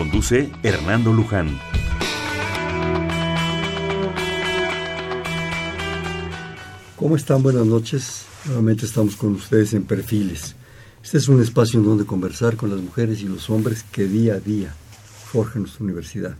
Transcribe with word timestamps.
Conduce 0.00 0.50
Hernando 0.62 1.12
Luján. 1.12 1.60
¿Cómo 6.96 7.16
están? 7.16 7.42
Buenas 7.42 7.66
noches. 7.66 8.24
Nuevamente 8.46 8.86
estamos 8.86 9.14
con 9.14 9.34
ustedes 9.34 9.74
en 9.74 9.82
Perfiles. 9.82 10.56
Este 11.04 11.18
es 11.18 11.28
un 11.28 11.42
espacio 11.42 11.80
en 11.80 11.84
donde 11.84 12.06
conversar 12.06 12.56
con 12.56 12.70
las 12.70 12.80
mujeres 12.80 13.20
y 13.20 13.24
los 13.24 13.50
hombres 13.50 13.84
que 13.92 14.06
día 14.06 14.36
a 14.36 14.40
día 14.40 14.74
forjan 15.30 15.64
nuestra 15.64 15.84
universidad. 15.84 16.34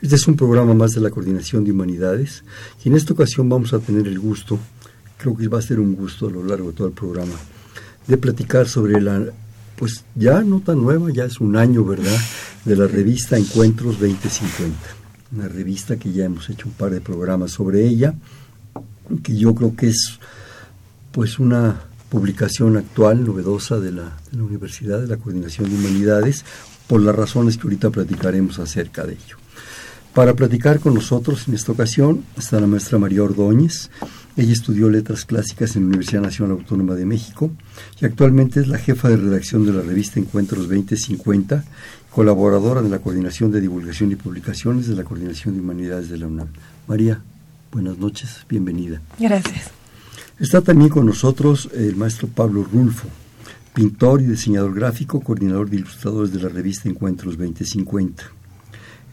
Este 0.00 0.14
es 0.14 0.26
un 0.26 0.34
programa 0.34 0.72
más 0.72 0.92
de 0.92 1.02
la 1.02 1.10
Coordinación 1.10 1.64
de 1.64 1.72
Humanidades 1.72 2.44
y 2.82 2.88
en 2.88 2.96
esta 2.96 3.12
ocasión 3.12 3.46
vamos 3.46 3.74
a 3.74 3.78
tener 3.78 4.08
el 4.08 4.18
gusto, 4.18 4.58
creo 5.18 5.36
que 5.36 5.48
va 5.48 5.58
a 5.58 5.62
ser 5.62 5.80
un 5.80 5.94
gusto 5.94 6.28
a 6.28 6.30
lo 6.30 6.42
largo 6.42 6.70
de 6.70 6.76
todo 6.78 6.88
el 6.88 6.94
programa, 6.94 7.34
de 8.06 8.16
platicar 8.16 8.66
sobre 8.66 9.02
la 9.02 9.22
pues 9.76 10.04
ya 10.14 10.42
no 10.42 10.60
tan 10.60 10.82
nueva, 10.82 11.10
ya 11.12 11.24
es 11.24 11.40
un 11.40 11.56
año, 11.56 11.84
¿verdad?, 11.84 12.18
de 12.64 12.76
la 12.76 12.86
revista 12.86 13.36
Encuentros 13.36 14.00
2050. 14.00 14.76
Una 15.32 15.48
revista 15.48 15.96
que 15.96 16.12
ya 16.12 16.24
hemos 16.24 16.48
hecho 16.50 16.68
un 16.68 16.74
par 16.74 16.90
de 16.90 17.00
programas 17.00 17.52
sobre 17.52 17.86
ella, 17.86 18.14
que 19.22 19.36
yo 19.36 19.54
creo 19.54 19.76
que 19.76 19.88
es 19.88 20.18
pues 21.12 21.38
una 21.38 21.80
publicación 22.08 22.76
actual, 22.76 23.24
novedosa 23.24 23.78
de 23.78 23.92
la, 23.92 24.16
de 24.30 24.38
la 24.38 24.44
Universidad 24.44 25.00
de 25.00 25.08
la 25.08 25.16
Coordinación 25.16 25.68
de 25.68 25.76
Humanidades, 25.76 26.44
por 26.86 27.00
las 27.00 27.14
razones 27.14 27.56
que 27.56 27.64
ahorita 27.64 27.90
platicaremos 27.90 28.58
acerca 28.58 29.04
de 29.04 29.14
ello. 29.14 29.36
Para 30.14 30.34
platicar 30.34 30.80
con 30.80 30.94
nosotros 30.94 31.46
en 31.48 31.54
esta 31.54 31.72
ocasión 31.72 32.24
está 32.38 32.58
la 32.58 32.66
maestra 32.66 32.98
María 32.98 33.22
Ordóñez. 33.22 33.90
Ella 34.36 34.52
estudió 34.52 34.90
letras 34.90 35.24
clásicas 35.24 35.76
en 35.76 35.82
la 35.82 35.88
Universidad 35.88 36.20
Nacional 36.20 36.58
Autónoma 36.58 36.94
de 36.94 37.06
México 37.06 37.50
y 37.98 38.04
actualmente 38.04 38.60
es 38.60 38.68
la 38.68 38.76
jefa 38.76 39.08
de 39.08 39.16
redacción 39.16 39.64
de 39.64 39.72
la 39.72 39.80
revista 39.80 40.20
Encuentros 40.20 40.68
2050, 40.68 41.64
colaboradora 42.10 42.82
de 42.82 42.90
la 42.90 42.98
Coordinación 42.98 43.50
de 43.50 43.62
Divulgación 43.62 44.12
y 44.12 44.16
Publicaciones 44.16 44.88
de 44.88 44.94
la 44.94 45.04
Coordinación 45.04 45.54
de 45.54 45.60
Humanidades 45.60 46.10
de 46.10 46.18
la 46.18 46.26
UNAM. 46.26 46.48
María, 46.86 47.22
buenas 47.72 47.96
noches, 47.96 48.44
bienvenida. 48.46 49.00
Gracias. 49.18 49.70
Está 50.38 50.60
también 50.60 50.90
con 50.90 51.06
nosotros 51.06 51.70
el 51.72 51.96
maestro 51.96 52.28
Pablo 52.28 52.62
Rulfo, 52.70 53.08
pintor 53.72 54.20
y 54.20 54.26
diseñador 54.26 54.74
gráfico, 54.74 55.20
coordinador 55.20 55.70
de 55.70 55.76
ilustradores 55.76 56.30
de 56.30 56.42
la 56.42 56.50
revista 56.50 56.90
Encuentros 56.90 57.38
2050. 57.38 58.22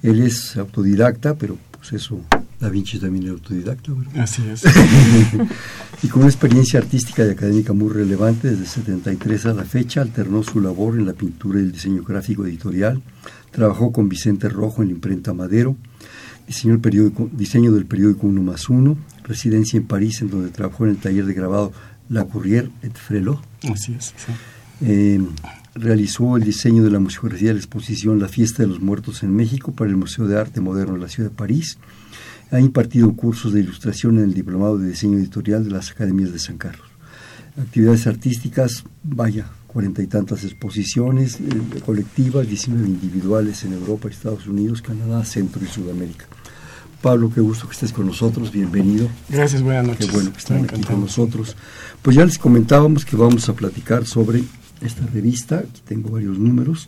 Él 0.01 0.21
es 0.21 0.57
autodidacta, 0.57 1.35
pero 1.35 1.57
pues 1.71 1.93
eso, 1.93 2.19
Da 2.63 2.69
Vinci 2.69 2.97
también 2.97 3.25
es 3.25 3.31
autodidacta, 3.31 3.91
¿verdad? 3.91 4.21
Así 4.21 4.41
es. 4.47 4.63
y 6.01 6.07
con 6.07 6.21
una 6.21 6.31
experiencia 6.31 6.79
artística 6.79 7.25
y 7.25 7.31
académica 7.31 7.73
muy 7.73 7.91
relevante, 7.91 8.51
desde 8.51 8.65
73 8.65 9.47
a 9.47 9.53
la 9.53 9.65
fecha, 9.65 10.01
alternó 10.01 10.43
su 10.43 10.61
labor 10.61 10.97
en 10.97 11.05
la 11.05 11.11
pintura 11.11 11.59
y 11.59 11.63
el 11.63 11.73
diseño 11.73 12.03
gráfico 12.03 12.45
editorial, 12.45 13.01
trabajó 13.51 13.91
con 13.91 14.07
Vicente 14.07 14.47
Rojo 14.47 14.81
en 14.81 14.87
la 14.87 14.93
imprenta 14.93 15.33
Madero, 15.33 15.75
diseñó 16.47 16.75
el 16.75 16.79
periódico, 16.79 17.29
diseño 17.33 17.73
del 17.73 17.85
periódico 17.85 18.27
Uno 18.27 18.41
más 18.41 18.69
Uno, 18.69 18.97
residencia 19.25 19.75
en 19.75 19.85
París, 19.85 20.21
en 20.21 20.29
donde 20.29 20.49
trabajó 20.49 20.85
en 20.85 20.91
el 20.91 20.97
taller 20.99 21.25
de 21.25 21.33
grabado 21.33 21.73
La 22.07 22.23
Courrière 22.23 22.69
et 22.81 22.97
Frelot. 22.97 23.41
Así 23.69 23.93
es. 23.93 24.13
Sí. 24.15 24.31
Eh, 24.85 25.21
realizó 25.75 26.37
el 26.37 26.45
diseño 26.45 26.81
de 26.81 26.91
la 26.91 26.99
museografía 26.99 27.49
de 27.49 27.55
la 27.55 27.59
exposición 27.59 28.19
La 28.19 28.29
Fiesta 28.29 28.63
de 28.63 28.69
los 28.69 28.79
Muertos 28.79 29.21
en 29.23 29.35
México 29.35 29.73
para 29.73 29.89
el 29.89 29.97
Museo 29.97 30.27
de 30.27 30.39
Arte 30.39 30.61
Moderno 30.61 30.93
de 30.93 30.99
la 31.01 31.09
Ciudad 31.09 31.29
de 31.29 31.35
París. 31.35 31.77
Ha 32.53 32.59
impartido 32.59 33.11
cursos 33.15 33.51
de 33.51 33.61
ilustración 33.61 34.19
en 34.19 34.25
el 34.25 34.33
Diplomado 34.35 34.77
de 34.77 34.89
Diseño 34.89 35.17
Editorial 35.17 35.63
de 35.63 35.71
las 35.71 35.89
Academias 35.89 36.31
de 36.31 36.37
San 36.37 36.59
Carlos. 36.59 36.85
Actividades 37.59 38.05
artísticas, 38.05 38.83
vaya, 39.01 39.47
cuarenta 39.65 40.03
y 40.03 40.05
tantas 40.05 40.43
exposiciones 40.43 41.39
eh, 41.39 41.79
colectivas, 41.83 42.47
19 42.47 42.87
individuales 42.87 43.63
en 43.63 43.73
Europa, 43.73 44.07
Estados 44.07 44.45
Unidos, 44.45 44.83
Canadá, 44.83 45.25
Centro 45.25 45.63
y 45.63 45.67
Sudamérica. 45.67 46.27
Pablo, 47.01 47.31
qué 47.33 47.41
gusto 47.41 47.65
que 47.65 47.73
estés 47.73 47.91
con 47.91 48.05
nosotros, 48.05 48.51
bienvenido. 48.51 49.09
Gracias, 49.29 49.63
buenas 49.63 49.87
noches. 49.87 50.05
Qué 50.05 50.11
bueno 50.11 50.31
que 50.31 50.37
están 50.37 50.63
aquí 50.65 50.83
con 50.83 51.01
nosotros. 51.01 51.57
Pues 52.03 52.15
ya 52.15 52.23
les 52.23 52.37
comentábamos 52.37 53.03
que 53.03 53.15
vamos 53.15 53.49
a 53.49 53.55
platicar 53.55 54.05
sobre 54.05 54.43
esta 54.79 55.03
revista, 55.07 55.57
aquí 55.57 55.81
tengo 55.85 56.11
varios 56.11 56.37
números. 56.37 56.87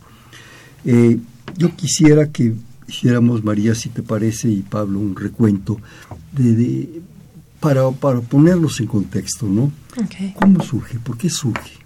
Eh, 0.85 1.17
yo 1.57 1.75
quisiera 1.75 2.31
que 2.31 2.53
hiciéramos, 2.87 3.43
María, 3.43 3.75
si 3.75 3.89
te 3.89 4.01
parece, 4.01 4.49
y 4.49 4.61
Pablo, 4.61 4.99
un 4.99 5.15
recuento 5.15 5.77
de, 6.31 6.55
de 6.55 7.01
para, 7.59 7.89
para 7.91 8.21
ponerlos 8.21 8.79
en 8.79 8.87
contexto, 8.87 9.47
¿no? 9.47 9.71
Okay. 10.05 10.35
¿Cómo 10.39 10.63
surge? 10.63 10.99
¿Por 10.99 11.17
qué 11.17 11.29
surge? 11.29 11.85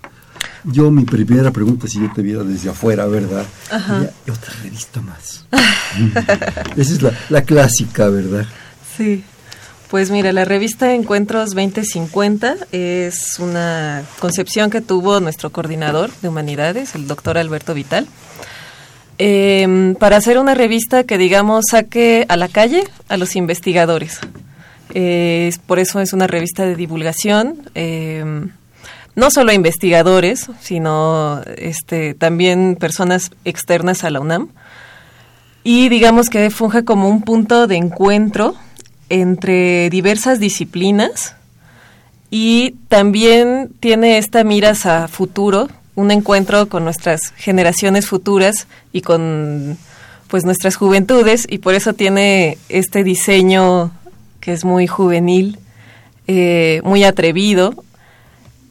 Yo, 0.65 0.91
mi 0.91 1.05
primera 1.05 1.51
pregunta, 1.51 1.87
si 1.87 2.01
yo 2.01 2.11
te 2.13 2.21
viera 2.21 2.43
desde 2.43 2.69
afuera, 2.69 3.05
¿verdad? 3.05 3.45
Ajá. 3.71 4.09
Y 4.27 4.31
otra 4.31 4.53
revista 4.61 5.01
más. 5.01 5.45
Esa 6.75 6.93
es 6.93 7.01
la, 7.01 7.17
la 7.29 7.43
clásica, 7.43 8.09
¿verdad? 8.09 8.45
Sí. 8.97 9.23
Pues 9.89 10.11
mira, 10.11 10.31
la 10.33 10.45
revista 10.45 10.93
Encuentros 10.93 11.55
2050 11.55 12.57
es 12.71 13.39
una 13.39 14.03
concepción 14.19 14.69
que 14.69 14.81
tuvo 14.81 15.19
nuestro 15.19 15.49
coordinador 15.49 16.11
de 16.21 16.27
humanidades, 16.29 16.93
el 16.93 17.07
doctor 17.07 17.39
Alberto 17.39 17.73
Vital, 17.73 18.05
eh, 19.19 19.95
para 19.99 20.17
hacer 20.17 20.39
una 20.39 20.55
revista 20.55 21.03
que, 21.03 21.17
digamos, 21.17 21.65
saque 21.69 22.25
a 22.27 22.37
la 22.37 22.47
calle 22.47 22.83
a 23.07 23.17
los 23.17 23.35
investigadores. 23.35 24.19
Por 25.67 25.77
eso 25.77 25.99
es 25.99 26.13
una 26.13 26.25
revista 26.25 26.65
de 26.65 26.75
divulgación, 26.75 27.69
eh, 27.75 28.25
no 29.15 29.31
solo 29.31 29.51
a 29.51 29.53
investigadores, 29.53 30.49
sino 30.61 31.41
este, 31.57 32.13
también 32.15 32.75
personas 32.79 33.31
externas 33.45 34.03
a 34.03 34.09
la 34.09 34.19
UNAM. 34.19 34.49
Y 35.63 35.89
digamos 35.89 36.29
que 36.29 36.49
funge 36.49 36.85
como 36.85 37.09
un 37.09 37.21
punto 37.21 37.67
de 37.67 37.75
encuentro 37.75 38.55
entre 39.09 39.89
diversas 39.89 40.39
disciplinas 40.39 41.35
y 42.31 42.75
también 42.87 43.71
tiene 43.79 44.17
esta 44.17 44.43
miras 44.43 44.85
a 44.85 45.07
futuro, 45.07 45.67
un 45.99 46.11
encuentro 46.11 46.69
con 46.69 46.85
nuestras 46.85 47.33
generaciones 47.35 48.07
futuras 48.07 48.67
y 48.93 49.01
con 49.01 49.77
pues 50.29 50.45
nuestras 50.45 50.77
juventudes 50.77 51.45
y 51.49 51.57
por 51.57 51.73
eso 51.73 51.93
tiene 51.93 52.57
este 52.69 53.03
diseño 53.03 53.91
que 54.39 54.53
es 54.53 54.63
muy 54.63 54.87
juvenil, 54.87 55.59
eh, 56.27 56.79
muy 56.85 57.03
atrevido 57.03 57.83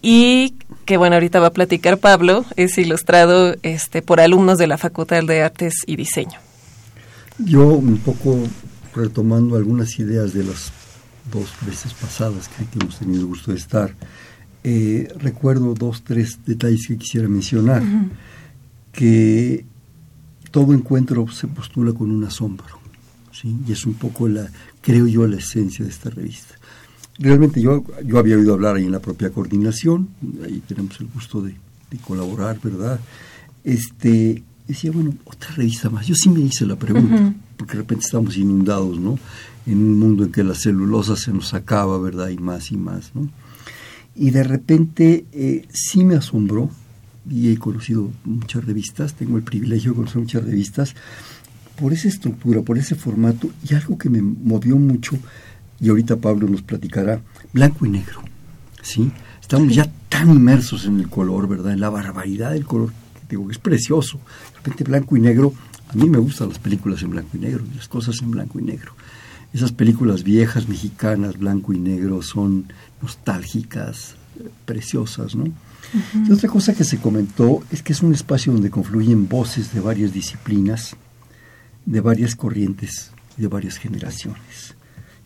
y 0.01 0.55
que 0.87 0.97
bueno 0.97 1.17
ahorita 1.17 1.39
va 1.39 1.49
a 1.49 1.53
platicar 1.53 1.99
Pablo 1.99 2.47
es 2.57 2.79
ilustrado 2.79 3.57
este 3.63 4.01
por 4.01 4.21
alumnos 4.21 4.57
de 4.57 4.67
la 4.67 4.79
Facultad 4.79 5.23
de 5.25 5.43
Artes 5.43 5.75
y 5.87 5.97
Diseño. 5.97 6.39
Yo 7.37 7.67
un 7.67 7.99
poco 7.99 8.39
retomando 8.95 9.57
algunas 9.57 9.99
ideas 9.99 10.33
de 10.33 10.45
las 10.45 10.73
dos 11.31 11.51
veces 11.67 11.93
pasadas 11.93 12.49
que, 12.49 12.65
hemos 12.81 12.99
tenido 12.99 13.27
gusto 13.27 13.51
de 13.51 13.59
estar, 13.59 13.95
eh, 14.65 15.09
recuerdo 15.19 15.75
dos, 15.75 16.03
tres 16.03 16.39
detalles 16.47 16.87
que 16.87 16.97
quisiera 16.97 17.29
mencionar. 17.29 17.83
Uh 17.83 17.87
-huh. 17.87 18.09
Que 18.93 19.65
todo 20.51 20.73
encuentro 20.73 21.29
se 21.29 21.47
postula 21.47 21.93
con 21.93 22.11
un 22.11 22.25
asombro, 22.25 22.67
¿sí? 23.33 23.57
y 23.67 23.73
es 23.73 23.87
un 23.87 23.95
poco, 23.95 24.29
la 24.29 24.51
creo 24.81 25.07
yo, 25.07 25.27
la 25.27 25.37
esencia 25.37 25.85
de 25.85 25.91
esta 25.91 26.11
revista. 26.11 26.55
Realmente 27.19 27.61
yo, 27.61 27.85
yo 28.05 28.19
había 28.19 28.37
oído 28.37 28.55
hablar 28.55 28.77
ahí 28.77 28.85
en 28.85 28.93
la 28.93 29.01
propia 29.01 29.31
coordinación, 29.31 30.09
ahí 30.45 30.63
tenemos 30.67 30.99
el 31.01 31.09
gusto 31.09 31.43
de, 31.43 31.55
de 31.91 31.99
colaborar, 31.99 32.59
¿verdad? 32.63 32.99
Este, 33.65 34.43
decía, 34.67 34.91
bueno, 34.93 35.15
otra 35.25 35.51
revista 35.55 35.91
más. 35.91 36.07
Yo 36.07 36.15
sí 36.15 36.29
me 36.29 36.41
hice 36.41 36.65
la 36.65 36.77
pregunta, 36.77 37.15
uh 37.15 37.19
-huh. 37.19 37.35
porque 37.57 37.73
de 37.73 37.79
repente 37.81 38.05
estamos 38.05 38.37
inundados, 38.37 38.99
¿no? 38.99 39.19
En 39.67 39.79
un 39.79 39.99
mundo 39.99 40.25
en 40.25 40.33
que 40.33 40.45
la 40.45 40.55
celulosa 40.55 41.17
se 41.17 41.33
nos 41.33 41.53
acaba, 41.55 41.99
¿verdad? 41.99 42.29
Y 42.29 42.39
más 42.39 42.71
y 42.73 42.77
más, 42.77 43.11
¿no? 43.15 43.29
Y 44.19 44.31
de 44.31 44.43
repente 44.43 45.25
eh, 45.33 45.67
sí 45.73 46.05
me 46.05 46.17
asombró, 46.17 46.71
y 47.31 47.53
he 47.53 47.59
conocido 47.59 48.11
muchas 48.25 48.65
revistas, 48.65 49.15
tengo 49.15 49.37
el 49.37 49.43
privilegio 49.43 49.93
de 49.93 49.97
conocer 49.97 50.19
muchas 50.19 50.45
revistas, 50.45 50.95
por 51.81 51.93
esa 51.93 52.09
estructura, 52.09 52.63
por 52.63 52.77
ese 52.77 52.95
formato, 52.95 53.49
y 53.69 53.75
algo 53.75 53.97
que 53.97 54.11
me 54.11 54.21
movió 54.21 54.77
mucho, 54.77 55.17
y 55.81 55.89
ahorita 55.89 56.17
Pablo 56.17 56.49
nos 56.49 56.63
platicará, 56.63 57.23
blanco 57.53 57.87
y 57.87 57.91
negro, 57.91 58.23
¿sí? 58.83 59.11
Estamos 59.41 59.75
ya 59.75 59.91
tan 60.09 60.29
inmersos 60.31 60.85
en 60.85 60.99
el 60.99 61.09
color, 61.09 61.49
¿verdad? 61.49 61.73
En 61.73 61.81
la 61.81 61.89
barbaridad 61.89 62.53
del 62.53 62.67
color 62.67 62.91
digo, 63.29 63.51
es 63.51 63.59
precioso. 63.59 64.19
De 64.19 64.57
repente 64.57 64.85
blanco 64.85 65.17
y 65.17 65.21
negro 65.21 65.53
A 65.89 65.95
mí 65.95 66.09
me 66.09 66.19
gustan 66.19 66.51
las 66.51 66.59
películas 66.59 67.03
en 67.03 67.11
blanco 67.11 67.31
y 67.37 67.39
negro, 67.39 67.65
las 67.75 67.89
cosas 67.89 68.21
en 68.21 68.31
blanco 68.31 68.59
y 68.59 68.63
negro. 68.63 68.93
Esas 69.53 69.73
películas 69.73 70.23
viejas, 70.23 70.69
mexicanas, 70.69 71.39
blanco 71.39 71.73
y 71.73 71.79
negro, 71.79 72.23
son 72.23 72.73
nostálgicas, 73.01 74.15
preciosas, 74.65 75.35
¿no? 75.35 75.47
y 76.27 76.31
otra 76.31 76.49
cosa 76.51 76.75
que 76.75 76.85
se 76.85 76.99
comentó 76.99 77.63
es 77.71 77.83
que 77.83 77.93
es 77.93 78.03
un 78.03 78.13
espacio 78.13 78.53
donde 78.53 78.71
confluyen 78.71 79.27
voces 79.27 79.73
de 79.73 79.81
varias 79.81 80.13
disciplinas, 80.13 80.97
de 81.87 82.01
varias 82.01 82.37
corrientes, 82.37 83.11
de 83.39 83.49
varias 83.49 83.79
generaciones. 83.79 84.75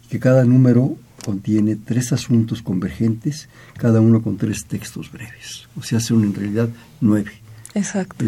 Y 0.04 0.08
que 0.08 0.20
cada 0.20 0.44
número 0.44 0.96
contiene 1.24 1.76
tres 1.76 2.12
asuntos 2.12 2.62
convergentes, 2.62 3.48
cada 3.76 4.00
uno 4.00 4.22
con 4.22 4.36
tres 4.36 4.66
textos 4.66 5.10
breves. 5.10 5.69
O 5.76 5.82
sea, 5.82 6.00
son 6.00 6.22
en 6.24 6.34
realidad 6.34 6.69
nueve. 7.00 7.32
Exacto. 7.74 8.24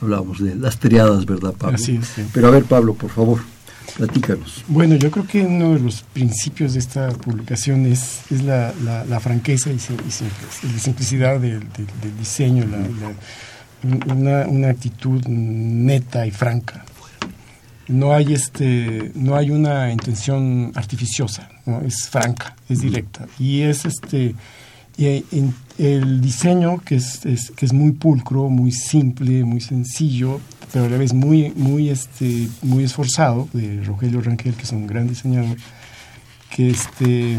hablábamos 0.00 0.40
de 0.40 0.54
las 0.54 0.78
triadas, 0.78 1.26
¿verdad, 1.26 1.54
Pablo? 1.56 1.76
Así 1.76 2.00
Pero 2.32 2.48
a 2.48 2.50
ver, 2.50 2.64
Pablo, 2.64 2.94
por 2.94 3.10
favor. 3.10 3.40
Platícanos. 3.96 4.64
Bueno, 4.68 4.96
yo 4.96 5.10
creo 5.10 5.26
que 5.26 5.40
uno 5.40 5.74
de 5.74 5.80
los 5.80 6.02
principios 6.02 6.74
de 6.74 6.78
esta 6.78 7.08
publicación 7.10 7.86
es, 7.86 8.22
la, 8.30 8.72
franqueza 9.20 9.70
y, 9.70 9.74
la 9.74 10.78
simplicidad 10.78 11.40
del, 11.40 11.66
diseño, 12.18 12.64
una, 14.06 14.46
una, 14.46 14.68
actitud 14.68 15.22
neta 15.26 16.26
y 16.26 16.30
franca. 16.30 16.84
No 17.88 18.12
hay, 18.12 18.34
este, 18.34 19.12
no 19.14 19.34
hay 19.34 19.50
una 19.50 19.90
intención 19.90 20.72
artificiosa, 20.74 21.48
¿no? 21.64 21.80
es 21.80 22.08
franca, 22.08 22.54
es 22.68 22.82
directa. 22.82 23.26
Y 23.38 23.62
es 23.62 23.86
este, 23.86 24.34
y 24.98 25.22
el 25.78 26.20
diseño 26.20 26.78
que 26.80 26.96
es, 26.96 27.24
es, 27.24 27.52
que 27.52 27.64
es 27.64 27.72
muy 27.72 27.92
pulcro, 27.92 28.48
muy 28.48 28.72
simple, 28.72 29.44
muy 29.44 29.60
sencillo, 29.60 30.40
pero 30.72 30.86
a 30.86 30.88
la 30.88 30.98
vez 30.98 31.14
muy, 31.14 31.52
muy, 31.54 31.88
este, 31.88 32.48
muy 32.62 32.82
esforzado, 32.82 33.48
de 33.52 33.82
Rogelio 33.84 34.20
Rangel, 34.20 34.54
que 34.54 34.64
es 34.64 34.72
un 34.72 34.88
gran 34.88 35.06
diseñador, 35.06 35.56
que, 36.50 36.70
este, 36.70 37.38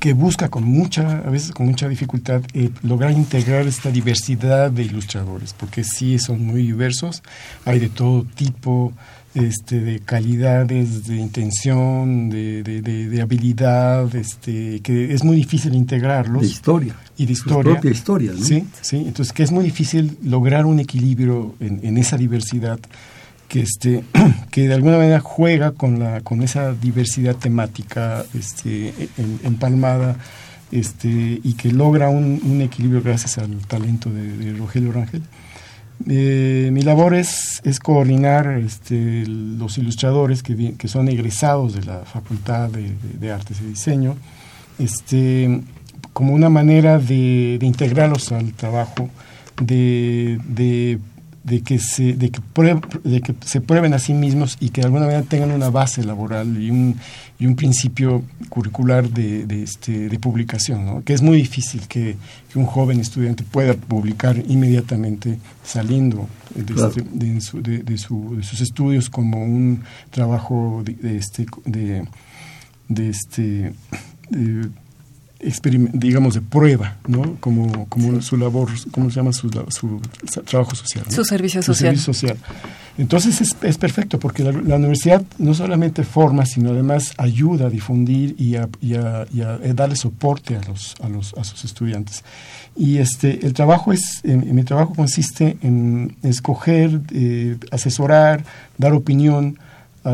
que 0.00 0.14
busca 0.14 0.48
con 0.48 0.64
mucha, 0.64 1.18
a 1.18 1.30
veces 1.30 1.52
con 1.52 1.66
mucha 1.66 1.88
dificultad, 1.88 2.40
eh, 2.54 2.70
lograr 2.82 3.12
integrar 3.12 3.66
esta 3.66 3.90
diversidad 3.90 4.70
de 4.70 4.84
ilustradores, 4.84 5.52
porque 5.52 5.84
sí 5.84 6.18
son 6.18 6.46
muy 6.46 6.62
diversos, 6.62 7.22
hay 7.66 7.80
de 7.80 7.90
todo 7.90 8.24
tipo, 8.24 8.94
este, 9.34 9.80
de 9.80 10.00
calidades, 10.00 11.06
de 11.06 11.16
intención, 11.16 12.30
de, 12.30 12.62
de, 12.62 13.20
habilidad, 13.22 14.14
este, 14.14 14.80
que 14.80 15.14
es 15.14 15.22
muy 15.22 15.36
difícil 15.36 15.74
integrarlos. 15.74 16.42
De 16.42 16.48
historia. 16.48 16.96
Y 17.16 17.26
de 17.26 17.32
historia. 17.32 17.72
propia 17.72 17.90
historia, 17.90 18.32
¿no? 18.32 18.44
Sí, 18.44 18.64
sí. 18.80 18.96
Entonces, 18.96 19.32
que 19.32 19.42
es 19.42 19.52
muy 19.52 19.64
difícil 19.64 20.18
lograr 20.24 20.66
un 20.66 20.80
equilibrio 20.80 21.54
en, 21.60 21.96
esa 21.98 22.16
diversidad 22.16 22.80
que, 23.48 23.60
este, 23.60 24.04
que 24.50 24.68
de 24.68 24.74
alguna 24.74 24.96
manera 24.96 25.20
juega 25.20 25.72
con, 25.72 25.98
la, 25.98 26.20
con 26.22 26.42
esa 26.42 26.72
diversidad 26.72 27.36
temática 27.36 28.24
este, 28.34 28.92
empalmada 29.44 30.16
este, 30.72 31.40
y 31.42 31.54
que 31.54 31.72
logra 31.72 32.08
un, 32.08 32.60
equilibrio 32.62 33.02
gracias 33.02 33.38
al 33.38 33.56
talento 33.66 34.10
de, 34.10 34.54
Rogelio 34.54 34.92
Rangel. 34.92 35.22
Eh, 36.08 36.70
mi 36.72 36.82
labor 36.82 37.14
es, 37.14 37.60
es 37.64 37.78
coordinar 37.78 38.58
este, 38.58 39.26
los 39.26 39.76
ilustradores 39.76 40.42
que, 40.42 40.88
son 40.88 41.08
egresados 41.08 41.74
de 41.74 41.82
la 41.84 42.00
Facultad 42.00 42.70
de, 42.70 43.32
Artes 43.32 43.60
y 43.60 43.66
Diseño, 43.66 44.16
este, 44.78 45.60
como 46.12 46.32
una 46.32 46.48
manera 46.48 46.98
de, 46.98 47.58
integrarlos 47.60 48.32
al 48.32 48.52
trabajo, 48.54 49.10
de, 49.60 50.38
que 51.64 51.78
se 51.78 52.14
de 52.14 52.30
que, 52.30 52.40
de 53.04 53.20
que 53.20 53.34
se 53.44 53.60
prueben 53.60 53.92
a 53.92 53.98
sí 53.98 54.14
mismos 54.14 54.56
y 54.58 54.70
que 54.70 54.80
de 54.80 54.86
alguna 54.86 55.04
manera 55.04 55.22
tengan 55.22 55.50
una 55.50 55.68
base 55.68 56.02
laboral 56.02 56.62
y 56.62 56.70
un, 56.70 56.96
y 57.40 57.46
un 57.46 57.56
principio 57.56 58.22
curricular 58.50 59.08
de, 59.08 59.46
de, 59.46 59.62
este, 59.62 60.10
de 60.10 60.18
publicación, 60.18 60.84
¿no? 60.84 61.02
que 61.02 61.14
es 61.14 61.22
muy 61.22 61.38
difícil 61.38 61.88
que, 61.88 62.16
un 62.54 62.66
joven 62.66 63.00
estudiante 63.00 63.44
pueda 63.44 63.74
publicar 63.74 64.36
inmediatamente 64.48 65.38
saliendo 65.64 66.28
de, 66.54 66.74
este, 67.38 67.62
de, 67.82 67.98
sus 67.98 68.60
estudios 68.60 69.08
como 69.08 69.42
un 69.42 69.82
trabajo 70.10 70.82
de, 70.84 71.16
este, 71.16 71.46
de, 71.64 73.08
este, 73.08 73.72
digamos, 75.92 76.34
de 76.34 76.40
prueba, 76.40 76.96
¿no? 77.06 77.36
Como, 77.38 77.88
como 77.88 78.20
su 78.20 78.36
labor, 78.36 78.68
¿cómo 78.90 79.10
se 79.10 79.16
llama? 79.16 79.32
Su, 79.32 79.48
trabajo 79.48 80.74
social. 80.74 81.04
Su 81.08 81.24
servicio 81.24 81.62
social. 81.62 81.96
Su 81.96 82.02
servicio 82.04 82.12
social. 82.12 82.36
Entonces 83.00 83.40
es, 83.40 83.56
es 83.62 83.78
perfecto 83.78 84.20
porque 84.20 84.44
la, 84.44 84.76
universidad 84.76 85.22
no 85.38 85.54
solamente 85.54 86.04
forma, 86.04 86.44
sino 86.44 86.72
además 86.72 87.14
ayuda 87.16 87.68
a 87.68 87.70
difundir 87.70 88.34
y 88.38 88.56
a, 88.56 88.68
eh, 88.82 89.72
darle 89.74 89.96
soporte 89.96 90.54
a, 90.54 90.60
los, 90.68 90.96
a, 91.02 91.08
los, 91.08 91.32
a 91.32 91.42
sus 91.44 91.64
estudiantes. 91.64 92.22
Y 92.76 92.98
este, 92.98 93.46
el 93.46 93.54
trabajo 93.54 93.94
es, 93.94 94.20
mi 94.22 94.62
trabajo 94.64 94.92
consiste 94.92 95.56
en 95.62 96.14
escoger, 96.22 97.00
eh, 97.14 97.56
asesorar, 97.70 98.44
dar 98.76 98.92
opinión, 98.92 99.58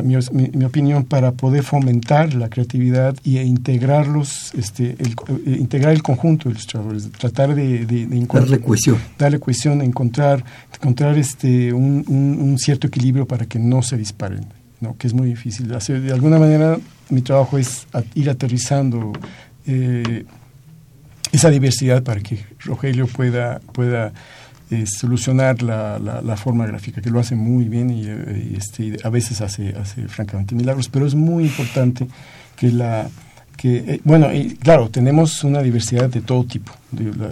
mi, 0.03 0.17
mi, 0.53 0.65
opinión, 0.65 1.05
para 1.05 1.33
poder 1.33 1.63
fomentar 1.63 2.35
la 2.35 2.49
creatividad 2.49 3.17
y 3.23 3.39
e 3.39 3.45
integrarlos, 3.45 4.53
este, 4.55 4.97
el, 4.99 5.15
eh, 5.47 5.57
integrar 5.59 5.93
el 5.93 6.03
conjunto 6.03 6.49
de 6.49 6.55
ilustradores, 6.55 7.11
tratar 7.13 7.55
de, 7.55 7.87
de, 7.87 8.03
encontrar, 8.03 8.43
darle 8.45 8.61
cohesión, 8.61 8.99
darle 9.19 9.39
cohesión, 9.39 9.83
encontrar, 9.83 10.45
encontrar 10.75 11.17
este, 11.19 11.73
un, 11.73 12.05
un, 12.09 12.59
cierto 12.59 12.89
equilibrio 12.89 13.27
para 13.27 13.47
que 13.47 13.59
no 13.59 13.83
se 13.83 13.97
disparen, 13.97 14.47
¿no? 14.81 14.97
que 14.97 15.07
es 15.07 15.15
muy 15.15 15.29
difícil. 15.29 15.73
Hacer, 15.73 16.01
de 16.01 16.13
alguna 16.13 16.39
manera, 16.39 16.79
mi 17.11 17.23
trabajo 17.23 17.57
es 17.57 17.87
ir 18.15 18.29
aterrizando 18.29 19.13
eh, 19.67 20.25
esa 21.31 21.51
diversidad 21.51 22.03
para 22.03 22.21
que 22.21 22.45
Rogelio 22.61 23.07
pueda, 23.07 23.61
pueda 23.73 24.13
eh, 24.69 24.85
solucionar 24.85 25.63
la, 25.63 26.01
la, 26.01 26.37
forma 26.37 26.67
gráfica, 26.67 27.01
que 27.01 27.09
lo 27.09 27.21
hace 27.21 27.37
muy 27.37 27.69
bien 27.69 27.89
y, 27.89 28.03
eh, 28.05 28.57
este, 28.57 28.97
a 29.05 29.11
veces 29.11 29.41
hace, 29.41 29.69
hace 29.81 30.09
francamente 30.09 30.57
milagros, 30.57 30.89
pero 30.89 31.07
es 31.07 31.15
muy 31.15 31.45
importante 31.45 32.09
que 32.57 32.73
la... 32.73 33.09
Que, 33.57 33.77
eh, 33.77 34.01
bueno, 34.05 34.35
y 34.35 34.57
claro, 34.57 34.91
tenemos 34.91 35.43
una 35.45 35.63
diversidad 35.63 36.11
de 36.11 36.21
todo 36.21 36.45
tipo, 36.45 36.73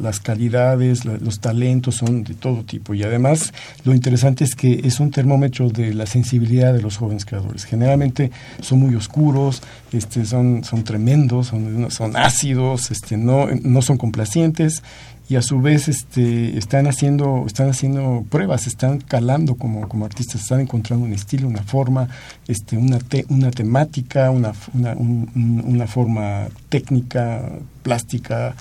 las 0.00 0.20
calidades, 0.20 1.04
los 1.04 1.40
talentos 1.40 1.96
son 1.96 2.24
de 2.24 2.32
todo 2.32 2.62
tipo 2.62 2.94
y 2.94 3.02
además 3.02 3.52
lo 3.84 3.94
interesante 3.94 4.44
es 4.44 4.54
que 4.54 4.80
es 4.84 5.00
un 5.00 5.10
termómetro 5.10 5.68
de 5.68 5.92
la 5.92 6.06
sensibilidad 6.06 6.72
de 6.72 6.80
los 6.80 6.96
jóvenes 6.96 7.26
creadores. 7.26 7.64
Generalmente 7.64 8.30
son 8.60 8.78
muy 8.78 8.94
oscuros, 8.94 9.62
este, 9.92 10.24
son, 10.24 10.64
son 10.64 10.82
tremendos, 10.82 11.48
son, 11.48 11.90
son 11.90 12.16
ácidos, 12.16 12.90
este, 12.90 13.18
no, 13.18 13.48
no 13.62 13.82
son 13.82 13.98
complacientes 13.98 14.82
y 15.28 15.36
a 15.36 15.42
su 15.42 15.60
vez 15.60 15.88
este, 15.88 16.58
están 16.58 16.86
haciendo 16.86 17.44
están 17.46 17.70
haciendo 17.70 18.24
pruebas 18.28 18.66
están 18.66 19.00
calando 19.00 19.54
como, 19.54 19.88
como 19.88 20.04
artistas 20.04 20.42
están 20.42 20.60
encontrando 20.60 21.06
un 21.06 21.12
estilo 21.12 21.48
una 21.48 21.62
forma 21.62 22.08
este 22.46 22.76
una 22.76 22.98
una 23.28 23.50
temática 23.50 24.30
una 24.30 24.52
una, 24.74 24.94
una 24.94 25.86
forma 25.86 26.48
técnica 26.68 27.50
plástica 27.82 28.54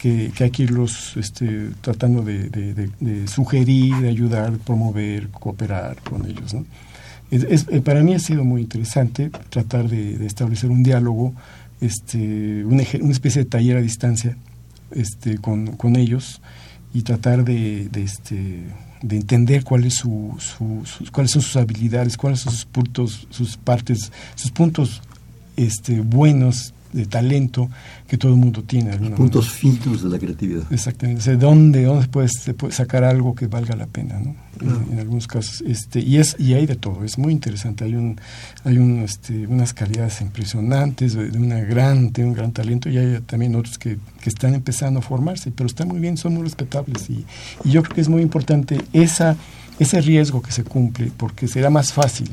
que, 0.00 0.32
que 0.34 0.44
hay 0.44 0.50
que 0.50 0.62
irlos 0.64 1.16
este, 1.16 1.70
tratando 1.80 2.22
de, 2.22 2.48
de, 2.50 3.28
sugerir 3.28 3.96
de 3.96 4.08
ayudar 4.08 4.52
promover 4.58 5.28
cooperar 5.28 5.96
con 6.02 6.26
ellos 6.26 6.52
¿no? 6.52 6.64
es, 7.30 7.66
eh, 7.70 7.80
para 7.80 8.02
mí 8.02 8.14
ha 8.14 8.18
sido 8.18 8.44
muy 8.44 8.62
interesante 8.62 9.30
tratar 9.50 9.88
de, 9.88 10.26
establecer 10.26 10.70
un 10.70 10.82
diálogo 10.82 11.32
este 11.80 12.64
una, 12.64 12.82
una 13.00 13.12
especie 13.12 13.44
de 13.44 13.48
taller 13.48 13.76
a 13.76 13.80
distancia 13.80 14.36
este, 14.92 15.38
con, 15.38 15.76
con 15.76 15.96
ellos 15.96 16.40
y 16.94 17.02
tratar 17.02 17.44
de, 17.44 17.88
de, 17.88 18.02
este, 18.02 18.62
de 19.02 19.16
entender 19.16 19.64
cuál 19.64 19.84
es 19.84 19.94
su, 19.94 20.36
cuáles 21.12 21.32
son 21.32 21.42
sus 21.42 21.56
habilidades, 21.56 22.16
cuáles 22.16 22.40
son 22.40 22.52
sus 22.52 22.64
puntos, 22.64 23.26
sus 23.30 23.56
partes, 23.56 24.12
sus 24.34 24.50
puntos 24.50 25.02
este, 25.56 26.00
buenos 26.00 26.74
de 26.98 27.06
talento 27.06 27.70
que 28.06 28.18
todo 28.18 28.32
el 28.32 28.38
mundo 28.38 28.62
tiene. 28.64 28.96
Puntos 29.10 29.50
finos 29.50 30.02
de 30.02 30.08
la 30.08 30.18
creatividad. 30.18 30.62
Exactamente. 30.70 31.36
¿dónde, 31.36 31.84
dónde 31.84 32.02
se 32.02 32.08
puede, 32.08 32.28
se 32.28 32.54
puede 32.54 32.72
sacar 32.72 33.04
algo 33.04 33.34
que 33.34 33.46
valga 33.46 33.76
la 33.76 33.86
pena? 33.86 34.18
¿no? 34.18 34.34
En, 34.60 34.98
algunos 34.98 35.26
casos. 35.26 35.62
Este, 35.66 36.00
y, 36.00 36.16
es, 36.16 36.36
y 36.38 36.54
hay 36.54 36.66
de 36.66 36.76
todo. 36.76 37.04
Es 37.04 37.18
muy 37.18 37.32
interesante. 37.32 37.84
Hay, 37.84 37.94
un, 37.94 38.20
hay 38.64 38.78
un, 38.78 39.00
este, 39.00 39.46
unas 39.46 39.72
calidades 39.72 40.20
impresionantes, 40.20 41.14
de, 41.14 41.38
una 41.38 41.60
gran, 41.60 42.12
de 42.12 42.24
un 42.24 42.34
gran 42.34 42.52
talento. 42.52 42.88
Y 42.90 42.98
hay 42.98 43.20
también 43.20 43.54
otros 43.54 43.78
que, 43.78 43.98
que, 44.20 44.28
están 44.28 44.54
empezando 44.54 45.00
a 45.00 45.02
formarse, 45.02 45.50
pero 45.50 45.66
están 45.66 45.88
muy 45.88 46.00
bien, 46.00 46.16
son 46.16 46.34
muy 46.34 46.42
respetables. 46.42 47.08
Y, 47.08 47.24
y 47.64 47.70
yo 47.70 47.82
creo 47.82 47.94
que 47.94 48.00
es 48.00 48.08
muy 48.08 48.22
importante 48.22 48.80
esa, 48.92 49.36
ese 49.78 50.00
riesgo 50.00 50.42
que 50.42 50.50
se 50.50 50.64
cumple, 50.64 51.12
porque 51.16 51.46
será 51.46 51.70
más 51.70 51.92
fácil 51.92 52.30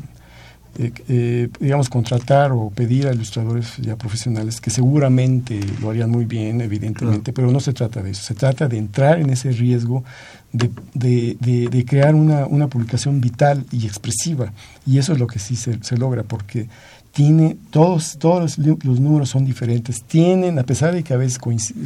eh, 0.77 0.91
eh, 1.07 1.49
digamos, 1.59 1.89
contratar 1.89 2.51
o 2.51 2.69
pedir 2.69 3.07
a 3.07 3.13
ilustradores 3.13 3.77
ya 3.77 3.95
profesionales 3.95 4.59
que 4.59 4.69
seguramente 4.69 5.59
lo 5.81 5.89
harían 5.89 6.11
muy 6.11 6.25
bien, 6.25 6.59
evidentemente, 6.59 7.31
pero 7.31 7.49
no 7.49 7.61
se 7.61 7.71
trata 7.71 8.03
de 8.03 8.11
eso. 8.11 8.23
Se 8.23 8.35
trata 8.35 8.67
de 8.67 8.77
entrar 8.77 9.19
en 9.19 9.29
ese 9.29 9.51
riesgo 9.51 10.03
de, 10.51 10.69
de, 10.93 11.85
crear 11.85 12.13
una, 12.13 12.45
una, 12.45 12.67
publicación 12.67 13.21
vital 13.21 13.65
y 13.71 13.85
expresiva. 13.85 14.51
Y 14.85 14.97
eso 14.97 15.13
es 15.13 15.19
lo 15.19 15.27
que 15.27 15.39
sí 15.39 15.55
se, 15.55 15.81
se 15.81 15.97
logra, 15.97 16.23
porque 16.23 16.67
tiene 17.11 17.55
todos 17.69 18.17
todos 18.19 18.57
los, 18.57 18.83
los, 18.83 18.99
números 18.99 19.29
son 19.29 19.45
diferentes 19.45 20.03
tienen 20.03 20.59
a 20.59 20.63
pesar 20.63 20.93
de 20.93 21.01
que 21.01 21.13
a 21.13 21.17
veces 21.17 21.39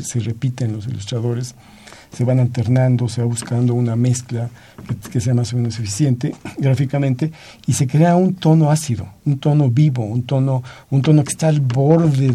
se 0.03 0.19
repiten 0.21 0.73
los 0.73 0.87
ilustradores 0.87 1.53
se 2.11 2.23
van 2.23 2.39
alternando, 2.39 3.07
se 3.07 3.21
va 3.21 3.27
buscando 3.27 3.73
una 3.73 3.95
mezcla 3.95 4.49
que, 5.11 5.21
sea 5.21 5.33
más 5.33 5.53
o 5.53 5.57
menos 5.57 5.77
eficiente 5.79 6.33
gráficamente 6.57 7.31
y 7.67 7.73
se 7.73 7.87
crea 7.87 8.15
un 8.15 8.35
tono 8.35 8.71
ácido, 8.71 9.07
un 9.25 9.39
tono 9.39 9.69
vivo, 9.69 10.03
un 10.03 10.23
tono, 10.23 10.63
un 10.89 11.01
tono 11.01 11.23
que 11.23 11.31
está 11.31 11.47
al 11.47 11.61
borde 11.61 12.31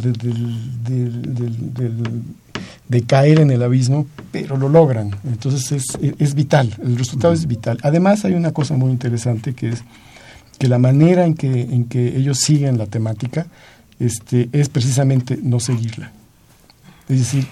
de, 2.88 3.02
caer 3.06 3.40
en 3.40 3.50
el 3.50 3.62
abismo, 3.62 4.06
pero 4.30 4.56
lo 4.56 4.68
logran. 4.68 5.10
Entonces 5.24 5.72
es, 5.72 5.98
es 6.18 6.34
vital, 6.34 6.74
el 6.82 6.96
resultado 6.96 7.34
es 7.34 7.46
vital. 7.46 7.78
Además 7.82 8.24
hay 8.24 8.34
una 8.34 8.52
cosa 8.52 8.76
muy 8.76 8.90
interesante 8.90 9.54
que 9.54 9.70
es 9.70 9.84
que 10.58 10.68
la 10.68 10.78
manera 10.78 11.24
en 11.24 11.34
que, 11.34 11.62
en 11.62 11.86
que 11.86 12.16
ellos 12.16 12.38
siguen 12.38 12.78
la 12.78 12.86
temática 12.86 13.46
este, 13.98 14.48
es 14.52 14.68
precisamente 14.68 15.38
no 15.42 15.60
seguirla. 15.60 16.12
Es 17.08 17.18
decir, 17.18 17.46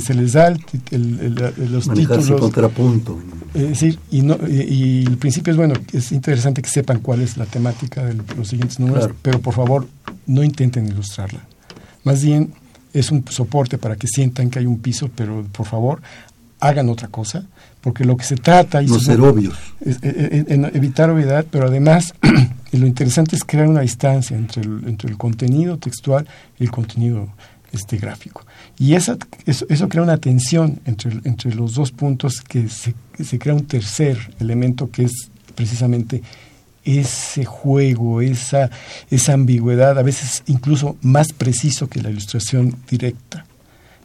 se 0.00 0.14
les 0.14 0.32
da 0.32 0.48
el, 0.48 1.34
los 1.70 1.92
títulos. 1.92 2.40
contrapunto. 2.40 3.18
Es 3.54 3.68
decir, 3.68 3.98
y, 4.10 4.22
no, 4.22 4.36
y, 4.48 5.04
el 5.06 5.16
principio 5.16 5.52
es 5.52 5.56
bueno, 5.56 5.74
es 5.92 6.12
interesante 6.12 6.60
que 6.62 6.68
sepan 6.68 7.00
cuál 7.00 7.20
es 7.20 7.36
la 7.36 7.46
temática 7.46 8.04
de 8.04 8.14
los 8.36 8.48
siguientes 8.48 8.80
números, 8.80 9.10
pero 9.22 9.40
por 9.40 9.54
favor 9.54 9.86
no 10.26 10.42
intenten 10.42 10.86
ilustrarla. 10.86 11.40
Más 12.02 12.22
bien 12.22 12.52
es 12.92 13.10
un 13.10 13.24
soporte 13.28 13.78
para 13.78 13.96
que 13.96 14.06
sientan 14.06 14.50
que 14.50 14.58
hay 14.58 14.66
un 14.66 14.78
piso, 14.78 15.10
pero 15.14 15.44
por 15.52 15.66
favor 15.66 16.00
hagan 16.60 16.88
otra 16.88 17.08
cosa, 17.08 17.44
porque 17.80 18.04
lo 18.04 18.16
que 18.16 18.24
se 18.24 18.36
trata... 18.36 18.82
Y 18.82 18.86
no 18.86 18.98
ser 18.98 19.20
obvios. 19.20 19.54
Es, 19.84 19.98
evitar 20.02 21.10
obviedad, 21.10 21.44
pero 21.50 21.66
además 21.66 22.14
lo 22.72 22.86
interesante 22.86 23.36
es 23.36 23.44
crear 23.44 23.68
una 23.68 23.82
distancia 23.82 24.36
entre 24.36 24.62
el, 24.62 24.82
entre 24.86 25.10
el 25.10 25.18
contenido 25.18 25.76
textual 25.76 26.26
y 26.58 26.64
el 26.64 26.70
contenido 26.70 27.28
este 27.72 27.98
gráfico. 27.98 28.46
Y 28.78 28.94
eso, 28.94 29.16
eso, 29.46 29.88
crea 29.88 30.02
una 30.02 30.16
tensión 30.16 30.80
entre, 30.84 31.12
entre 31.24 31.54
los 31.54 31.74
dos 31.74 31.92
puntos 31.92 32.40
que 32.40 32.68
se, 32.68 32.94
se, 33.22 33.38
crea 33.38 33.54
un 33.54 33.66
tercer 33.66 34.18
elemento 34.40 34.90
que 34.90 35.04
es 35.04 35.30
precisamente 35.54 36.22
ese 36.84 37.44
juego, 37.44 38.20
esa, 38.20 38.70
esa 39.10 39.32
ambigüedad, 39.32 39.98
a 39.98 40.02
veces 40.02 40.42
incluso 40.46 40.96
más 41.02 41.32
preciso 41.32 41.88
que 41.88 42.02
la 42.02 42.10
ilustración 42.10 42.76
directa. 42.90 43.46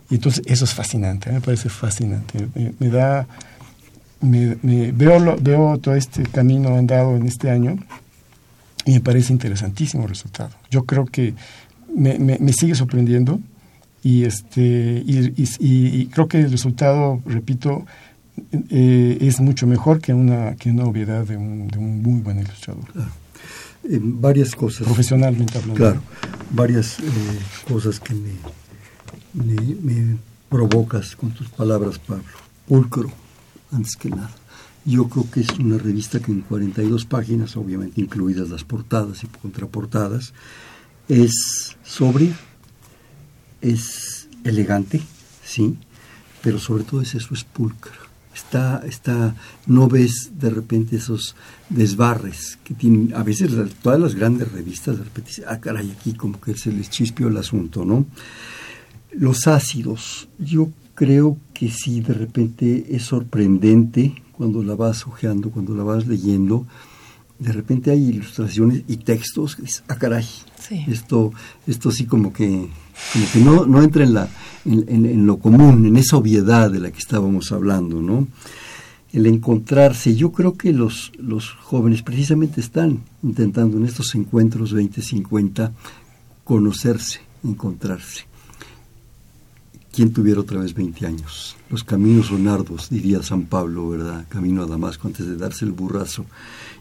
Y 0.10 0.16
entonces 0.16 0.44
eso 0.46 0.66
es 0.66 0.74
fascinante, 0.74 1.32
me 1.32 1.42
parece 1.42 1.70
fascinante. 1.70 2.48
Me, 2.80 2.90
da, 2.90 3.28
me, 4.22 4.56
veo, 4.92 5.38
veo 5.42 5.78
todo 5.80 5.96
este 5.96 6.24
camino 6.24 6.76
andado 6.78 7.16
en 7.16 7.26
este 7.26 7.50
año 7.50 7.78
y 8.86 8.94
me 8.94 9.02
parece 9.02 9.34
interesantísimo 9.34 10.04
el 10.04 10.10
resultado. 10.10 10.52
Yo 10.70 10.84
creo 10.86 11.06
que 11.06 11.34
me, 11.94 12.18
me 12.20 12.54
sigue 12.54 12.76
sorprendiendo 12.76 13.40
y 14.04 14.24
este 14.24 15.04
y, 15.06 16.06
creo 16.08 16.28
que 16.28 16.40
el 16.40 16.52
resultado 16.52 17.22
repito 17.26 17.86
eh, 18.70 19.18
es 19.22 19.40
mucho 19.40 19.68
mejor 19.68 20.00
que 20.00 20.14
una 20.14 20.56
que 20.56 20.72
una 20.72 20.86
obviedad 20.86 21.26
de 21.26 21.38
un, 21.38 21.68
de 21.68 21.78
un 21.78 22.02
muy 22.02 22.22
buen 22.22 22.40
ilustrador. 22.40 22.86
Eh, 23.84 24.00
varias 24.02 24.56
cosas. 24.56 24.86
Profesionalmente 24.86 25.58
hablando. 25.58 25.76
Claro. 25.76 26.02
Varias 26.52 27.00
eh, 27.00 27.04
cosas 27.68 28.00
que 28.00 28.14
me, 28.14 28.34
me, 29.34 30.18
provocas 30.50 31.16
con 31.16 31.32
tus 31.32 31.50
palabras 31.50 32.00
Pablo. 32.00 32.24
Pulcro 32.68 33.12
antes 33.72 33.96
que 33.96 34.10
nada. 34.10 34.32
Yo 34.86 35.08
creo 35.08 35.30
que 35.30 35.42
es 35.42 35.50
una 35.60 35.78
revista 35.78 36.20
que 36.20 36.32
en 36.32 36.42
42 36.42 37.06
páginas 37.06 37.56
obviamente 37.58 38.02
incluidas 38.02 38.50
las 38.50 38.64
portadas 38.64 39.24
y 39.24 39.28
contraportadas 39.28 40.34
es 41.08 41.76
sobria 41.84 42.36
es 43.62 44.28
elegante, 44.44 45.02
sí, 45.44 45.78
pero 46.42 46.60
sobre 46.60 46.84
todo 46.84 47.02
es 47.02 47.16
eso, 47.16 47.34
es 47.34 47.44
pulcro. 47.44 48.10
Está, 48.34 48.84
está, 48.88 49.36
no 49.66 49.88
ves 49.88 50.32
de 50.40 50.50
repente 50.50 50.96
esos 50.96 51.36
desbarres 51.70 52.58
que 52.64 52.74
tienen, 52.74 53.14
a 53.14 53.24
veces 53.24 53.52
todas 53.82 54.00
las 54.00 54.16
grandes 54.16 54.52
revistas 54.52 54.98
de 54.98 55.04
repente 55.04 55.32
ah 55.46 55.60
caray, 55.60 55.92
aquí 55.92 56.14
como 56.14 56.40
que 56.40 56.56
se 56.56 56.72
les 56.72 56.90
chispió 56.90 57.28
el 57.28 57.38
asunto, 57.38 57.84
¿no? 57.84 58.06
Los 59.12 59.48
ácidos, 59.48 60.30
yo 60.38 60.70
creo 60.96 61.38
que 61.54 61.70
sí, 61.70 62.02
de 62.02 62.14
repente 62.14 62.96
es 62.96 63.04
sorprendente 63.04 64.22
cuando 64.32 64.64
la 64.64 64.76
vas 64.76 65.06
hojeando, 65.06 65.50
cuando 65.50 65.76
la 65.76 65.84
vas 65.84 66.08
leyendo, 66.08 66.66
de 67.40 67.52
repente 67.52 67.92
hay 67.92 68.10
ilustraciones 68.10 68.84
y 68.88 68.98
textos 68.98 69.56
que 69.56 69.64
dices, 69.64 69.84
ah 69.88 69.96
caray, 69.96 70.26
esto, 70.88 71.34
esto 71.68 71.92
sí 71.92 72.06
como 72.06 72.32
que 72.32 72.70
como 73.14 73.26
que 73.32 73.40
no, 73.40 73.66
no 73.66 73.82
entra 73.82 74.04
en, 74.04 74.14
la, 74.14 74.30
en, 74.66 75.26
lo 75.26 75.38
común, 75.38 75.86
en 75.86 75.98
esa 75.98 76.18
obviedad 76.18 76.72
de 76.72 76.80
la 76.80 76.92
que 76.92 77.00
estábamos 77.00 77.52
hablando, 77.52 78.02
¿no? 78.02 78.28
El 79.12 79.26
encontrarse, 79.26 80.16
yo 80.16 80.32
creo 80.32 80.54
que 80.54 80.72
los, 80.72 81.12
los 81.18 81.50
jóvenes 81.50 82.04
precisamente 82.04 82.62
están 82.62 83.02
intentando 83.24 83.78
en 83.78 83.86
estos 83.86 84.14
encuentros 84.14 84.70
2050 84.70 85.72
conocerse, 86.44 87.22
encontrarse. 87.44 88.26
¿Quién 89.92 90.14
tuviera 90.14 90.42
otra 90.42 90.60
vez 90.60 90.76
20 90.76 91.08
años? 91.08 91.58
Los 91.70 91.84
caminos 91.84 92.28
son 92.28 92.48
arduos, 92.48 92.90
diría 92.90 93.24
San 93.24 93.46
Pablo, 93.46 93.90
¿verdad? 93.90 94.26
Camino 94.30 94.62
a 94.62 94.68
Damasco 94.68 95.08
antes 95.08 95.26
de 95.26 95.36
darse 95.36 95.66
el 95.66 95.72
burrazo. 95.72 96.26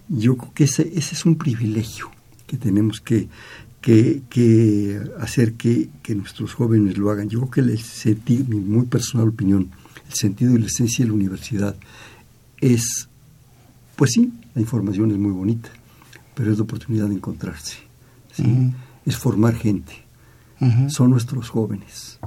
Yo 0.08 0.36
creo 0.36 0.52
que 0.52 0.64
ese, 0.64 0.92
ese 0.94 1.14
es 1.14 1.24
un 1.24 1.36
privilegio 1.36 2.10
que 2.46 2.58
tenemos 2.58 3.00
que, 3.00 3.28
que, 4.28 5.00
hacer 5.18 5.54
que, 5.54 5.88
nuestros 6.14 6.52
jóvenes 6.52 6.98
lo 6.98 7.10
hagan. 7.10 7.28
Yo 7.28 7.40
creo 7.40 7.50
que 7.50 7.72
el 7.72 7.78
sentido, 7.78 8.44
mi 8.46 8.56
muy 8.56 8.86
personal 8.86 9.28
opinión, 9.28 9.70
el 10.06 10.14
sentido 10.14 10.54
y 10.54 10.58
la 10.58 10.66
esencia 10.66 11.04
de 11.04 11.08
la 11.08 11.14
universidad 11.14 11.76
es, 12.60 13.08
pues 13.96 14.12
sí, 14.12 14.32
la 14.54 14.60
información 14.60 15.10
es 15.10 15.18
muy 15.18 15.32
bonita, 15.32 15.70
pero 16.34 16.52
es 16.52 16.58
la 16.58 16.64
oportunidad 16.64 17.08
de 17.08 17.14
encontrarse, 17.14 17.76
es 19.06 19.16
formar 19.16 19.54
gente, 19.54 20.04
son 20.88 21.10
nuestros 21.10 21.48
jóvenes. 21.48 22.18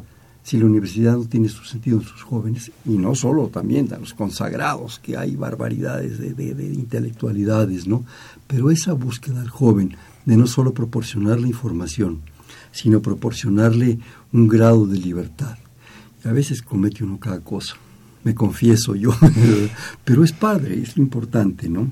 Si 0.43 0.57
la 0.57 0.65
universidad 0.65 1.15
no 1.15 1.25
tiene 1.25 1.49
su 1.49 1.63
sentido 1.65 1.99
en 1.99 2.03
sus 2.03 2.23
jóvenes, 2.23 2.71
y 2.85 2.97
no 2.97 3.13
solo 3.13 3.47
también 3.49 3.93
a 3.93 3.99
los 3.99 4.15
consagrados, 4.15 4.97
que 4.97 5.15
hay 5.15 5.35
barbaridades 5.35 6.17
de, 6.17 6.33
de, 6.33 6.55
de 6.55 6.73
intelectualidades, 6.73 7.85
¿no? 7.85 8.03
Pero 8.47 8.71
esa 8.71 8.93
búsqueda 8.93 9.41
al 9.41 9.49
joven 9.49 9.95
de 10.25 10.37
no 10.37 10.47
solo 10.47 10.73
proporcionarle 10.73 11.47
información, 11.47 12.21
sino 12.71 13.01
proporcionarle 13.01 13.99
un 14.31 14.47
grado 14.47 14.85
de 14.87 14.97
libertad. 14.97 15.57
Y 16.23 16.27
a 16.27 16.31
veces 16.31 16.61
comete 16.61 17.03
uno 17.03 17.19
cada 17.19 17.39
cosa, 17.41 17.75
me 18.23 18.35
confieso 18.35 18.95
yo, 18.95 19.15
pero 20.03 20.23
es 20.23 20.31
padre, 20.31 20.81
es 20.81 20.95
lo 20.97 21.03
importante, 21.03 21.69
¿no? 21.69 21.91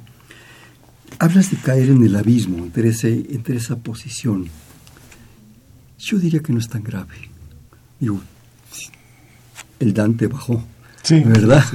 Hablas 1.17 1.51
de 1.51 1.57
caer 1.57 1.89
en 1.89 2.03
el 2.03 2.15
abismo, 2.15 2.63
entre, 2.63 2.89
entre 2.89 3.57
esa 3.57 3.77
posición. 3.77 4.48
Yo 5.98 6.17
diría 6.19 6.39
que 6.41 6.53
no 6.53 6.59
es 6.59 6.69
tan 6.69 6.83
grave. 6.83 7.15
Digo, 8.00 8.21
el 9.79 9.93
Dante 9.93 10.27
bajó, 10.27 10.63
¿verdad? 11.09 11.65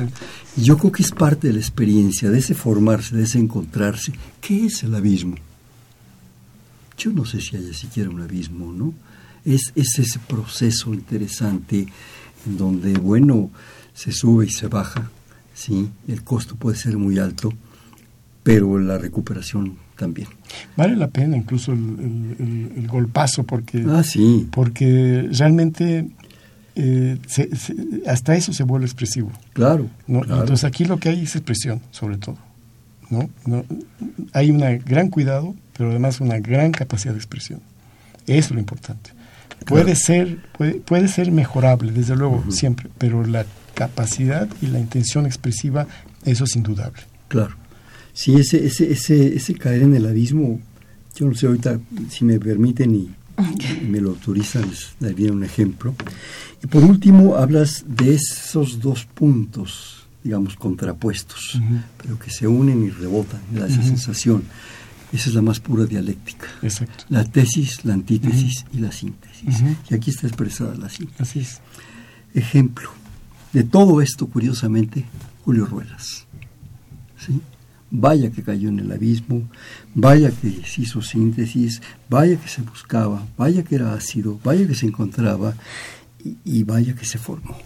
Yo 0.56 0.78
creo 0.78 0.92
que 0.92 1.02
es 1.02 1.10
parte 1.10 1.48
de 1.48 1.54
la 1.54 1.58
experiencia, 1.58 2.30
de 2.30 2.38
ese 2.38 2.54
formarse, 2.54 3.16
de 3.16 3.24
ese 3.24 3.38
encontrarse. 3.38 4.12
¿Qué 4.40 4.66
es 4.66 4.82
el 4.84 4.94
abismo? 4.94 5.34
Yo 6.96 7.12
no 7.12 7.24
sé 7.24 7.40
si 7.40 7.56
haya 7.56 7.72
siquiera 7.72 8.10
un 8.10 8.20
abismo, 8.20 8.72
¿no? 8.72 8.94
Es, 9.44 9.72
es 9.74 9.98
ese 9.98 10.18
proceso 10.20 10.94
interesante 10.94 11.86
en 12.46 12.56
donde, 12.56 12.94
bueno, 12.94 13.50
se 13.92 14.12
sube 14.12 14.46
y 14.46 14.50
se 14.50 14.68
baja, 14.68 15.10
¿sí? 15.54 15.88
El 16.08 16.22
costo 16.24 16.56
puede 16.56 16.76
ser 16.76 16.96
muy 16.96 17.18
alto, 17.18 17.52
pero 18.42 18.78
la 18.78 18.98
recuperación 18.98 19.76
también. 19.96 20.28
Vale 20.76 20.96
la 20.96 21.08
pena 21.08 21.36
incluso 21.36 21.72
el, 21.72 22.86
golpazo 22.88 23.44
porque, 23.44 23.84
ah, 23.88 24.02
sí. 24.02 24.48
porque 24.52 25.28
realmente 25.32 26.08
eh, 26.74 27.18
hasta 28.06 28.36
eso 28.36 28.52
se 28.52 28.64
vuelve 28.64 28.86
expresivo. 28.86 29.30
Claro, 29.52 29.88
Entonces 30.08 30.64
aquí 30.64 30.84
lo 30.84 30.98
que 30.98 31.10
hay 31.10 31.22
es 31.22 31.36
expresión, 31.36 31.80
sobre 31.90 32.18
todo. 32.18 32.36
¿no? 33.10 33.28
no 33.46 33.64
hay 34.32 34.50
un 34.50 34.58
gran 34.84 35.08
cuidado 35.08 35.54
pero 35.76 35.90
además 35.90 36.20
una 36.20 36.38
gran 36.38 36.72
capacidad 36.72 37.12
de 37.12 37.18
expresión. 37.18 37.60
Eso 38.26 38.48
es 38.48 38.50
lo 38.52 38.60
importante. 38.60 39.10
Puede 39.66 39.96
ser 39.96 40.38
puede, 40.56 40.74
puede, 40.74 41.08
ser 41.08 41.30
mejorable, 41.32 41.92
desde 41.92 42.16
luego, 42.16 42.44
siempre, 42.50 42.90
pero 42.98 43.24
la 43.24 43.46
capacidad 43.74 44.48
y 44.60 44.66
la 44.66 44.78
intención 44.78 45.26
expresiva, 45.26 45.86
eso 46.24 46.44
es 46.44 46.56
indudable. 46.56 47.02
Claro. 47.28 47.56
Sí, 48.12 48.34
ese, 48.36 48.64
ese, 48.64 48.92
ese, 48.92 49.34
ese 49.34 49.54
caer 49.54 49.82
en 49.82 49.94
el 49.94 50.06
abismo 50.06 50.60
Yo 51.16 51.26
no 51.26 51.34
sé 51.34 51.46
ahorita 51.46 51.80
si 52.10 52.24
me 52.24 52.38
permiten 52.38 52.94
y, 52.94 53.10
me 53.88 54.00
lo 54.00 54.10
autorizan, 54.10 54.68
les 54.68 54.94
daría 55.00 55.32
un 55.32 55.44
ejemplo. 55.44 55.94
Y 56.62 56.66
por 56.66 56.84
último, 56.84 57.36
hablas 57.36 57.84
de 57.86 58.14
esos 58.14 58.80
dos 58.80 59.04
puntos, 59.04 60.06
digamos, 60.22 60.56
contrapuestos, 60.56 61.60
pero 62.00 62.18
que 62.18 62.30
se 62.30 62.46
unen 62.46 62.84
y 62.84 62.90
rebotan, 62.90 63.40
da 63.50 63.66
esa 63.66 63.82
sensación. 63.82 64.44
Esa 65.14 65.28
es 65.28 65.34
la 65.36 65.42
más 65.42 65.60
pura 65.60 65.84
dialéctica. 65.84 66.48
Exacto. 66.60 67.04
La 67.08 67.24
tesis, 67.24 67.84
la 67.84 67.94
antítesis 67.94 68.64
y 68.72 68.78
la 68.78 68.90
síntesis. 68.90 69.62
Y 69.88 69.94
aquí 69.94 70.10
está 70.10 70.26
expresada 70.26 70.74
la 70.74 70.88
síntesis. 70.88 71.20
Así 71.20 71.38
es. 71.38 71.60
Ejemplo 72.34 72.90
de 73.52 73.62
todo 73.62 74.02
esto, 74.02 74.26
curiosamente, 74.26 75.04
Julio 75.44 75.66
Ruelas. 75.66 76.26
¿Sí? 77.16 77.40
Vaya 77.92 78.32
que 78.32 78.42
cayó 78.42 78.68
en 78.68 78.80
el 78.80 78.90
abismo, 78.90 79.48
vaya 79.94 80.32
que 80.32 80.50
se 80.66 80.82
hizo 80.82 81.00
síntesis, 81.00 81.80
vaya 82.10 82.36
que 82.36 82.48
se 82.48 82.62
buscaba, 82.62 83.24
vaya 83.38 83.62
que 83.62 83.76
era 83.76 83.94
ácido, 83.94 84.40
vaya 84.42 84.66
que 84.66 84.74
se 84.74 84.86
encontraba 84.86 85.54
y, 86.44 86.64
vaya 86.64 86.96
que 86.96 87.04
se 87.04 87.18
formó. 87.18 87.56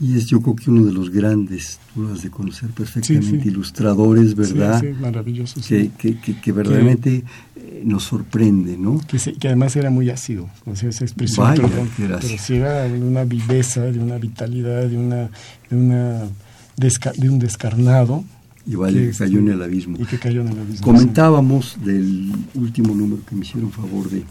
Y 0.00 0.16
es 0.16 0.26
yo 0.26 0.40
creo 0.40 0.54
que 0.54 0.70
uno 0.70 0.84
de 0.84 0.92
los 0.92 1.10
grandes, 1.10 1.80
tú 1.92 2.02
lo 2.02 2.12
has 2.12 2.22
de 2.22 2.30
conocer 2.30 2.70
perfectamente, 2.70 3.48
ilustradores, 3.48 4.36
¿verdad? 4.36 4.80
Sí, 4.80 4.88
maravilloso. 5.00 5.60
Que, 5.66 5.90
que, 5.98 6.16
que, 6.16 6.52
verdaderamente 6.52 7.24
eh, 7.56 7.82
nos 7.84 8.04
sorprende, 8.04 8.78
¿no? 8.78 9.00
Que, 9.00 9.18
que, 9.18 9.48
además 9.48 9.74
era 9.74 9.90
muy 9.90 10.08
ácido, 10.10 10.48
o 10.66 10.76
sea, 10.76 10.90
esa 10.90 11.04
expresión. 11.04 11.46
Vaya, 11.46 11.68
pero, 11.96 12.20
sí 12.20 12.54
era 12.54 12.82
de 12.84 13.02
una 13.02 13.24
viveza, 13.24 13.82
de 13.82 13.98
una 13.98 14.18
vitalidad, 14.18 14.86
de, 14.86 14.96
una, 14.96 15.30
de, 15.68 15.76
una 15.76 16.28
de 16.76 17.28
un 17.28 17.38
descarnado. 17.40 18.24
Y 18.66 18.76
vale, 18.76 19.10
que 19.10 19.16
cayó 19.16 19.40
en 19.40 19.48
el 19.48 19.62
abismo. 19.62 19.96
Y 19.98 20.04
que 20.04 20.18
cayó 20.18 20.42
en 20.42 20.48
el 20.48 20.60
abismo. 20.60 20.84
Comentábamos 20.84 21.76
del 21.84 22.32
último 22.54 22.94
número 22.94 23.24
que 23.26 23.34
me 23.34 23.44
hicieron 23.44 23.72
favor 23.72 24.08
de 24.10 24.22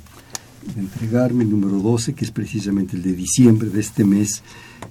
entregarme, 0.75 1.43
el 1.43 1.50
número 1.50 1.79
12, 1.79 2.13
que 2.13 2.25
es 2.25 2.31
precisamente 2.31 2.95
el 2.95 3.03
de 3.03 3.13
diciembre 3.13 3.69
de 3.69 3.79
este 3.79 4.03
mes, 4.03 4.43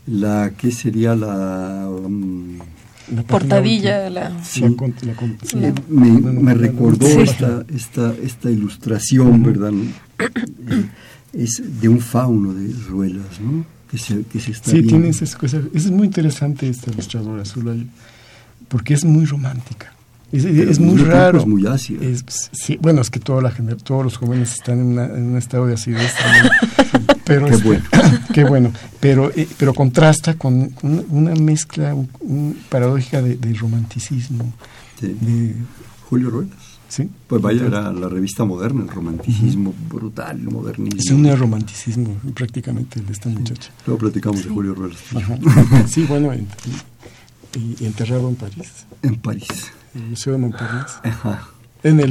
la 0.07 0.53
que 0.57 0.71
sería 0.71 1.15
la... 1.15 1.89
Um, 1.89 2.59
portadilla 3.29 4.11
la, 4.11 4.33
me, 5.89 6.55
recordó 6.55 7.07
esta, 7.07 7.65
esta, 7.73 8.13
esta 8.21 8.51
ilustración 8.51 9.45
verdad 9.45 9.73
es 11.33 11.63
de 11.81 11.89
un 11.89 12.01
fauno 12.01 12.53
de 12.53 12.73
ruelas 12.89 13.41
no 13.41 13.65
que 13.89 13.97
se, 13.97 14.25
que 14.25 14.41
se 14.41 14.51
está 14.51 14.73
sí 14.73 14.83
tiene 14.83 15.11
esas 15.11 15.37
cosas 15.37 15.67
es 15.73 15.89
muy 15.89 16.09
interesante 16.09 16.69
esta 16.69 16.91
ilustradora 16.91 17.45
Zulay 17.45 17.87
porque 18.69 18.95
es 18.95 19.05
muy 19.05 19.25
romántica 19.25 19.96
es, 20.33 20.81
muy 20.81 20.99
raro. 21.03 21.39
Es 21.39 21.47
muy 21.47 21.67
ácido. 21.67 22.03
sí, 22.53 22.79
bueno, 22.81 23.01
es 23.01 23.11
que 23.11 23.21
toda 23.21 23.43
la, 23.43 23.53
todos 23.83 24.05
los 24.05 24.17
jóvenes 24.17 24.55
están 24.55 24.99
en, 24.99 24.99
un 24.99 25.37
estado 25.37 25.67
de 25.67 25.75
acidez. 25.75 26.13
pero 27.25 27.47
qué, 27.47 27.55
este, 27.55 27.67
bueno. 27.67 27.85
qué 28.35 28.45
bueno. 28.45 28.73
Pero, 28.99 29.31
eh, 29.37 29.49
pero 29.57 29.73
contrasta 29.73 30.35
con, 30.35 30.75
una 30.83 31.35
mezcla 31.35 31.95
paradójica 32.69 33.23
de, 33.23 33.55
romanticismo. 33.55 34.53
De, 35.01 35.55
Julio 36.09 36.31
Ruelas. 36.31 36.77
Sí. 36.89 37.11
Pues 37.27 37.43
vaya, 37.43 37.67
era 37.67 37.93
la 37.93 38.09
revista 38.09 38.45
moderna, 38.45 38.83
el 38.83 38.89
romanticismo 38.89 39.75
brutal, 39.91 40.39
el 40.39 40.49
modernismo. 40.51 41.01
Es 41.01 41.11
un 41.11 41.37
romanticismo 41.37 42.17
prácticamente 42.33 43.01
de 43.01 43.13
esta 43.13 43.29
muchacha. 43.29 43.73
Luego 43.87 43.99
platicamos 44.01 44.45
de 44.45 44.51
Julio 44.51 44.75
Ruelas. 44.75 44.99
sí, 45.89 46.05
bueno, 46.05 46.33
y 46.35 47.85
enterrado 47.85 48.29
en 48.29 48.37
París. 48.37 48.87
En 49.03 49.17
París 49.17 49.73
el 49.97 50.03
Museo 50.11 50.33
de 50.33 50.39
Montparnasse. 50.39 51.01
En 51.83 52.01
el, 52.01 52.09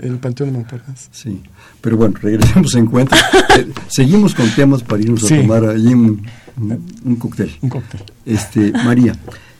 el, 0.00 0.18
Panteón 0.18 0.50
de 0.50 0.58
Montparnasse. 0.58 1.08
Sí, 1.12 1.40
pero 1.80 1.96
bueno, 1.96 2.16
regresemos 2.20 2.74
en 2.74 2.86
cuenta. 2.86 3.16
Eh, 3.56 3.70
seguimos 3.86 4.34
con 4.34 4.50
temas 4.50 4.82
para 4.82 5.00
irnos 5.00 5.30
a 5.30 5.36
tomar 5.36 5.64
allí 5.64 5.94
un, 5.94 6.26
un, 6.56 7.16
cóctel. 7.16 7.54
Un 7.60 7.68
cóctel. 7.68 8.02
Este, 8.26 8.72
María. 8.72 9.14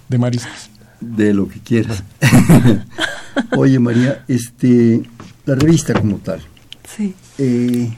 De 0.08 0.18
mariscos. 0.18 0.70
De 1.00 1.32
lo 1.32 1.46
que 1.46 1.60
quieras. 1.60 2.02
Oye, 3.56 3.78
María, 3.78 4.24
este, 4.26 5.02
la 5.44 5.54
revista 5.54 5.92
como 5.94 6.16
tal. 6.16 6.40
Sí. 6.96 7.14
Eh, 7.38 7.92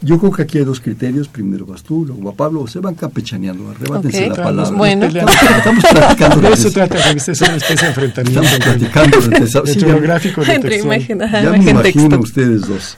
yo 0.00 0.18
creo 0.18 0.30
que 0.30 0.42
aquí 0.42 0.58
hay 0.58 0.64
dos 0.64 0.80
criterios. 0.80 1.28
Primero 1.28 1.66
vas 1.66 1.82
tú, 1.82 2.04
luego 2.06 2.22
va 2.22 2.32
Pablo. 2.32 2.66
Se 2.68 2.78
van 2.78 2.94
campechaneando, 2.94 3.70
arrebátense 3.70 4.28
la 4.28 4.34
palabra. 4.36 4.76
Bueno. 4.76 5.06
Estamos, 5.06 5.84
platicando. 5.90 6.40
De 6.48 6.54
eso 6.54 6.70
trata, 6.70 7.10
es 7.10 7.40
una 7.40 7.56
especie 7.56 7.82
de 7.82 7.88
enfrentamiento. 7.88 8.42
Estamos 8.42 8.78
platicando. 8.78 9.18
Entre, 9.18 9.46
sí, 9.46 9.80
geográfico 9.80 10.42
y 10.46 10.50
entre 10.50 10.78
imagen, 10.78 11.18
Ya 11.18 11.50
me 11.50 11.70
imagino 11.70 12.18
ustedes 12.20 12.62
dos. 12.68 12.96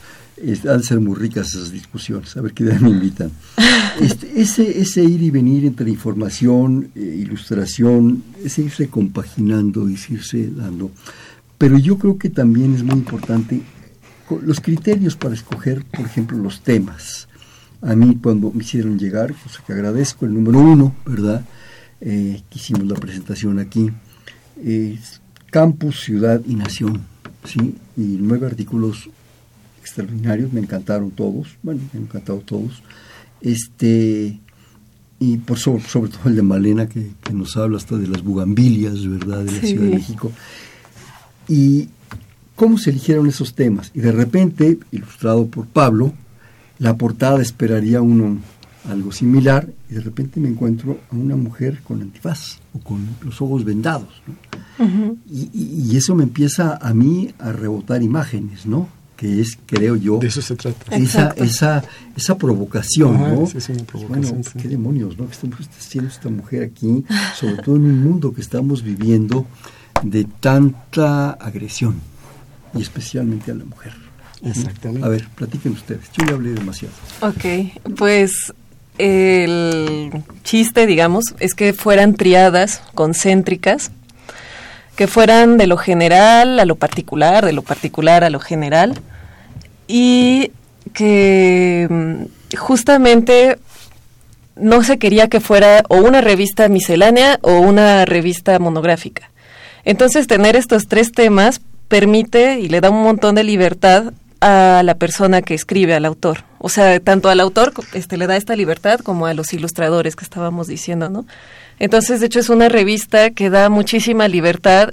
han 0.69 0.79
de 0.79 0.83
ser 0.83 1.01
muy 1.01 1.15
ricas 1.15 1.49
esas 1.55 1.73
discusiones. 1.73 2.37
A 2.37 2.43
ver 2.43 2.53
qué 2.53 2.65
día 2.65 2.79
me 2.81 2.91
invitan. 2.91 3.31
Este, 4.01 4.41
ese, 4.41 4.81
ese 4.81 5.03
ir 5.03 5.21
y 5.21 5.31
venir 5.31 5.67
entre 5.67 5.91
información, 5.91 6.89
e 6.95 7.01
ilustración, 7.01 8.23
ese 8.43 8.63
irse 8.63 8.89
compaginando, 8.89 9.87
irse 9.91 10.49
dando. 10.57 10.91
Pero 11.59 11.77
yo 11.77 11.99
creo 11.99 12.17
que 12.17 12.31
también 12.31 12.75
es 12.75 12.83
muy 12.83 12.95
importante 12.95 13.61
los 14.39 14.61
criterios 14.61 15.17
para 15.17 15.35
escoger, 15.35 15.85
por 15.85 16.07
ejemplo, 16.07 16.39
los 16.39 16.61
temas. 16.61 17.29
A 17.83 17.95
mí 17.95 18.19
cuando 18.23 18.51
me 18.53 18.63
hicieron 18.63 18.99
llegar, 18.99 19.35
cosa 19.35 19.63
que 19.67 19.73
agradezco, 19.73 20.27
el 20.27 20.35
número 20.35 20.59
uno, 20.59 20.95
¿verdad? 21.07 21.45
Eh, 22.01 22.43
que 22.49 22.59
hicimos 22.59 22.87
la 22.87 22.95
presentación 22.95 23.59
aquí, 23.59 23.91
campus, 25.51 26.01
ciudad 26.01 26.41
y 26.47 26.55
nación, 26.55 27.03
¿sí? 27.45 27.75
Y 27.97 28.19
nueve 28.21 28.47
artículos 28.47 29.09
extraordinarios, 29.81 30.53
me 30.53 30.61
encantaron 30.61 31.11
todos, 31.11 31.57
bueno, 31.63 31.81
me 31.93 31.99
han 31.99 32.05
encantado 32.07 32.39
todos. 32.41 32.83
Este, 33.41 34.39
y 35.19 35.37
por 35.39 35.59
sobre, 35.59 35.83
todo 35.85 36.27
el 36.27 36.37
de 36.37 36.43
Malena, 36.43 36.89
que, 36.89 37.13
nos 37.33 37.57
habla 37.57 37.77
hasta 37.79 37.97
de 37.97 38.07
las 38.07 38.23
bugambilias, 38.23 39.07
¿verdad?, 39.07 39.45
de 39.45 39.53
la 39.53 39.61
Ciudad 39.61 39.85
de 39.85 39.95
México. 39.97 40.33
Y 41.49 41.89
cómo 42.61 42.77
se 42.77 42.91
eligieron 42.91 43.27
esos 43.27 43.55
temas. 43.55 43.91
Y 43.95 44.01
de 44.01 44.13
repente, 44.13 44.79
ilustrado 44.93 45.47
por 45.47 45.67
Pablo, 45.67 46.13
la 46.79 46.95
portada 46.95 47.41
esperaría 47.41 48.03
uno 48.03 48.37
algo 48.87 49.13
similar 49.13 49.67
y 49.89 49.95
de 49.95 50.03
repente 50.03 50.41
me 50.41 50.51
encuentro 50.51 51.01
a 51.11 51.17
una 51.17 51.37
mujer 51.37 51.81
con 51.83 52.03
antifaz 52.03 52.59
o 52.75 52.81
con 52.81 53.01
los 53.23 53.41
ojos 53.41 53.65
vendados. 53.65 54.09
y, 55.27 55.97
eso 55.97 56.15
me 56.15 56.25
empieza 56.25 56.77
a 56.77 56.93
mí 56.93 57.33
a 57.39 57.51
rebotar 57.51 58.03
imágenes, 58.03 58.67
¿no? 58.67 58.91
Que 59.17 59.41
es, 59.41 59.59
creo 59.65 59.97
yo... 59.97 60.19
De 60.19 60.27
eso 60.27 60.43
se 60.43 60.55
trata. 60.55 60.95
Esa, 60.95 61.31
esa, 61.39 61.83
esa 62.15 62.37
provocación, 62.37 63.15
¿no? 63.15 63.45
es 63.45 63.69
una 63.71 63.85
provocación, 63.85 64.43
bueno, 64.43 64.51
qué 64.61 64.69
demonios, 64.69 65.17
¿no? 65.17 65.27
¿Qué 65.29 65.33
está 65.33 65.49
haciendo 65.79 66.11
esta 66.11 66.29
mujer 66.29 66.63
aquí? 66.65 67.07
Sobre 67.39 67.57
todo 67.63 67.77
en 67.77 67.85
un 67.85 68.03
mundo 68.03 68.35
que 68.35 68.43
estamos 68.43 68.83
viviendo 68.83 69.47
de 70.03 70.25
tanta 70.25 71.31
agresión 71.31 72.10
y 72.75 72.83
especialmente 72.83 73.51
a 73.51 73.55
la 73.55 73.65
mujer. 73.65 73.93
Exactamente. 74.45 75.07
A 75.07 75.09
ver, 75.09 75.29
platiquen 75.35 75.73
ustedes. 75.73 76.11
Yo 76.17 76.27
ya 76.27 76.35
hablé 76.35 76.51
demasiado. 76.51 76.95
Ok, 77.21 77.95
pues 77.97 78.53
el 78.99 80.11
chiste, 80.45 80.87
digamos, 80.87 81.35
es 81.41 81.55
que 81.55 81.73
fueran 81.73 82.15
triadas 82.15 82.83
concéntricas, 82.95 83.91
que 84.97 85.07
fueran 85.07 85.57
de 85.57 85.67
lo 85.67 85.77
general 85.77 86.59
a 86.59 86.65
lo 86.65 86.77
particular, 86.77 87.45
de 87.45 87.53
lo 87.53 87.63
particular 87.63 88.25
a 88.25 88.31
lo 88.31 88.41
general, 88.41 89.01
y 89.89 90.53
que 90.93 91.87
mm, 91.89 92.57
justamente 92.57 93.59
no 94.57 94.83
se 94.83 94.99
quería 94.99 95.29
que 95.29 95.41
fuera 95.41 95.83
o 95.89 95.97
una 95.97 96.21
revista 96.21 96.69
miscelánea 96.69 97.39
o 97.43 97.61
una 97.61 98.05
revista 98.05 98.59
monográfica. 98.59 99.31
Entonces, 99.85 100.27
tener 100.27 100.57
estos 100.57 100.87
tres 100.89 101.13
temas 101.13 101.63
permite 101.91 102.61
y 102.61 102.69
le 102.69 102.81
da 102.81 102.89
un 102.89 103.03
montón 103.03 103.35
de 103.35 103.43
libertad 103.43 104.15
a 104.41 104.83
la 104.85 104.95
persona 104.95 105.43
que 105.43 105.55
escribe, 105.55 105.93
al 105.93 106.07
autor. 106.07 106.45
O 106.59 106.71
sea, 106.71 107.01
tanto 107.01 107.29
al 107.29 107.41
autor 107.41 107.75
este, 107.93 108.17
le 108.17 108.27
da 108.27 108.37
esta 108.37 108.57
libertad 108.57 109.01
como 109.01 109.27
a 109.27 109.35
los 109.35 109.53
ilustradores 109.53 110.17
que 110.17 110.25
estábamos 110.25 110.69
diciendo, 110.69 111.11
¿no? 111.11 111.27
Entonces, 111.79 112.21
de 112.21 112.27
hecho, 112.27 112.39
es 112.39 112.49
una 112.49 112.69
revista 112.69 113.31
que 113.31 113.51
da 113.51 113.69
muchísima 113.69 114.29
libertad 114.29 114.91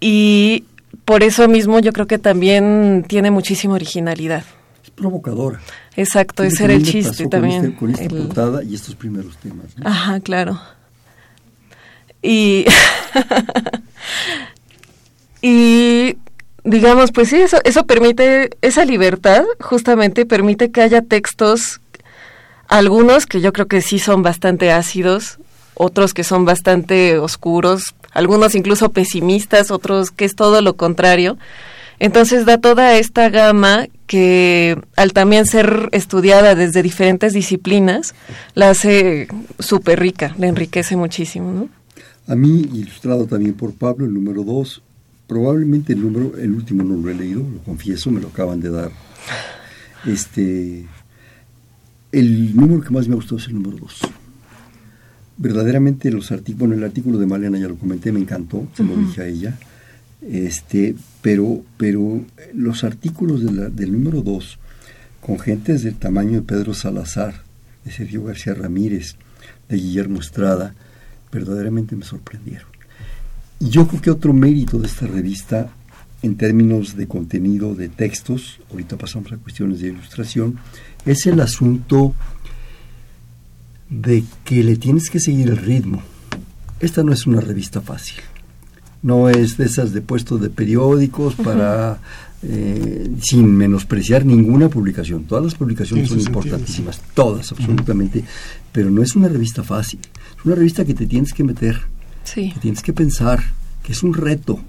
y 0.00 0.64
por 1.04 1.22
eso 1.22 1.46
mismo 1.48 1.78
yo 1.78 1.92
creo 1.92 2.06
que 2.06 2.18
también 2.18 3.04
tiene 3.06 3.30
muchísima 3.30 3.74
originalidad. 3.74 4.44
Es 4.82 4.90
provocadora. 4.90 5.60
Exacto, 5.96 6.42
ese 6.42 6.64
era 6.64 6.74
el 6.74 6.82
chiste 6.82 7.28
también. 7.28 7.66
Este, 7.66 7.76
con, 7.76 7.90
esta 7.90 8.08
portada 8.08 8.64
y 8.64 8.74
estos 8.74 8.96
primeros 8.96 9.36
temas. 9.36 9.66
Ajá, 9.84 10.18
claro. 10.20 10.60
Y 12.20 12.66
Y 15.42 16.16
digamos, 16.64 17.12
pues 17.12 17.28
sí, 17.28 17.36
eso, 17.36 17.58
eso 17.64 17.86
permite, 17.86 18.50
esa 18.60 18.84
libertad 18.84 19.44
justamente 19.60 20.26
permite 20.26 20.70
que 20.70 20.82
haya 20.82 21.02
textos, 21.02 21.80
algunos 22.68 23.26
que 23.26 23.40
yo 23.40 23.52
creo 23.52 23.66
que 23.66 23.80
sí 23.80 23.98
son 23.98 24.22
bastante 24.22 24.70
ácidos, 24.70 25.38
otros 25.74 26.14
que 26.14 26.24
son 26.24 26.44
bastante 26.44 27.18
oscuros, 27.18 27.94
algunos 28.12 28.54
incluso 28.54 28.90
pesimistas, 28.90 29.70
otros 29.70 30.10
que 30.10 30.24
es 30.24 30.34
todo 30.34 30.60
lo 30.60 30.76
contrario. 30.76 31.38
Entonces 31.98 32.46
da 32.46 32.58
toda 32.58 32.96
esta 32.96 33.28
gama 33.28 33.86
que 34.06 34.78
al 34.96 35.12
también 35.12 35.46
ser 35.46 35.88
estudiada 35.92 36.54
desde 36.54 36.82
diferentes 36.82 37.34
disciplinas, 37.34 38.14
la 38.54 38.70
hace 38.70 39.28
súper 39.58 40.00
rica, 40.00 40.34
la 40.38 40.46
enriquece 40.46 40.96
muchísimo, 40.96 41.52
¿no? 41.52 41.68
A 42.26 42.34
mí, 42.34 42.68
ilustrado 42.72 43.26
también 43.26 43.54
por 43.54 43.74
Pablo, 43.74 44.06
el 44.06 44.14
número 44.14 44.44
dos, 44.44 44.82
probablemente 45.30 45.92
el 45.92 46.02
número, 46.02 46.36
el 46.38 46.50
último 46.50 46.82
no 46.82 46.96
lo 46.96 47.08
he 47.08 47.14
leído, 47.14 47.48
lo 47.48 47.60
confieso, 47.60 48.10
me 48.10 48.20
lo 48.20 48.30
acaban 48.30 48.58
de 48.58 48.68
dar. 48.68 48.90
Este, 50.04 50.84
el 52.10 52.56
número 52.56 52.82
que 52.82 52.90
más 52.90 53.06
me 53.06 53.14
gustó 53.14 53.36
es 53.36 53.46
el 53.46 53.54
número 53.54 53.78
dos. 53.78 54.00
Verdaderamente 55.36 56.10
los 56.10 56.32
artículos, 56.32 56.58
bueno, 56.58 56.74
el 56.74 56.82
artículo 56.82 57.16
de 57.16 57.26
Malena 57.26 57.60
ya 57.60 57.68
lo 57.68 57.76
comenté, 57.76 58.10
me 58.10 58.18
encantó, 58.18 58.66
se 58.74 58.82
lo 58.82 58.96
dije 58.96 59.22
a 59.22 59.26
ella. 59.28 59.56
Este, 60.20 60.96
pero, 61.22 61.62
pero 61.76 62.24
los 62.52 62.82
artículos 62.82 63.44
del 63.44 63.92
número 63.92 64.22
dos, 64.22 64.58
con 65.20 65.38
gentes 65.38 65.84
del 65.84 65.94
tamaño 65.94 66.40
de 66.40 66.42
Pedro 66.42 66.74
Salazar, 66.74 67.44
de 67.84 67.92
Sergio 67.92 68.24
García 68.24 68.54
Ramírez, 68.54 69.14
de 69.68 69.76
Guillermo 69.76 70.18
Estrada, 70.18 70.74
verdaderamente 71.30 71.94
me 71.94 72.04
sorprendieron. 72.04 72.69
Y 73.60 73.68
yo 73.68 73.86
creo 73.86 74.00
que 74.00 74.10
otro 74.10 74.32
mérito 74.32 74.78
de 74.78 74.86
esta 74.86 75.06
revista, 75.06 75.68
en 76.22 76.36
términos 76.36 76.96
de 76.96 77.06
contenido, 77.06 77.74
de 77.74 77.90
textos, 77.90 78.58
ahorita 78.70 78.96
pasamos 78.96 79.30
a 79.32 79.36
cuestiones 79.36 79.80
de 79.80 79.88
ilustración, 79.88 80.58
es 81.04 81.26
el 81.26 81.40
asunto 81.40 82.14
de 83.90 84.24
que 84.44 84.64
le 84.64 84.76
tienes 84.76 85.10
que 85.10 85.20
seguir 85.20 85.50
el 85.50 85.58
ritmo. 85.58 86.02
Esta 86.80 87.02
no 87.02 87.12
es 87.12 87.26
una 87.26 87.42
revista 87.42 87.82
fácil. 87.82 88.16
No 89.02 89.28
es 89.28 89.58
de 89.58 89.66
esas 89.66 89.92
de 89.92 90.00
puestos 90.00 90.40
de 90.40 90.48
periódicos 90.48 91.34
para, 91.34 92.00
eh, 92.42 93.10
sin 93.20 93.54
menospreciar 93.54 94.24
ninguna 94.24 94.70
publicación. 94.70 95.24
Todas 95.24 95.44
las 95.44 95.54
publicaciones 95.54 96.08
son 96.08 96.20
importantísimas, 96.20 97.00
todas, 97.12 97.52
absolutamente. 97.52 98.24
Pero 98.72 98.90
no 98.90 99.02
es 99.02 99.16
una 99.16 99.28
revista 99.28 99.62
fácil. 99.62 100.00
Es 100.38 100.44
una 100.46 100.54
revista 100.54 100.84
que 100.84 100.94
te 100.94 101.06
tienes 101.06 101.34
que 101.34 101.44
meter, 101.44 101.80
que 102.24 102.54
tienes 102.60 102.82
que 102.82 102.92
pensar, 102.92 103.42
que 103.82 103.92
es 103.92 104.02
un 104.02 104.14
reto. 104.14 104.60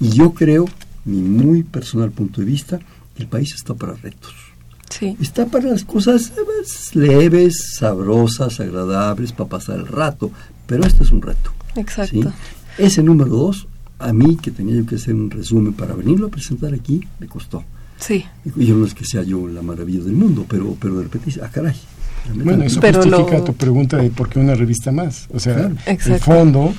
Y 0.00 0.10
yo 0.10 0.34
creo, 0.34 0.66
mi 1.04 1.22
muy 1.22 1.62
personal 1.62 2.10
punto 2.10 2.40
de 2.40 2.46
vista, 2.46 2.78
que 3.14 3.22
el 3.22 3.28
país 3.28 3.54
está 3.54 3.74
para 3.74 3.94
retos. 3.94 4.34
Está 5.20 5.46
para 5.46 5.70
las 5.70 5.84
cosas 5.84 6.32
leves, 6.94 7.74
sabrosas, 7.78 8.60
agradables, 8.60 9.32
para 9.32 9.50
pasar 9.50 9.78
el 9.78 9.86
rato. 9.86 10.30
Pero 10.66 10.84
este 10.84 11.02
es 11.02 11.10
un 11.10 11.20
reto. 11.20 11.52
Exacto. 11.76 12.32
Ese 12.78 13.02
número 13.02 13.30
dos, 13.30 13.66
a 13.98 14.12
mí, 14.12 14.36
que 14.36 14.50
tenía 14.50 14.76
yo 14.76 14.86
que 14.86 14.96
hacer 14.96 15.14
un 15.14 15.30
resumen 15.30 15.72
para 15.72 15.94
venirlo 15.94 16.28
a 16.28 16.30
presentar 16.30 16.72
aquí, 16.74 17.00
me 17.18 17.26
costó. 17.26 17.64
Sí. 17.98 18.24
Y 18.56 18.66
yo 18.66 18.76
no 18.76 18.86
es 18.86 18.94
que 18.94 19.04
sea 19.04 19.22
yo 19.22 19.46
la 19.48 19.62
maravilla 19.62 20.04
del 20.04 20.14
mundo, 20.14 20.46
pero, 20.48 20.76
pero 20.80 20.96
de 20.96 21.04
repente 21.04 21.26
dice, 21.26 21.40
ah, 21.42 21.50
caray. 21.50 21.76
Bueno, 22.32 22.64
eso 22.64 22.80
justifica 22.80 23.44
tu 23.44 23.54
pregunta 23.54 23.98
de 23.98 24.10
por 24.10 24.28
qué 24.28 24.38
una 24.38 24.54
revista 24.54 24.92
más. 24.92 25.28
O 25.32 25.38
sea, 25.38 25.70
el 25.86 26.20
fondo 26.20 26.74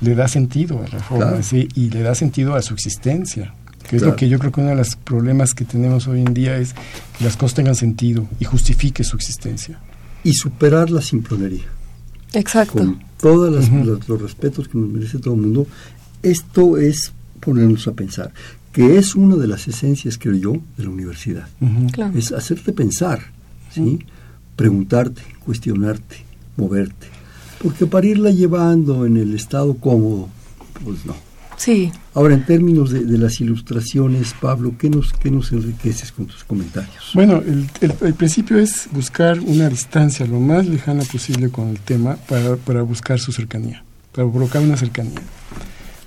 le 0.00 0.14
da 0.14 0.28
sentido 0.28 0.78
a 0.84 0.94
la 0.94 1.02
forma 1.02 1.40
y 1.50 1.90
le 1.90 2.02
da 2.02 2.14
sentido 2.14 2.54
a 2.54 2.62
su 2.62 2.74
existencia 2.74 3.52
que 3.88 3.96
es 3.96 4.02
lo 4.02 4.16
que 4.16 4.28
yo 4.28 4.38
creo 4.38 4.50
que 4.50 4.60
uno 4.60 4.70
de 4.70 4.76
los 4.76 4.96
problemas 4.96 5.54
que 5.54 5.64
tenemos 5.64 6.06
hoy 6.06 6.20
en 6.22 6.34
día 6.34 6.56
es 6.56 6.72
que 7.18 7.24
las 7.24 7.36
cosas 7.36 7.54
tengan 7.54 7.74
sentido 7.74 8.26
y 8.40 8.44
justifique 8.44 9.04
su 9.04 9.16
existencia. 9.16 9.78
Y 10.22 10.32
superar 10.32 10.90
la 10.90 11.02
simplonería. 11.02 11.66
Exacto. 12.32 12.78
Con 12.78 13.02
todos 13.20 13.70
los, 13.70 14.20
respetos 14.20 14.68
que 14.68 14.78
nos 14.78 14.88
merece 14.88 15.18
todo 15.18 15.34
el 15.34 15.40
mundo, 15.40 15.66
esto 16.22 16.78
es 16.78 17.12
ponernos 17.40 17.86
a 17.86 17.92
pensar, 17.92 18.32
que 18.72 18.96
es 18.96 19.14
una 19.14 19.36
de 19.36 19.46
las 19.46 19.68
esencias, 19.68 20.18
creo 20.18 20.34
yo, 20.34 20.52
de 20.76 20.84
la 20.84 20.90
universidad. 20.90 21.46
Es 22.14 22.32
hacerte 22.32 22.72
pensar, 22.72 23.20
¿sí? 23.70 23.98
Preguntarte, 24.56 25.22
cuestionarte, 25.44 26.16
moverte. 26.56 27.08
Porque 27.62 27.86
para 27.86 28.06
irla 28.06 28.30
llevando 28.30 29.06
en 29.06 29.16
el 29.16 29.34
estado 29.34 29.74
cómodo, 29.74 30.28
pues 30.84 31.04
no. 31.06 31.14
Sí. 31.56 31.92
Ahora, 32.14 32.34
en 32.34 32.44
términos 32.44 32.90
de, 32.90 33.18
las 33.18 33.40
ilustraciones, 33.40 34.34
Pablo, 34.40 34.74
¿qué 34.78 34.90
nos, 34.90 35.12
qué 35.12 35.30
nos 35.30 35.52
enriqueces 35.52 36.12
con 36.12 36.26
tus 36.26 36.44
comentarios? 36.44 37.12
Bueno, 37.14 37.42
el, 37.80 38.14
principio 38.14 38.58
es 38.58 38.88
buscar 38.92 39.40
una 39.40 39.68
distancia 39.68 40.26
lo 40.26 40.40
más 40.40 40.66
lejana 40.66 41.04
posible 41.04 41.48
con 41.50 41.68
el 41.68 41.78
tema 41.78 42.16
para, 42.28 42.56
para 42.56 42.82
buscar 42.82 43.18
su 43.18 43.32
cercanía, 43.32 43.84
para 44.12 44.28
provocar 44.30 44.62
una 44.62 44.76
cercanía. 44.76 45.20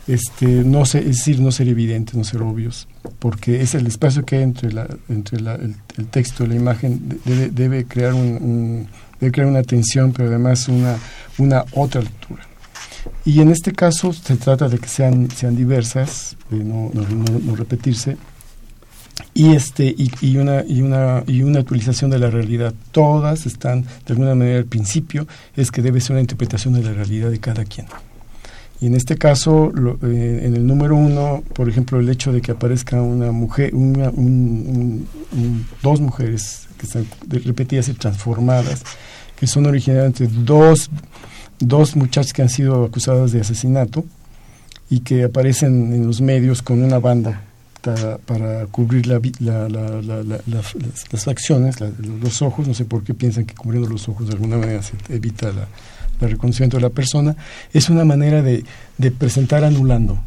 Este, 0.08 0.46
no 0.46 0.86
sé, 0.86 1.00
es 1.00 1.18
decir, 1.18 1.40
no 1.42 1.52
ser 1.52 1.68
evidentes, 1.68 2.16
no 2.16 2.24
ser 2.24 2.42
obvios, 2.42 2.88
porque 3.20 3.62
es 3.62 3.76
el 3.76 3.88
espacio 3.88 4.26
que 4.26 4.38
hay 4.38 4.43
entre, 4.43 4.72
la, 4.72 4.88
entre 5.10 5.39
la, 5.39 5.56
el, 5.56 5.76
texto 6.10 6.43
y 6.43 6.48
la 6.48 6.56
imagen, 6.56 7.20
debe, 7.26 7.86
crear 7.86 8.13
un, 8.13 8.88
debe 9.20 9.32
crear 9.32 9.48
una 9.48 9.63
tensión, 9.63 10.13
pero 10.13 10.30
además 10.30 10.67
una, 10.67 10.98
una 11.38 11.65
otra 11.74 12.02
lectura. 12.02 12.43
Y 13.26 13.41
en 13.41 13.50
este 13.50 13.72
caso 13.74 14.13
se 14.13 14.36
trata 14.36 14.70
de 14.70 14.80
que 14.80 14.88
sean, 14.88 15.30
sean 15.32 15.56
diversas, 15.56 16.36
no, 16.50 16.91
no, 16.93 17.56
repetirse, 17.56 18.17
y 19.34 19.56
este 19.56 19.86
y, 19.86 20.12
y, 20.22 20.38
una 20.38 20.63
y 20.67 20.82
una 20.82 21.24
y 21.26 21.41
una 21.41 21.60
utilización 21.62 22.12
de 22.12 22.20
la 22.20 22.30
realidad. 22.30 22.74
Todas 22.91 23.46
están 23.46 23.84
de 23.84 24.13
alguna 24.13 24.36
manera 24.36 24.60
el 24.60 24.65
principio. 24.65 25.28
Es 25.56 25.72
que 25.72 25.82
debe 25.82 26.02
ser 26.02 26.12
una 26.12 26.22
interpretación 26.22 26.74
de 26.74 26.84
la 26.84 26.93
realidad 26.93 27.32
de 27.32 27.39
cada 27.39 27.65
quien 27.65 27.88
y 28.80 28.88
en 28.88 28.96
este 28.96 29.18
caso 29.18 29.72
eh, 30.04 30.42
en 30.44 30.56
el 30.56 30.66
número 30.66 30.96
uno 30.96 31.44
por 31.54 31.70
ejemplo 31.70 32.00
el 32.00 32.10
hecho 32.10 32.32
de 32.32 32.42
que 32.42 32.52
aparezca 32.52 33.02
una 33.02 33.32
mujer 33.32 33.74
una, 33.74 34.12
dos 35.82 36.00
mujeres 36.02 36.68
que 36.78 36.86
están 36.86 37.08
repetidas 37.46 37.88
y 37.90 37.94
transformadas 37.94 38.84
que 39.36 39.48
son 39.48 39.66
originalmente 39.66 40.28
dos 40.28 40.90
dos 41.60 41.96
muchachas 41.96 42.34
que 42.34 42.42
han 42.44 42.50
sido 42.50 42.86
acusadas 42.86 43.32
de 43.32 43.42
asesinato 43.42 44.06
y 44.90 45.00
que 45.00 45.24
aparecen 45.24 45.94
en 45.94 46.06
los 46.06 46.22
medios 46.22 46.62
con 46.62 46.84
una 46.84 47.00
banda 47.00 47.42
para, 48.26 48.66
cubrir 48.68 49.08
la, 49.08 49.20
las, 49.40 51.28
acciones, 51.28 51.78
los 51.80 52.42
ojos, 52.42 52.68
no 52.68 52.74
sé 52.74 52.86
por 52.86 53.04
qué 53.04 53.13
piensan 53.13 53.46
que 53.46 53.56
cubriendo 53.56 53.90
los 53.90 54.10
ojos 54.10 54.28
de 54.28 54.34
alguna 54.34 54.58
manera 54.58 54.82
se 54.84 54.94
evita 55.10 55.52
el 56.22 56.32
reconocimiento 56.32 56.78
de 56.78 56.84
la 56.84 56.90
persona, 56.90 57.36
es 57.74 57.90
una 57.90 58.06
manera 58.06 58.42
de, 58.42 58.64
de 58.98 59.12
presentar 59.12 59.64
anulando 59.64 60.20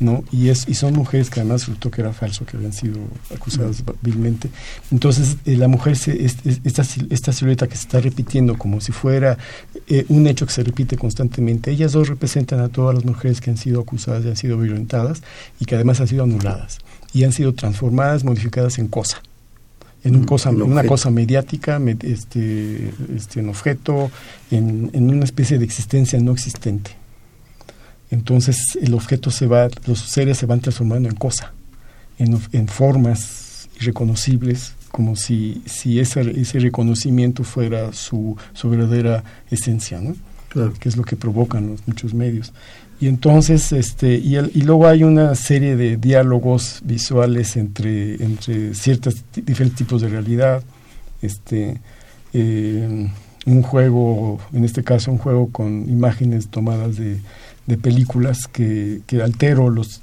¿no? 0.00 0.24
Y, 0.32 0.48
es, 0.48 0.66
y 0.66 0.74
son 0.74 0.94
mujeres 0.94 1.30
que 1.30 1.40
además 1.40 1.62
resultó 1.62 1.90
que 1.90 2.00
era 2.00 2.12
falso, 2.12 2.44
que 2.44 2.56
habían 2.56 2.72
sido 2.72 2.98
acusadas 3.34 3.84
vilmente. 4.00 4.48
Entonces, 4.90 5.36
eh, 5.44 5.56
la 5.56 5.68
mujer, 5.68 5.96
se, 5.96 6.24
esta, 6.24 6.82
esta 7.10 7.32
silueta 7.32 7.68
que 7.68 7.76
se 7.76 7.82
está 7.82 8.00
repitiendo 8.00 8.56
como 8.56 8.80
si 8.80 8.92
fuera 8.92 9.38
eh, 9.86 10.06
un 10.08 10.26
hecho 10.26 10.46
que 10.46 10.52
se 10.52 10.64
repite 10.64 10.96
constantemente, 10.96 11.70
ellas 11.70 11.92
dos 11.92 12.08
representan 12.08 12.60
a 12.60 12.68
todas 12.70 12.94
las 12.94 13.04
mujeres 13.04 13.40
que 13.40 13.50
han 13.50 13.58
sido 13.58 13.80
acusadas 13.80 14.24
y 14.24 14.28
han 14.28 14.36
sido 14.36 14.58
violentadas 14.58 15.22
y 15.60 15.66
que 15.66 15.74
además 15.74 16.00
han 16.00 16.08
sido 16.08 16.24
anuladas 16.24 16.78
y 17.12 17.24
han 17.24 17.32
sido 17.32 17.52
transformadas, 17.52 18.24
modificadas 18.24 18.78
en 18.78 18.88
cosa 18.88 19.22
en 20.02 20.16
un 20.16 20.24
cosa, 20.24 20.50
una 20.50 20.84
cosa 20.84 21.10
mediática, 21.10 21.80
este, 22.02 22.90
este, 23.14 23.40
en 23.40 23.48
objeto, 23.48 24.10
en, 24.50 24.90
en, 24.92 25.10
una 25.10 25.24
especie 25.24 25.58
de 25.58 25.64
existencia 25.64 26.18
no 26.20 26.32
existente 26.32 27.00
entonces 28.10 28.78
el 28.80 28.94
objeto 28.94 29.30
se 29.30 29.46
va, 29.46 29.68
los 29.86 30.00
seres 30.00 30.38
se 30.38 30.46
van 30.46 30.60
transformando 30.60 31.08
en 31.08 31.14
cosa, 31.14 31.52
en, 32.18 32.68
formas 32.68 33.68
irreconocibles, 33.80 34.74
como 34.90 35.14
si, 35.16 35.62
si 35.66 36.00
ese, 36.00 36.20
ese 36.40 36.58
reconocimiento 36.58 37.44
fuera 37.44 37.92
su, 37.92 38.36
su 38.52 38.68
verdadera 38.68 39.22
esencia, 39.50 40.00
¿no? 40.00 40.16
que 40.80 40.88
es 40.88 40.96
lo 40.96 41.04
que 41.04 41.14
provocan 41.14 41.68
los 41.68 41.86
muchos 41.86 42.12
medios. 42.12 42.52
Y 43.00 43.08
entonces, 43.08 43.72
este, 43.72 44.14
y, 44.16 44.36
y 44.36 44.62
luego 44.62 44.86
hay 44.86 45.04
una 45.04 45.34
serie 45.34 45.74
de 45.74 45.96
diálogos 45.96 46.80
visuales 46.84 47.56
entre, 47.56 48.22
entre 48.22 48.74
ciertos 48.74 49.24
diferentes 49.34 49.78
tipos 49.78 50.02
de 50.02 50.08
realidad, 50.08 50.62
este, 51.22 51.80
eh, 52.34 53.08
un 53.46 53.62
juego, 53.62 54.38
en 54.52 54.64
este 54.64 54.84
caso 54.84 55.10
un 55.10 55.18
juego 55.18 55.48
con 55.50 55.88
imágenes 55.88 56.48
tomadas 56.48 56.96
de, 56.96 57.20
de 57.66 57.78
películas 57.78 58.46
que, 58.46 59.00
que 59.06 59.22
altero 59.22 59.70
los 59.70 60.00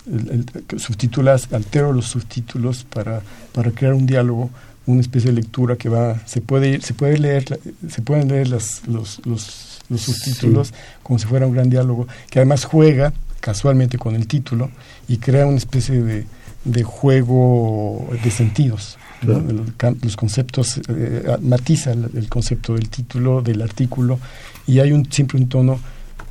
subtítulas, 0.77 1.51
altero 1.53 1.93
los 1.93 2.05
subtítulos 2.05 2.83
para, 2.83 3.21
para 3.53 3.71
crear 3.71 3.93
un 3.93 4.05
diálogo, 4.05 4.49
una 4.85 5.01
especie 5.01 5.31
de 5.31 5.35
lectura 5.35 5.75
que 5.75 5.89
va, 5.89 6.25
se 6.25 6.41
puede 6.41 6.81
se 6.81 6.93
puede 6.93 7.17
leer, 7.17 7.59
se 7.89 8.01
pueden 8.01 8.29
leer 8.29 8.47
las, 8.47 8.87
los, 8.87 9.21
los, 9.25 9.76
los 9.89 10.01
subtítulos 10.01 10.73
como 11.03 11.19
si 11.19 11.25
fuera 11.25 11.47
un 11.47 11.53
gran 11.53 11.69
diálogo, 11.69 12.07
que 12.29 12.39
además 12.39 12.65
juega 12.65 13.13
casualmente 13.39 13.97
con 13.97 14.15
el 14.15 14.27
título 14.27 14.69
y 15.07 15.17
crea 15.17 15.45
una 15.45 15.57
especie 15.57 16.01
de, 16.01 16.25
de 16.65 16.83
juego 16.83 18.09
de 18.23 18.31
sentidos. 18.31 18.97
Los, 19.21 20.15
conceptos, 20.15 20.79
eh, 20.89 21.37
matiza 21.41 21.91
el, 21.91 22.09
el, 22.13 22.29
concepto 22.29 22.75
del 22.75 22.89
título, 22.89 23.41
del 23.41 23.63
artículo, 23.63 24.19
y 24.67 24.79
hay 24.79 24.91
un, 24.91 25.11
siempre 25.11 25.39
un 25.39 25.49
tono 25.49 25.79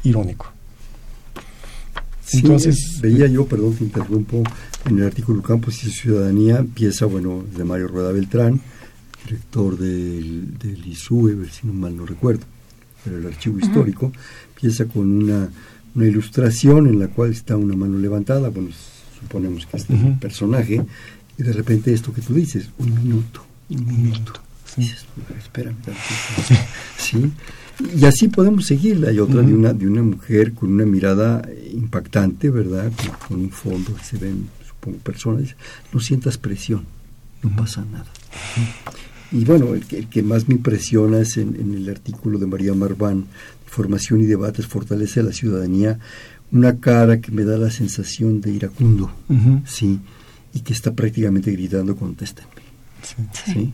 irónico. 0.05 0.53
Entonces, 2.33 2.99
veía 3.01 3.27
yo, 3.27 3.47
perdón, 3.47 3.75
te 3.75 3.85
interrumpo, 3.85 4.43
en 4.85 4.99
el 4.99 5.07
artículo 5.07 5.43
Campos 5.43 5.83
y 5.85 5.91
Ciudadanía 5.91 6.59
empieza, 6.59 7.07
bueno, 7.07 7.45
de 7.57 7.65
Mario 7.65 7.89
Rueda 7.89 8.13
Beltrán, 8.13 8.61
director 9.25 9.77
del, 9.77 10.57
del 10.59 10.87
ISUE, 10.87 11.37
si 11.51 11.67
no 11.67 11.73
mal 11.73 11.97
no 11.97 12.07
recuerdo, 12.07 12.45
pero 13.07 13.19
el 13.19 13.27
archivo 13.27 13.61
histórico, 13.61 14.13
empieza 14.57 14.87
con 14.87 15.09
una, 15.23 15.49
una, 15.95 16.07
ilustración 16.07 16.89
en 16.89 16.99
la 16.99 17.07
cual 17.07 17.31
está 17.31 17.57
una 17.57 17.77
mano 17.77 17.99
levantada, 17.99 18.49
bueno, 18.49 18.71
suponemos 19.21 19.65
que 19.65 19.77
es 19.77 19.89
un 19.89 20.19
personaje, 20.19 20.85
y 21.39 21.43
de 21.43 21.53
repente 21.53 21.95
esto 21.95 22.13
que 22.13 22.21
tú 22.21 22.35
dices, 22.35 22.69
un 22.79 22.93
minuto, 22.95 23.47
un 23.71 23.87
minuto. 23.87 24.33
Sí. 24.65 24.91
espérame, 25.39 25.77
¿sí? 26.99 27.33
Y 27.97 28.05
así 28.05 28.27
podemos 28.27 28.67
seguirla. 28.67 29.11
Hay 29.11 29.21
otra 29.21 29.43
de, 29.43 29.55
una, 29.55 29.73
de 29.73 29.87
una 29.87 30.03
mujer 30.03 30.53
con 30.53 30.73
una 30.73 30.85
mirada 30.85 31.49
impactante, 31.73 32.51
¿verdad? 32.51 32.91
Con, 33.29 33.41
un 33.41 33.51
fondo 33.51 33.95
que 33.95 34.03
se 34.03 34.19
ven, 34.19 34.49
supongo, 34.67 34.99
personas. 34.99 35.55
No 35.93 36.01
sientas 36.01 36.39
presión, 36.39 36.85
no 37.43 37.55
pasa 37.55 37.85
nada. 37.85 38.11
Y 39.33 39.45
bueno, 39.45 39.75
el 39.75 39.85
que, 39.85 40.23
más 40.23 40.49
me 40.49 40.55
impresiona 40.55 41.21
es 41.21 41.37
en, 41.37 41.75
el 41.75 41.89
artículo 41.89 42.39
de 42.39 42.47
María 42.47 42.75
Marván, 42.75 43.27
Formación 43.67 44.21
y 44.21 44.27
Debates, 44.27 44.67
Fortalece 44.67 45.21
a 45.21 45.25
la 45.25 45.33
Ciudadanía, 45.33 45.99
una 46.53 46.79
cara 46.79 47.21
que 47.21 47.33
me 47.33 47.45
da 47.45 47.59
la 47.59 47.71
sensación 47.71 48.41
de 48.41 48.53
iracundo, 48.53 49.11
¿sí? 49.67 49.99
Y 50.55 50.61
que 50.61 50.73
está 50.73 50.93
prácticamente 50.93 51.51
gritando, 51.51 51.97
contéstenme. 51.97 52.51
¿sí? 53.45 53.73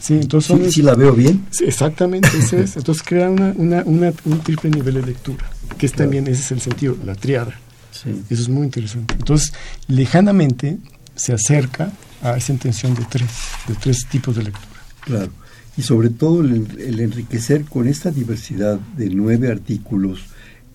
Sí, 0.00 0.14
entonces 0.14 0.72
sí, 0.72 0.82
la 0.82 0.94
veo 0.94 1.12
bien. 1.12 1.44
exactamente, 1.60 2.28
eso 2.38 2.56
es. 2.56 2.76
Entonces 2.76 3.02
crea 3.02 3.28
una, 3.28 3.52
una, 3.84 4.12
un 4.24 4.40
triple 4.40 4.70
nivel 4.70 4.94
de 4.94 5.02
lectura, 5.02 5.44
que 5.76 5.86
es 5.86 5.92
también, 5.92 6.26
ese 6.26 6.40
es 6.40 6.52
el 6.52 6.60
sentido, 6.60 6.96
la 7.04 7.14
triada. 7.14 7.58
Eso 7.92 8.42
es 8.42 8.48
muy 8.48 8.64
interesante. 8.64 9.14
Entonces, 9.14 9.52
lejanamente 9.88 10.78
se 11.14 11.34
acerca 11.34 11.92
a 12.22 12.36
esa 12.36 12.52
intención 12.52 12.94
de 12.94 13.04
tres, 13.04 13.30
de 13.66 13.74
tres 13.74 14.06
tipos 14.08 14.36
de 14.36 14.44
lectura. 14.44 14.80
Claro. 15.00 15.32
Y 15.76 15.82
sobre 15.82 16.10
todo 16.10 16.42
el, 16.42 17.00
enriquecer 17.00 17.64
con 17.64 17.88
esta 17.88 18.10
diversidad 18.10 18.78
de 18.96 19.08
nueve 19.10 19.50
artículos, 19.50 20.20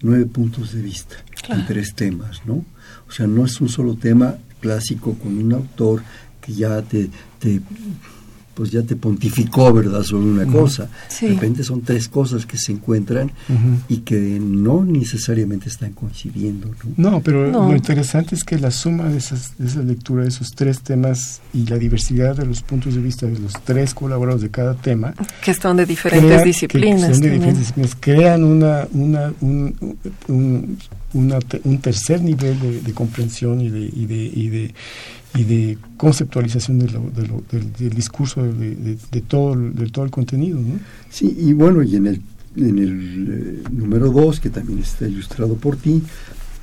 nueve 0.01 0.25
puntos 0.25 0.73
de 0.73 0.81
vista 0.81 1.15
en 1.49 1.65
tres 1.65 1.93
temas, 1.93 2.41
¿no? 2.45 2.65
O 3.07 3.11
sea, 3.11 3.27
no 3.27 3.45
es 3.45 3.61
un 3.61 3.69
solo 3.69 3.95
tema 3.95 4.35
clásico 4.61 5.13
con 5.15 5.37
un 5.37 5.53
autor 5.53 6.01
que 6.41 6.53
ya 6.53 6.81
te, 6.81 7.09
te 7.39 7.61
pues 8.55 8.71
ya 8.71 8.81
te 8.81 8.95
pontificó, 8.95 9.71
¿verdad?, 9.73 10.01
sobre 10.03 10.25
una 10.25 10.45
cosa. 10.45 10.89
De 11.21 11.27
repente 11.27 11.63
son 11.63 11.81
tres 11.81 12.07
cosas 12.07 12.45
que 12.45 12.57
se 12.57 12.71
encuentran 12.71 13.31
y 13.89 13.97
que 13.97 14.39
no 14.39 14.83
necesariamente 14.83 15.69
están 15.69 15.91
coincidiendo. 15.91 16.71
No, 16.97 17.11
no 17.11 17.21
pero 17.21 17.51
lo 17.51 17.75
interesante 17.75 18.33
es 18.33 18.43
que 18.43 18.57
la 18.57 18.71
suma 18.71 19.09
de, 19.09 19.17
esas, 19.17 19.57
de 19.57 19.67
esa 19.67 19.81
lectura 19.81 20.23
de 20.23 20.29
esos 20.29 20.51
tres 20.51 20.81
temas 20.81 21.41
y 21.53 21.65
la 21.65 21.77
diversidad 21.77 22.35
de 22.35 22.45
los 22.45 22.61
puntos 22.61 22.95
de 22.95 23.01
vista 23.01 23.25
de 23.25 23.37
los 23.37 23.53
tres 23.63 23.93
colaboradores 23.93 24.41
de 24.41 24.49
cada 24.49 24.73
tema. 24.75 25.13
Que 25.43 25.51
están 25.51 25.75
de 25.77 25.85
diferentes 25.85 26.43
disciplinas. 26.43 27.19
de 27.19 27.29
diferentes 27.31 27.59
disciplinas. 27.59 27.97
Crean 27.99 28.43
una, 28.43 28.87
una, 28.93 29.33
un, 29.41 29.97
un, 30.29 30.77
un 31.13 31.77
tercer 31.79 32.21
nivel 32.21 32.83
de, 32.83 32.93
comprensión 32.93 33.59
y 33.61 33.69
de, 33.69 33.79
y 33.79 34.05
de, 34.05 34.31
y 34.33 34.49
de 34.49 34.73
y 35.35 35.43
de 35.43 35.77
conceptualización 35.97 36.79
de 36.79 36.87
del, 36.87 37.89
discurso 37.89 38.41
de, 38.43 38.97
todo, 39.27 39.55
de 39.55 39.89
todo 39.89 40.05
el 40.05 40.11
contenido. 40.11 40.59
¿no? 40.59 40.79
Sí, 41.09 41.35
y 41.37 41.53
bueno, 41.53 41.83
y 41.83 41.95
en 41.95 42.07
el, 42.07 42.21
en 42.55 42.79
el 42.79 43.27
eh, 43.29 43.69
número 43.69 44.11
dos, 44.11 44.39
que 44.39 44.49
también 44.49 44.79
está 44.79 45.07
ilustrado 45.07 45.55
por 45.55 45.75
ti, 45.75 46.01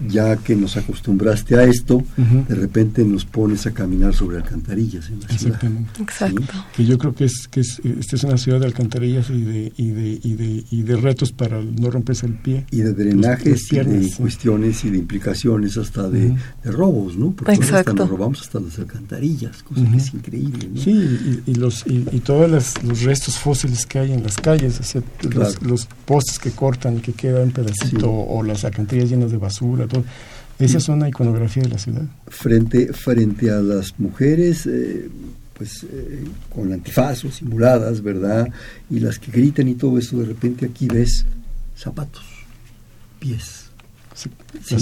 ya 0.08 0.36
que 0.36 0.56
nos 0.56 0.76
acostumbraste 0.76 1.56
a 1.56 1.64
esto, 1.64 2.02
de 2.16 2.54
repente 2.54 3.04
nos 3.04 3.24
pones 3.24 3.66
a 3.66 3.72
caminar 3.72 4.14
sobre 4.14 4.38
alcantarillas 4.38 5.08
en 5.08 5.20
la 5.20 5.26
Exactamente. 5.26 6.02
Exacto. 6.02 6.42
Que 6.76 6.84
yo 6.84 6.98
creo 6.98 7.14
que 7.14 7.24
es 7.24 7.48
que 7.48 7.60
es, 7.60 7.80
esta 7.84 8.16
es 8.16 8.24
una 8.24 8.38
ciudad 8.38 8.60
de 8.60 8.66
alcantarillas 8.66 9.30
y 9.30 9.42
de, 9.42 9.72
y 9.76 9.90
de, 9.90 10.20
y 10.22 10.34
de, 10.34 10.64
y 10.70 10.82
de 10.82 10.96
retos 10.96 11.32
para 11.32 11.62
no 11.62 11.90
romperse 11.90 12.26
el 12.26 12.34
pie. 12.34 12.66
Y 12.70 12.78
de 12.78 12.92
drenajes 12.92 13.72
y 13.72 13.76
de 13.76 14.10
cuestiones 14.16 14.84
y 14.84 14.90
de 14.90 14.98
implicaciones 14.98 15.76
hasta 15.76 16.08
de, 16.08 16.34
robos, 16.64 17.16
¿no? 17.16 17.32
Porque 17.32 17.52
hasta 17.52 17.92
nos 17.92 18.08
robamos 18.08 18.40
hasta 18.40 18.60
las 18.60 18.78
alcantarillas, 18.78 19.62
cosa 19.62 19.82
que 19.90 19.96
es 19.96 20.14
increíble, 20.14 20.68
¿no? 20.74 20.80
Sí, 20.80 21.42
y, 21.46 21.54
los, 21.54 21.84
y, 21.86 22.20
todos 22.20 22.50
los 22.50 23.02
restos 23.02 23.36
fósiles 23.36 23.86
que 23.86 23.98
hay 23.98 24.12
en 24.12 24.22
las 24.22 24.36
calles, 24.36 24.80
los, 25.62 25.88
postes 26.06 26.38
que 26.38 26.50
cortan 26.50 26.98
y 26.98 27.00
que 27.00 27.12
quedan 27.12 27.50
pedacito, 27.50 28.10
o 28.10 28.42
las 28.42 28.64
alcantarillas 28.64 29.10
llenas 29.10 29.30
de 29.30 29.36
basura, 29.36 29.86
esa 30.58 30.78
es 30.78 30.88
una 30.88 31.08
iconografía 31.08 31.64
de 31.64 31.70
la 31.70 31.78
ciudad. 31.78 32.04
Frente, 32.28 32.92
frente 32.92 33.50
a 33.50 33.60
las 33.60 33.98
mujeres, 33.98 34.66
eh, 34.66 35.08
pues 35.54 35.84
eh, 35.84 36.24
con 36.54 36.72
antifazos, 36.72 37.36
simuladas, 37.36 38.02
¿verdad? 38.02 38.48
Y 38.90 39.00
las 39.00 39.18
que 39.18 39.30
gritan 39.30 39.68
y 39.68 39.74
todo 39.74 39.98
eso, 39.98 40.18
de 40.18 40.26
repente 40.26 40.66
aquí 40.66 40.86
ves 40.86 41.26
zapatos, 41.76 42.24
pies. 43.18 43.70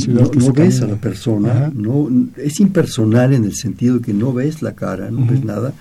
no, 0.08 0.52
ves 0.52 0.82
a 0.82 0.86
la 0.86 0.96
persona, 0.96 1.70
no 1.74 2.10
es 2.36 2.60
impersonal 2.60 3.32
en 3.32 3.44
el 3.44 3.54
sentido 3.54 3.96
de 3.98 4.02
que 4.02 4.12
no 4.12 4.32
ves 4.32 4.60
la 4.60 4.74
cara, 4.74 5.10
no 5.10 5.24
ves 5.24 5.44
nada, 5.44 5.72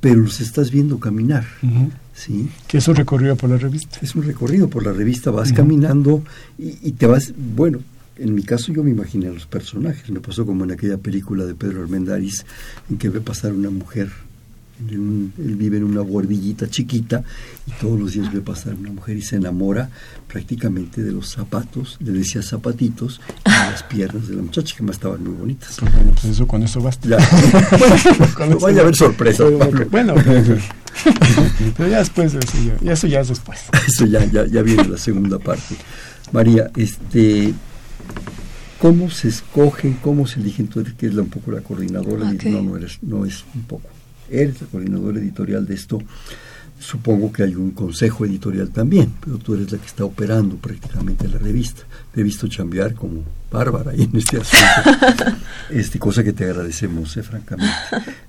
pero 0.00 0.16
los 0.16 0.40
estás 0.40 0.70
viendo 0.70 0.98
caminar. 0.98 1.44
¿sí? 2.14 2.48
Que 2.68 2.78
es 2.78 2.88
un 2.88 2.96
recorrido 2.96 3.36
por 3.36 3.50
la 3.50 3.58
revista. 3.58 3.98
Es 4.00 4.14
un 4.14 4.22
recorrido 4.22 4.70
por 4.70 4.84
la 4.84 4.92
revista, 4.92 5.30
vas 5.30 5.52
caminando 5.52 6.22
y, 6.58 6.78
y, 6.88 6.92
te 6.92 7.06
vas, 7.06 7.34
bueno, 7.36 7.80
en 8.20 8.34
mi 8.34 8.42
caso 8.42 8.72
yo 8.72 8.84
me 8.84 8.90
imaginé 8.90 9.28
a 9.28 9.32
los 9.32 9.46
personajes. 9.46 10.10
Me 10.10 10.20
pasó 10.20 10.44
como 10.44 10.64
en 10.64 10.72
aquella 10.72 10.98
película 10.98 11.44
de 11.44 11.54
Pedro 11.54 11.82
Armendáriz 11.82 12.44
en 12.90 12.98
que 12.98 13.08
ve 13.08 13.20
pasar 13.20 13.52
una 13.52 13.70
mujer. 13.70 14.10
él 14.88 15.32
vive 15.36 15.78
en 15.78 15.84
una 15.84 16.00
guardillita 16.00 16.68
chiquita 16.68 17.22
y 17.66 17.70
todos 17.80 17.98
los 17.98 18.12
días 18.12 18.32
ve 18.32 18.40
pasar 18.40 18.74
una 18.74 18.90
mujer 18.92 19.16
y 19.16 19.22
se 19.22 19.36
enamora 19.36 19.90
prácticamente 20.28 21.02
de 21.02 21.12
los 21.12 21.30
zapatos, 21.30 21.96
le 22.00 22.12
decía 22.12 22.42
zapatitos, 22.42 23.20
y 23.46 23.50
de 23.50 23.56
las 23.56 23.82
piernas 23.82 24.28
de 24.28 24.36
la 24.36 24.42
muchacha 24.42 24.76
que 24.76 24.82
más 24.82 24.96
estaban 24.96 25.24
muy 25.24 25.34
bonitas. 25.34 25.78
Pues 25.80 26.24
eso 26.24 26.46
con 26.46 26.62
eso 26.62 26.80
basta. 26.80 27.08
Ya. 27.08 27.18
bueno, 28.38 28.58
vaya 28.58 28.78
a 28.78 28.82
haber 28.82 28.96
sorpresa. 28.96 29.44
Bueno, 29.90 30.14
pero, 31.76 31.88
ya 31.88 31.98
después, 31.98 32.34
eso 32.34 32.58
ya, 32.82 32.92
eso 32.92 33.06
ya 33.06 33.20
es 33.20 33.28
después. 33.28 33.60
Eso 33.86 34.06
ya, 34.06 34.24
ya, 34.26 34.46
ya 34.46 34.62
viene 34.62 34.86
la 34.88 34.98
segunda 34.98 35.38
parte. 35.38 35.76
María, 36.32 36.70
este 36.76 37.54
¿Cómo 38.80 39.10
se 39.10 39.28
escoge, 39.28 39.96
cómo 40.00 40.26
se 40.26 40.40
elige? 40.40 40.62
Entonces, 40.62 40.94
que 40.94 41.06
es 41.06 41.14
un 41.14 41.28
poco 41.28 41.52
la 41.52 41.60
coordinadora? 41.60 42.32
No, 42.32 42.62
no, 42.62 42.76
eres, 42.78 42.98
no 43.02 43.26
es 43.26 43.44
un 43.54 43.62
poco. 43.64 43.88
Eres 44.30 44.62
la 44.62 44.68
coordinadora 44.68 45.20
editorial 45.20 45.66
de 45.66 45.74
esto. 45.74 45.98
Supongo 46.78 47.30
que 47.30 47.42
hay 47.42 47.54
un 47.54 47.72
consejo 47.72 48.24
editorial 48.24 48.70
también, 48.70 49.12
pero 49.22 49.36
tú 49.36 49.54
eres 49.54 49.70
la 49.70 49.76
que 49.76 49.86
está 49.86 50.06
operando 50.06 50.56
prácticamente 50.56 51.28
la 51.28 51.36
revista. 51.36 51.82
Te 52.14 52.22
he 52.22 52.24
visto 52.24 52.48
chambear 52.48 52.94
como 52.94 53.22
bárbara 53.52 53.92
en 53.92 54.16
este 54.16 54.38
asunto. 54.38 55.36
este, 55.70 55.98
cosa 55.98 56.24
que 56.24 56.32
te 56.32 56.44
agradecemos, 56.44 57.14
eh, 57.18 57.22
francamente. 57.22 57.74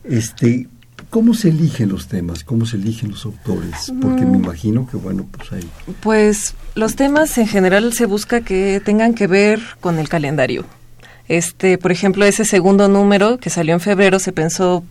Este, 0.03 0.67
¿Cómo 1.09 1.33
se 1.33 1.49
eligen 1.49 1.89
los 1.89 2.07
temas? 2.07 2.43
¿Cómo 2.43 2.65
se 2.65 2.77
eligen 2.77 3.11
los 3.11 3.25
autores? 3.25 3.91
Porque 4.01 4.21
me 4.21 4.37
mm. 4.37 4.43
imagino 4.43 4.87
que, 4.89 4.97
bueno, 4.97 5.27
pues 5.31 5.51
hay... 5.51 5.69
Pues 6.01 6.53
los 6.75 6.95
temas 6.95 7.37
en 7.37 7.47
general 7.47 7.91
se 7.93 8.05
busca 8.05 8.41
que 8.41 8.81
tengan 8.83 9.13
que 9.13 9.27
ver 9.27 9.59
con 9.79 9.99
el 9.99 10.07
calendario. 10.09 10.65
Este, 11.27 11.77
por 11.77 11.91
ejemplo, 11.91 12.25
ese 12.25 12.45
segundo 12.45 12.87
número 12.87 13.37
que 13.37 13.49
salió 13.49 13.73
en 13.73 13.79
febrero 13.79 14.19
se 14.19 14.31
pensó 14.31 14.83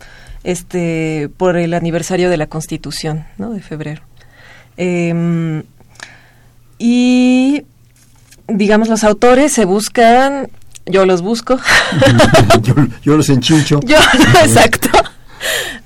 este 0.42 1.28
por 1.36 1.56
el 1.56 1.74
aniversario 1.74 2.30
de 2.30 2.36
la 2.36 2.46
Constitución, 2.46 3.26
¿no? 3.36 3.50
De 3.52 3.60
febrero. 3.60 4.02
Em, 4.76 5.62
y 6.78 7.64
digamos 8.48 8.88
los 8.88 9.04
autores 9.04 9.52
se 9.52 9.64
buscan, 9.64 10.48
yo 10.86 11.04
los 11.04 11.20
busco. 11.20 11.58
yo, 12.62 12.74
yo, 13.02 13.16
los 13.16 13.28
enchincho. 13.28 13.80
Yo, 13.86 13.98
exacto. 14.42 14.88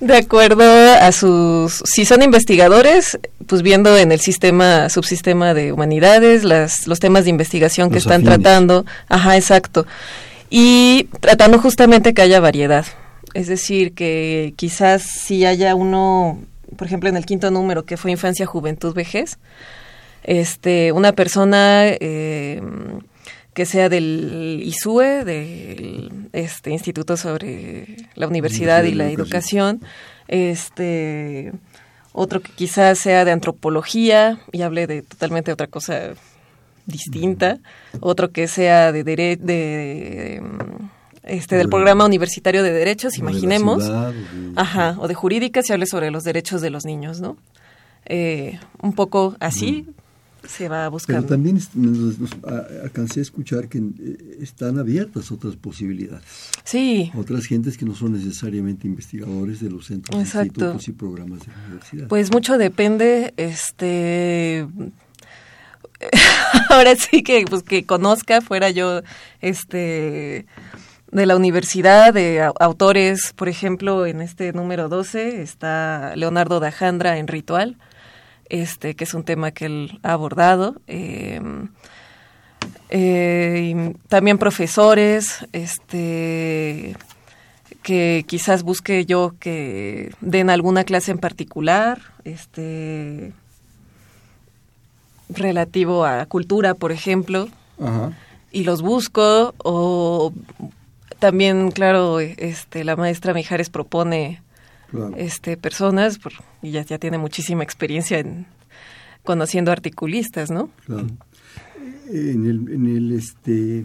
De 0.01 0.17
acuerdo 0.17 0.65
a 0.65 1.13
sus, 1.13 1.83
si 1.85 2.05
son 2.05 2.23
investigadores, 2.23 3.19
pues 3.47 3.63
viendo 3.63 3.97
en 3.97 4.13
el 4.13 4.21
sistema, 4.21 4.89
subsistema 4.89 5.55
de 5.55 5.73
humanidades, 5.73 6.45
las, 6.45 6.87
los 6.87 7.01
temas 7.01 7.25
de 7.25 7.31
investigación 7.31 7.91
que 7.91 7.99
están 7.99 8.25
tratando, 8.25 8.85
ajá, 9.09 9.37
exacto, 9.37 9.87
y 10.51 11.09
tratando 11.21 11.59
justamente 11.59 12.15
que 12.15 12.23
haya 12.23 12.41
variedad, 12.41 12.85
es 13.35 13.47
decir, 13.47 13.95
que 13.95 14.55
quizás 14.57 15.03
si 15.03 15.45
haya 15.45 15.75
uno, 15.75 16.41
por 16.77 16.87
ejemplo, 16.87 17.09
en 17.09 17.17
el 17.17 17.27
quinto 17.27 17.51
número 17.51 17.85
que 17.85 17.97
fue 17.97 18.11
infancia, 18.11 18.47
juventud, 18.47 18.95
vejez, 18.95 19.39
este, 20.25 20.93
una 20.93 21.13
persona 21.13 21.85
eh, 21.87 22.61
que 23.55 23.67
sea 23.67 23.89
del 23.89 24.61
ISUE, 24.65 25.25
del 25.25 26.29
este 26.33 26.71
Instituto 26.71 27.17
sobre 27.17 27.97
la 28.15 28.27
Universidad 28.27 28.85
y 28.85 28.95
la 28.95 29.11
Educación, 29.11 29.81
este 30.29 31.53
otro 32.13 32.41
que 32.41 32.53
quizás 32.53 32.99
sea 32.99 33.25
de 33.25 33.33
antropología 33.33 34.39
y 34.53 34.63
hable 34.63 34.87
de 34.87 35.03
totalmente 35.03 35.53
otra 35.53 35.67
cosa 35.67 36.15
distinta, 36.87 37.59
otro 38.01 38.31
que 38.31 38.47
sea 38.47 38.93
de, 38.93 39.03
de, 39.05 40.43
este 41.23 41.57
del 41.57 41.69
programa 41.69 42.05
universitario 42.05 42.63
de 42.63 42.73
derechos, 42.73 43.19
imaginemos, 43.19 43.91
ajá, 44.57 44.97
o 44.99 45.09
de 45.09 45.15
jurídica 45.15 45.63
se 45.63 45.73
hable 45.73 45.87
sobre 45.87 46.11
los 46.11 46.23
derechos 46.25 46.61
de 46.61 46.71
los 46.71 46.85
niños, 46.85 47.21
¿no? 47.21 47.37
Eh, 48.07 48.61
un 48.83 48.93
poco 48.93 49.35
así 49.41 49.87
se 50.47 50.69
va 50.69 50.89
buscando. 50.89 51.23
Pero 51.23 51.35
también 51.35 51.61
alcancé 52.83 53.21
a 53.21 53.23
escuchar 53.23 53.69
que 53.69 53.79
eh, 53.79 54.39
están 54.41 54.79
abiertas 54.79 55.31
otras 55.33 55.57
posibilidades. 55.57 56.25
Sí. 56.65 57.11
Otras 57.15 57.47
gentes 57.47 57.77
que 57.77 57.85
no 57.85 57.95
son 57.95 58.13
necesariamente 58.13 58.87
investigadores 58.87 59.61
de 59.61 59.71
los 59.71 59.87
centros, 59.87 60.19
institutos 60.19 60.89
y 60.89 60.93
programas 60.93 61.41
de 61.41 61.47
la 61.53 61.67
universidad. 61.67 62.09
Pues 62.09 62.33
mucho 62.33 62.59
depende, 62.59 63.35
este 63.37 64.67
ahora 66.69 66.97
sí 66.97 67.23
que 67.23 67.45
pues 67.49 67.63
que 67.63 67.85
conozca 67.85 68.41
fuera 68.41 68.71
yo 68.71 69.03
este 69.41 70.47
de 71.11 71.27
la 71.27 71.37
universidad 71.37 72.13
de 72.13 72.43
autores, 72.59 73.33
por 73.37 73.49
ejemplo, 73.49 74.05
en 74.05 74.21
este 74.21 74.53
número 74.53 74.89
12 74.89 75.43
está 75.43 76.17
Leonardo 76.17 76.59
Dajandra 76.59 77.19
en 77.19 77.29
Ritual 77.29 77.77
este, 78.55 78.95
que 78.95 79.03
es 79.03 79.15
un 79.15 79.25
tema 79.25 79.51
que 79.51 79.67
él 79.67 79.99
ha 80.05 80.13
abordado. 80.13 80.81
Em, 80.87 81.71
eh, 82.89 83.95
también 84.09 84.39
profesores, 84.39 85.45
este, 85.53 86.97
que 87.83 88.25
quizás 88.29 88.63
busque 88.63 89.07
yo 89.07 89.35
que 89.41 90.15
den 90.21 90.51
alguna 90.51 90.85
clase 90.85 91.11
en 91.11 91.19
particular, 91.19 92.01
este, 92.25 93.33
relativo 95.29 96.05
a 96.05 96.25
cultura, 96.27 96.75
por 96.75 96.93
ejemplo, 96.93 97.49
y 98.53 98.63
los 98.63 98.83
busco, 98.83 99.53
o 99.59 100.33
también, 101.19 101.73
claro, 101.73 102.21
este, 102.21 102.85
la 102.85 102.95
maestra 102.95 103.35
Mijares 103.35 103.69
propone 103.69 104.44
este, 105.17 105.57
personas, 105.57 106.19
y 106.63 106.71
ya, 106.71 106.83
ya 106.83 106.99
tiene 106.99 107.19
muchísima 107.19 107.63
experiencia 107.63 108.19
en 108.19 108.47
conociendo 109.23 109.73
articulistas, 109.73 110.51
¿no? 110.51 110.71
Claro. 110.87 111.07
En 112.11 112.47
el, 112.47 112.73
en 112.73 112.87
el 112.87 113.13
este 113.13 113.85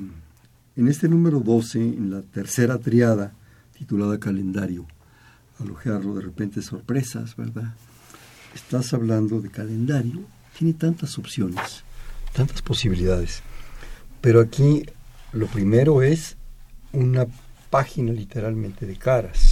en 0.80 0.88
este 0.88 1.10
número 1.10 1.40
12, 1.40 1.80
en 1.80 2.12
la 2.12 2.22
tercera 2.22 2.78
triada 2.78 3.34
titulada 3.78 4.18
calendario, 4.18 4.86
al 5.60 5.72
ojearlo 5.72 6.14
de 6.16 6.22
repente 6.22 6.62
sorpresas, 6.62 7.36
¿verdad? 7.36 7.74
Estás 8.54 8.94
hablando 8.94 9.42
de 9.42 9.50
calendario, 9.50 10.22
tiene 10.58 10.74
tantas 10.74 11.18
opciones, 11.18 11.84
tantas 12.34 12.62
posibilidades. 12.62 13.42
Pero 14.22 14.42
aquí 14.42 14.86
lo 15.34 15.48
primero 15.48 16.02
es 16.02 16.38
una 16.94 17.26
página 17.70 18.12
literalmente 18.14 18.86
de 18.86 18.96
caras 18.96 19.49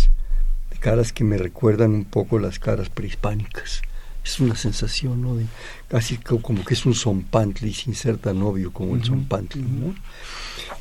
caras 0.78 1.14
que 1.14 1.24
me 1.24 1.38
recuerdan 1.38 1.92
un 1.92 2.06
poco 2.06 2.40
las 2.40 2.60
caras 2.60 2.90
prehispánicas. 2.90 3.82
Es 4.24 4.40
una 4.40 4.56
sensación, 4.56 5.22
¿no? 5.22 5.36
De, 5.36 5.46
casi 5.88 6.18
como 6.18 6.66
que 6.66 6.74
es 6.74 6.86
un 6.86 6.94
zompantli 6.94 7.74
sin 7.74 7.96
ser 7.96 8.18
tan 8.18 8.42
obvio 8.42 8.74
como 8.74 8.96
el 8.96 9.04
zompantli, 9.04 9.62
¿no? 9.62 9.96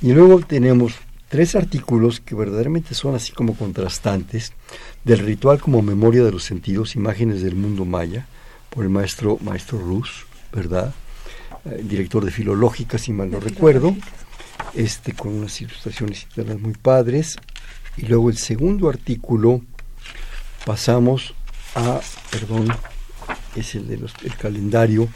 Y 0.03 0.13
luego 0.13 0.41
tenemos 0.41 0.95
tres 1.29 1.55
artículos 1.55 2.21
que 2.21 2.35
verdaderamente 2.35 2.95
son 2.95 3.15
así 3.15 3.33
como 3.33 3.55
contrastantes 3.55 4.53
del 5.05 5.21
ritual 5.21 5.61
como 5.61 5.83
memoria 5.83 6.25
de 6.25 6.33
los 6.33 6.45
sentidos, 6.45 6.97
imágenes 6.97 7.43
del 7.43 7.55
mundo 7.55 7.85
maya, 7.85 8.27
por 8.71 8.85
el 8.85 8.91
maestro 8.91 9.39
maestro 9.43 9.79
Rus, 9.79 10.27
¿verdad? 10.53 10.93
Eh, 11.65 11.85
director 11.85 12.25
de 12.25 12.31
filológica, 12.31 12.99
si 12.99 13.13
mal 13.13 13.31
no 13.31 13.41
recuerdo, 13.41 13.97
este 14.75 15.13
con 15.13 15.33
unas 15.33 15.61
ilustraciones 15.61 16.27
muy 16.61 16.75
padres. 16.75 17.37
Y 17.97 18.07
luego 18.07 18.29
el 18.29 18.37
segundo 18.37 18.89
artículo 18.89 19.63
pasamos 20.67 21.33
a, 21.77 22.01
perdón, 22.31 22.69
es 23.55 23.77
el 23.77 23.87
de 23.87 23.95
el 23.95 24.37
calendario, 24.37 25.09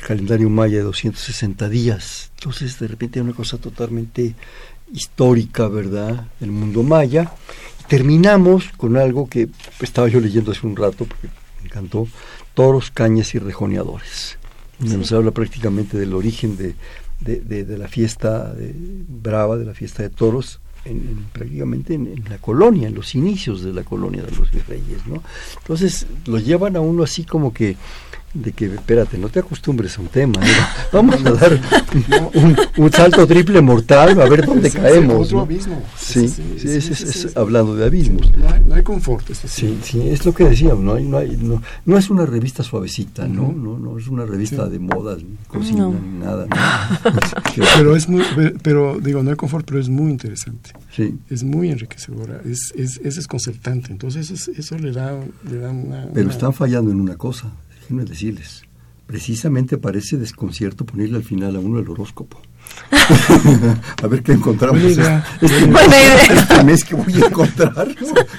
el 0.00 0.06
calendario 0.06 0.50
maya 0.50 0.78
de 0.78 0.82
260 0.82 1.68
días. 1.68 2.32
Entonces, 2.38 2.80
de 2.80 2.88
repente 2.88 3.20
hay 3.20 3.24
una 3.24 3.32
cosa 3.32 3.58
totalmente 3.58 4.34
histórica, 4.92 5.68
¿verdad?, 5.68 6.26
del 6.40 6.50
mundo 6.50 6.82
maya. 6.82 7.32
terminamos 7.86 8.70
con 8.76 8.96
algo 8.96 9.28
que 9.28 9.48
estaba 9.80 10.08
yo 10.08 10.18
leyendo 10.18 10.50
hace 10.50 10.66
un 10.66 10.74
rato, 10.74 11.04
porque 11.04 11.28
me 11.60 11.66
encantó, 11.66 12.08
toros, 12.54 12.90
cañas 12.90 13.34
y 13.36 13.38
rejoneadores. 13.38 14.36
Donde 14.80 14.98
nos 14.98 15.12
habla 15.12 15.30
prácticamente 15.30 15.96
del 15.96 16.12
origen 16.12 16.56
de, 16.56 16.74
de 17.20 17.78
la 17.78 17.86
fiesta 17.86 18.52
de 18.52 18.74
brava, 18.74 19.56
de 19.56 19.64
la 19.64 19.74
fiesta 19.74 20.02
de 20.02 20.10
toros, 20.10 20.58
en, 20.84 21.26
prácticamente 21.32 21.94
en, 21.94 22.24
la 22.28 22.38
colonia, 22.38 22.88
en 22.88 22.94
los 22.94 23.14
inicios 23.14 23.62
de 23.62 23.72
la 23.72 23.84
colonia 23.84 24.22
de 24.22 24.32
los 24.32 24.50
virreyes, 24.50 25.06
¿no? 25.06 25.22
Entonces 25.58 26.06
lo 26.26 26.38
llevan 26.38 26.76
a 26.76 26.80
uno 26.80 27.02
así 27.02 27.24
como 27.24 27.52
que 27.52 27.76
de 28.34 28.52
que, 28.52 28.66
espérate, 28.66 29.18
no 29.18 29.28
te 29.28 29.40
acostumbres 29.40 29.98
a 29.98 30.00
un 30.00 30.08
tema, 30.08 30.40
vamos 30.92 31.24
a 31.24 31.32
dar 31.32 31.60
un, 32.78 32.92
salto 32.92 33.26
triple 33.26 33.60
mortal, 33.60 34.18
a 34.20 34.28
ver 34.28 34.46
dónde 34.46 34.70
caemos. 34.70 35.26
Otro 35.26 35.40
abismo. 35.40 35.82
Sí, 35.98 36.28
sí, 36.28 36.42
es, 36.64 37.36
hablando 37.36 37.76
de 37.76 37.84
abismos. 37.84 38.32
No 38.66 38.74
hay, 38.74 38.82
confort. 38.82 39.30
sí, 39.32 39.78
sí, 39.82 40.08
es 40.08 40.24
lo 40.24 40.32
que 40.32 40.44
decíamos, 40.44 40.82
no, 40.82 40.94
hay, 40.94 41.04
no, 41.04 41.18
hay, 41.18 41.36
no, 41.36 41.62
no 41.84 41.98
es 41.98 42.08
una 42.08 42.24
revista 42.24 42.62
suavecita, 42.62 43.28
¿no? 43.28 43.52
No, 43.52 43.78
no 43.78 43.98
es 43.98 44.08
una 44.08 44.24
revista 44.24 44.66
de 44.66 44.78
modas, 44.78 45.22
ni 45.22 45.36
cocina, 45.46 45.88
ni 45.88 46.18
nada. 46.18 46.46
pero 47.76 47.94
es 47.94 48.08
muy, 48.08 48.24
pero 48.62 48.98
digo, 48.98 49.22
no 49.22 49.30
hay 49.30 49.36
confort, 49.36 49.66
pero 49.66 49.78
es 49.78 49.90
muy 49.90 50.10
interesante. 50.10 50.70
Sí. 50.90 51.18
Es 51.28 51.44
muy 51.44 51.70
enriquecedora, 51.70 52.40
es, 52.44 52.72
es, 52.76 52.98
es 53.04 53.16
desconcertante, 53.16 53.92
entonces 53.92 54.30
eso, 54.48 54.78
le 54.78 54.92
da, 54.92 55.18
le 55.48 55.58
da 55.58 55.70
una... 55.70 56.08
Pero 56.14 56.30
están 56.30 56.54
fallando 56.54 56.90
en 56.90 57.00
una 57.00 57.16
cosa, 57.16 57.52
déjenme 57.82 58.04
decirles, 58.04 58.62
precisamente 59.06 59.76
parece 59.76 60.16
desconcierto 60.16 60.86
ponerle 60.86 61.16
al 61.16 61.24
final 61.24 61.56
a 61.56 61.58
uno 61.58 61.80
el 61.80 61.88
horóscopo. 61.88 62.40
a 64.02 64.06
ver 64.06 64.22
qué 64.22 64.32
encontramos 64.32 64.80
este, 64.82 65.22
este, 65.40 66.64
mes, 66.64 66.84
que 66.84 66.94
voy 66.94 67.12
a 67.22 67.26
encontrar 67.26 67.88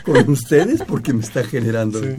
con 0.03 0.29
ustedes 0.29 0.81
porque 0.87 1.13
me 1.13 1.21
está 1.21 1.43
generando. 1.43 2.01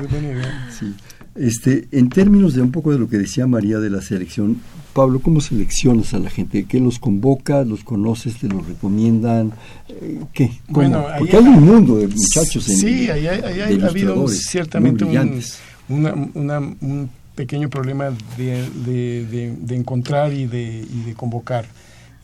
Sí. 0.00 0.06
buena 0.10 0.28
idea. 0.28 0.68
Sí. 0.78 0.94
Este, 1.34 1.88
en 1.92 2.08
términos 2.08 2.54
de 2.54 2.62
un 2.62 2.72
poco 2.72 2.92
de 2.92 2.98
lo 2.98 3.08
que 3.08 3.18
decía 3.18 3.46
María 3.46 3.78
de 3.78 3.90
la 3.90 4.00
selección, 4.00 4.60
Pablo, 4.92 5.20
¿cómo 5.20 5.40
seleccionas 5.40 6.14
a 6.14 6.18
la 6.18 6.30
gente? 6.30 6.64
¿Qué 6.64 6.80
los 6.80 6.98
convoca? 6.98 7.64
¿Los 7.64 7.84
conoces? 7.84 8.36
¿Te 8.38 8.48
los 8.48 8.66
recomiendan? 8.66 9.52
Eh, 9.88 10.20
¿Qué? 10.32 10.52
Bueno, 10.68 11.04
Porque 11.18 11.36
hay 11.36 11.44
un 11.44 11.64
mundo 11.64 11.96
de 11.96 12.08
muchachos 12.08 12.68
en 12.68 12.76
Sí, 12.76 13.10
ahí, 13.10 13.26
ha 13.26 13.86
habido 13.86 14.26
ciertamente 14.28 15.04
un, 15.04 15.42
una, 15.90 16.58
un 16.58 17.10
pequeño 17.34 17.68
problema 17.68 18.10
de, 18.36 19.56
encontrar 19.70 20.32
y 20.32 20.46
de, 20.46 20.86
de 21.06 21.14
convocar 21.14 21.66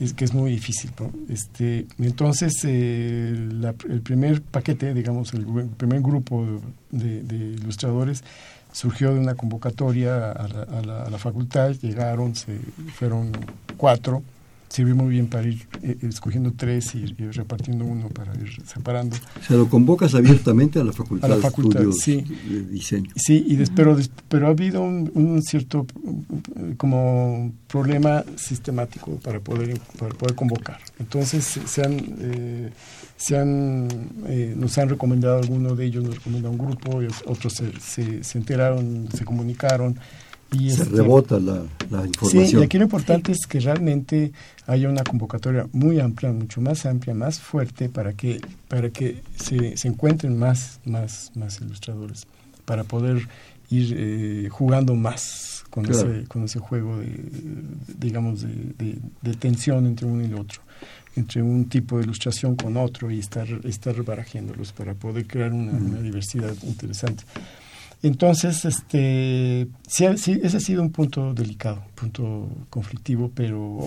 es 0.01 0.13
que 0.13 0.25
es 0.25 0.35
muy 0.35 0.51
difícil. 0.51 0.91
Este, 1.29 1.87
entonces, 1.99 2.53
eh, 2.65 3.35
el 3.89 4.01
primer 4.03 4.43
paquete, 4.43 4.93
digamos, 4.95 5.33
el, 5.33 5.47
primer 5.77 6.01
grupo 6.01 6.61
de, 6.91 7.55
ilustradores 7.61 8.23
surgió 8.73 9.15
de 9.15 9.21
una 9.21 9.35
convocatoria 9.35 10.33
a 10.33 10.49
la, 10.49 11.05
a 11.07 11.11
la, 11.11 11.19
facultad, 11.19 11.73
llegaron, 11.81 12.35
se 12.35 12.59
fueron 12.95 13.33
cuatro, 13.79 14.23
sirvió 14.77 14.95
muy 14.95 15.09
bien 15.09 15.27
para 15.27 15.49
ir 15.49 15.67
eh, 15.83 15.97
escogiendo 16.03 16.53
tres 16.55 16.95
y, 16.95 17.07
repartiendo 17.07 17.87
uno 17.87 18.11
para 18.11 18.35
ir 18.35 18.63
separando. 18.67 19.17
O 19.41 19.43
sea, 19.43 19.57
lo 19.57 19.71
convocas 19.71 20.15
abiertamente 20.15 20.79
a 20.79 20.85
la 20.85 20.93
facultad, 20.93 21.33
a 21.33 21.37
la 21.37 21.41
facultad 21.41 21.81
de, 21.81 21.93
sí. 21.95 22.25
de 22.47 22.63
diseño. 22.67 23.11
Sí, 23.17 23.43
y 23.49 23.57
pero, 23.75 23.97
pero 24.29 24.49
ha 24.49 24.51
habido 24.51 24.83
un, 24.83 25.43
cierto 25.43 25.87
como 26.77 27.53
problema 27.69 28.23
sistemático 28.37 29.17
para 29.17 29.41
poder 29.41 29.81
para 29.99 30.15
poder 30.15 30.35
convocar. 30.35 30.79
Entonces 30.99 31.45
se 31.45 31.83
han 31.83 31.97
eh, 32.21 32.71
se 33.17 33.39
han 33.39 33.89
eh, 34.27 34.55
nos 34.55 34.77
han 34.77 34.91
recomendado 34.91 35.39
algunos 35.39 35.79
de 35.79 35.87
ellos 35.87 36.05
nos 36.05 36.17
recomendó 36.17 36.51
un 36.51 36.59
grupo, 36.59 37.01
otros 37.25 37.55
se, 37.55 37.73
se, 37.81 38.23
se 38.23 38.39
enteraron, 38.39 39.09
se 39.15 39.25
comunicaron 39.25 39.99
y 40.57 40.71
se 40.71 40.83
este, 40.83 40.97
rebota 40.97 41.39
la, 41.39 41.63
información. 42.07 42.47
Sí, 42.47 42.57
y 42.57 42.63
aquí 42.63 42.79
lo 42.79 42.85
importante 42.85 43.33
es 43.33 43.47
que 43.47 43.61
realmente 43.61 44.33
haya 44.67 44.89
una 44.89 45.05
convocatoria 45.05 45.69
muy 45.73 46.01
amplia, 46.01 46.33
mucho 46.33 46.61
más 46.61 46.87
amplia, 46.87 47.15
más 47.15 47.39
fuerte, 47.39 47.89
para 47.89 48.15
que, 48.15 48.41
para 48.69 48.91
que 48.91 49.23
se, 49.37 49.77
se 49.77 49.89
encuentren 49.89 50.39
más, 50.39 50.81
más, 50.85 51.33
más 51.35 51.61
ilustradores, 51.61 52.27
para 52.65 52.85
poder 52.85 53.29
ir 53.71 53.95
eh, 53.97 54.49
jugando 54.51 54.95
más 54.95 55.65
con, 55.71 55.87
ese, 55.91 56.25
con 56.29 56.45
ese 56.45 56.59
juego 56.59 56.99
de, 56.99 57.13
digamos, 57.99 58.43
de, 58.43 58.99
de, 59.23 59.35
tensión 59.35 59.87
entre 59.87 60.07
uno 60.07 60.23
y 60.23 60.27
el 60.27 60.35
otro, 60.35 60.63
entre 61.17 61.43
un 61.43 61.69
tipo 61.69 61.99
de 61.99 62.05
ilustración 62.05 62.57
con 62.57 62.77
otro 62.77 63.11
y 63.11 63.19
estar, 63.19 63.47
estar 63.65 64.01
barajiéndolos 64.03 64.73
para 64.73 64.95
poder 64.95 65.27
crear 65.27 65.53
una 65.53 66.01
diversidad 66.01 66.55
interesante. 66.63 67.25
Entonces, 68.03 68.65
este, 68.65 69.69
sí, 69.87 70.05
ese 70.05 70.57
ha 70.57 70.61
sido 70.61 70.83
un 70.83 70.91
punto 70.91 71.33
delicado, 71.33 71.83
punto 71.95 72.49
conflictivo, 72.69 73.33
pero 73.35 73.79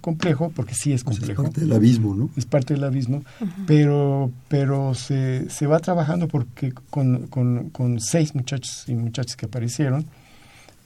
complejo, 0.00 0.52
porque 0.54 0.74
sí 0.74 0.92
es 0.92 1.02
complejo. 1.02 1.42
es 1.42 1.48
parte 1.48 1.60
del 1.62 1.72
abismo, 1.72 2.14
¿no? 2.14 2.30
Es 2.36 2.44
parte 2.44 2.74
del 2.74 2.84
abismo, 2.84 3.24
pero, 3.66 4.30
pero 4.48 4.94
se, 4.94 5.48
se 5.48 5.66
va 5.66 5.80
trabajando 5.80 6.28
porque 6.28 6.72
con, 6.90 7.26
con, 7.28 7.70
con 7.70 8.00
seis 8.00 8.34
muchachos 8.34 8.84
y 8.86 8.94
muchachas 8.94 9.36
que 9.36 9.46
aparecieron, 9.46 10.06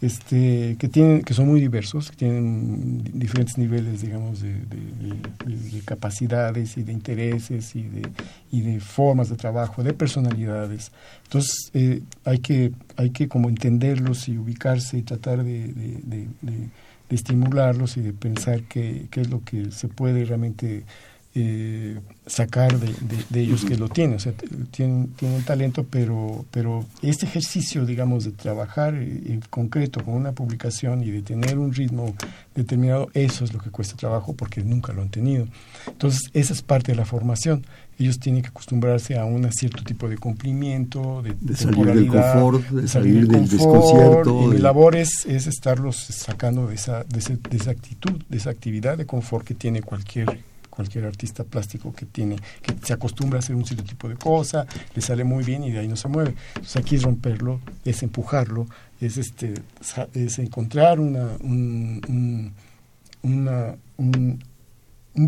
este, 0.00 0.76
que, 0.78 0.88
tienen, 0.88 1.22
que 1.22 1.34
son 1.34 1.48
muy 1.48 1.60
diversos, 1.60 2.10
que 2.10 2.16
tienen 2.16 3.02
diferentes 3.18 3.58
niveles, 3.58 4.02
digamos, 4.02 4.40
de, 4.40 4.54
capacidades 5.84 6.76
y 6.76 6.82
de 6.82 6.92
intereses 6.92 7.74
y 7.74 7.82
de, 7.82 8.08
y 8.52 8.60
de 8.60 8.80
formas 8.80 9.28
de 9.28 9.36
trabajo, 9.36 9.82
de 9.82 9.92
personalidades. 9.94 10.92
Entonces, 11.24 11.70
eh, 11.74 12.02
hay, 12.24 12.38
que, 12.38 12.72
hay 12.96 13.10
que 13.10 13.26
como 13.28 13.48
entenderlos 13.48 14.28
y 14.28 14.38
ubicarse 14.38 14.98
y 14.98 15.02
tratar 15.02 15.42
de, 15.42 16.28
estimularlos 17.08 17.96
y 17.96 18.02
de 18.02 18.12
pensar 18.12 18.62
qué, 18.64 19.06
qué 19.10 19.22
es 19.22 19.30
lo 19.30 19.42
que 19.42 19.70
se 19.72 19.88
puede 19.88 20.24
realmente 20.26 20.84
eh, 21.40 21.96
sacar 22.26 22.78
de, 22.80 23.40
ellos 23.40 23.64
que 23.64 23.76
lo 23.76 23.88
tienen, 23.88 24.16
o 24.16 24.18
sea, 24.18 24.32
tienen, 24.72 25.06
tienen 25.14 25.44
talento, 25.44 25.86
pero, 25.88 26.44
pero 26.50 26.84
este 27.00 27.26
ejercicio, 27.26 27.86
digamos, 27.86 28.24
de 28.24 28.32
trabajar 28.32 28.94
en 28.94 29.40
concreto 29.48 30.04
con 30.04 30.14
una 30.14 30.32
publicación 30.32 31.04
y 31.04 31.10
de 31.12 31.22
tener 31.22 31.58
un 31.58 31.72
ritmo 31.72 32.16
determinado, 32.56 33.08
eso 33.14 33.44
es 33.44 33.52
lo 33.52 33.60
que 33.60 33.70
cuesta 33.70 33.96
trabajo 33.96 34.34
porque 34.34 34.62
nunca 34.62 34.92
lo 34.92 35.02
han 35.02 35.10
tenido. 35.10 35.46
Entonces, 35.86 36.22
esa 36.34 36.52
es 36.52 36.62
parte 36.62 36.90
de 36.90 36.96
la 36.96 37.04
formación. 37.04 37.64
Ellos 38.00 38.18
tienen 38.18 38.42
que 38.42 38.48
acostumbrarse 38.48 39.16
a 39.16 39.24
un 39.24 39.50
cierto 39.52 39.84
tipo 39.84 40.08
de 40.08 40.18
cumplimiento, 40.18 41.22
de, 41.22 41.36
de 41.40 41.56
salir 41.56 41.86
del 41.86 42.06
confort, 42.08 42.68
de, 42.68 42.88
salir, 42.88 43.28
del, 43.28 43.48
desconcierto. 43.48 44.42
Y 44.42 44.46
mi 44.54 44.58
labor 44.58 44.96
es, 44.96 45.24
estarlos 45.24 45.96
sacando 45.96 46.66
de 46.66 46.74
esa, 46.74 47.04
de, 47.04 47.38
de 47.48 47.56
esa 47.56 47.70
actitud, 47.70 48.22
de 48.28 48.36
esa 48.36 48.50
actividad 48.50 48.98
de 48.98 49.06
confort 49.06 49.46
que 49.46 49.54
tiene 49.54 49.82
cualquier 49.82 50.47
cualquier 50.78 51.06
artista 51.06 51.42
plástico 51.42 51.92
que 51.92 52.06
tiene, 52.06 52.36
que 52.62 52.72
se 52.86 52.92
acostumbra 52.92 53.38
a 53.38 53.40
hacer 53.40 53.56
un 53.56 53.66
cierto 53.66 53.82
tipo 53.82 54.08
de 54.08 54.14
cosa, 54.14 54.64
le 54.94 55.02
sale 55.02 55.24
muy 55.24 55.42
bien 55.42 55.64
y 55.64 55.72
de 55.72 55.80
ahí 55.80 55.88
no 55.88 55.96
se 55.96 56.06
mueve. 56.06 56.36
Entonces 56.50 56.76
aquí 56.76 56.94
es 56.94 57.02
romperlo, 57.02 57.60
es 57.84 58.04
empujarlo, 58.04 58.68
es 59.00 59.16
este 59.16 59.54
es 60.14 60.38
encontrar 60.38 61.00
una, 61.00 61.30
un, 61.40 62.52
una, 63.22 63.74
un, 63.96 64.38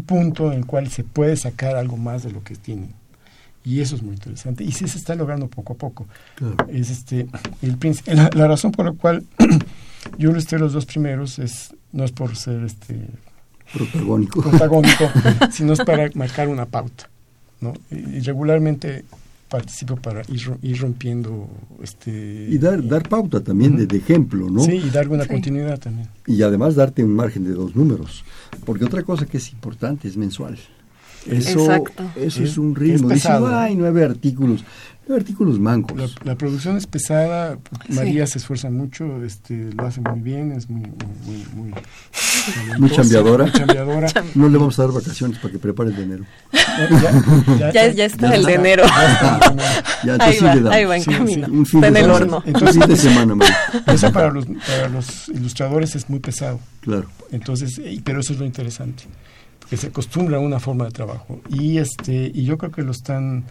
punto 0.06 0.52
en 0.52 0.58
el 0.58 0.66
cual 0.66 0.88
se 0.88 1.02
puede 1.02 1.36
sacar 1.36 1.74
algo 1.74 1.96
más 1.96 2.22
de 2.22 2.30
lo 2.30 2.44
que 2.44 2.54
tiene. 2.54 2.90
Y 3.64 3.80
eso 3.80 3.96
es 3.96 4.04
muy 4.04 4.14
interesante. 4.14 4.62
Y 4.62 4.70
sí 4.70 4.86
se 4.86 4.98
está 4.98 5.16
logrando 5.16 5.48
poco 5.48 5.72
a 5.72 5.76
poco. 5.76 6.06
Es 6.68 6.90
este, 6.90 7.26
el, 7.60 7.76
la, 8.06 8.30
la 8.32 8.46
razón 8.46 8.70
por 8.70 8.84
la 8.84 8.92
cual 8.92 9.24
yo 10.16 10.32
listé 10.32 10.60
los 10.60 10.72
dos 10.72 10.86
primeros 10.86 11.40
es 11.40 11.74
no 11.90 12.04
es 12.04 12.12
por 12.12 12.36
ser 12.36 12.62
este 12.62 13.08
protagónico, 13.72 14.42
protagónico 14.42 15.10
sino 15.52 15.72
es 15.72 15.80
para 15.80 16.10
marcar 16.14 16.48
una 16.48 16.66
pauta. 16.66 17.08
¿no? 17.60 17.74
Y 17.90 18.20
regularmente 18.20 19.04
participo 19.48 19.96
para 19.96 20.22
ir, 20.28 20.80
rompiendo 20.80 21.48
este 21.82 22.46
y 22.48 22.56
dar 22.56 22.86
dar 22.86 23.08
pauta 23.08 23.42
también 23.42 23.84
de, 23.84 23.96
ejemplo 23.96 24.48
no 24.48 24.60
sí 24.60 24.74
y 24.74 24.90
dar 24.90 25.08
una 25.08 25.26
continuidad 25.26 25.78
también. 25.80 26.08
Y 26.24 26.40
además 26.42 26.76
darte 26.76 27.02
un 27.02 27.14
margen 27.14 27.44
de 27.44 27.50
dos 27.50 27.74
números 27.74 28.24
porque 28.64 28.84
otra 28.84 29.02
cosa 29.02 29.26
que 29.26 29.38
es 29.38 29.52
importante 29.52 30.06
es 30.06 30.16
mensual 30.16 30.56
eso 31.26 31.84
eso 32.16 32.42
es, 32.42 32.58
un 32.58 32.74
ritmo 32.74 33.10
dice 33.10 33.28
ay 33.30 33.74
nueve 33.76 34.04
artículos 34.04 34.64
artículos 35.14 35.58
mancos. 35.58 36.16
La, 36.24 36.34
producción 36.36 36.76
es 36.76 36.86
pesada, 36.86 37.58
María 37.88 38.26
se 38.26 38.38
esfuerza 38.38 38.70
mucho, 38.70 39.22
este, 39.24 39.70
lo 39.74 39.86
hace 39.86 40.00
muy 40.00 40.20
bien, 40.20 40.52
es 40.52 40.68
muy, 40.68 40.82
muy, 41.24 41.46
muy, 41.54 41.74
muy 42.78 42.90
chambeadora. 42.90 43.50
No 44.34 44.48
le 44.48 44.58
vamos 44.58 44.78
a 44.78 44.82
dar 44.82 44.92
vacaciones 44.92 45.38
para 45.38 45.52
que 45.52 45.58
prepare 45.58 45.90
el 45.90 45.96
de 45.96 46.02
enero. 46.02 46.24
Ya, 47.72 47.88
ya, 47.88 48.04
está 48.04 48.34
el 48.34 48.44
de 48.44 48.54
enero. 48.54 48.84
Ya, 50.04 50.16
ahí, 50.20 50.38
va, 50.38 50.72
ahí 50.72 50.84
va 50.84 50.96
en 50.96 51.04
camino. 51.04 51.62
está 51.62 51.88
en 51.88 51.96
el 51.96 52.10
horno. 52.10 52.42
Entonces, 52.46 52.86
de 52.86 52.96
semana, 52.96 53.34
Eso 53.86 54.12
para 54.12 54.30
los, 54.30 54.46
para 54.46 54.88
los 54.88 55.28
ilustradores 55.28 55.94
es 55.96 56.08
muy 56.08 56.20
pesado. 56.20 56.60
Claro. 56.80 57.08
Entonces, 57.32 57.80
pero 58.04 58.20
eso 58.20 58.32
es 58.32 58.38
lo 58.38 58.46
interesante, 58.46 59.04
que 59.70 59.76
se 59.76 59.86
acostumbra 59.86 60.38
a 60.38 60.40
una 60.40 60.58
forma 60.58 60.84
de 60.86 60.90
trabajo. 60.90 61.40
Y, 61.48 61.78
este, 61.78 62.32
y 62.34 62.44
yo 62.44 62.58
creo 62.58 62.72
que 62.72 62.82
lo 62.82 62.90
están 62.90 63.44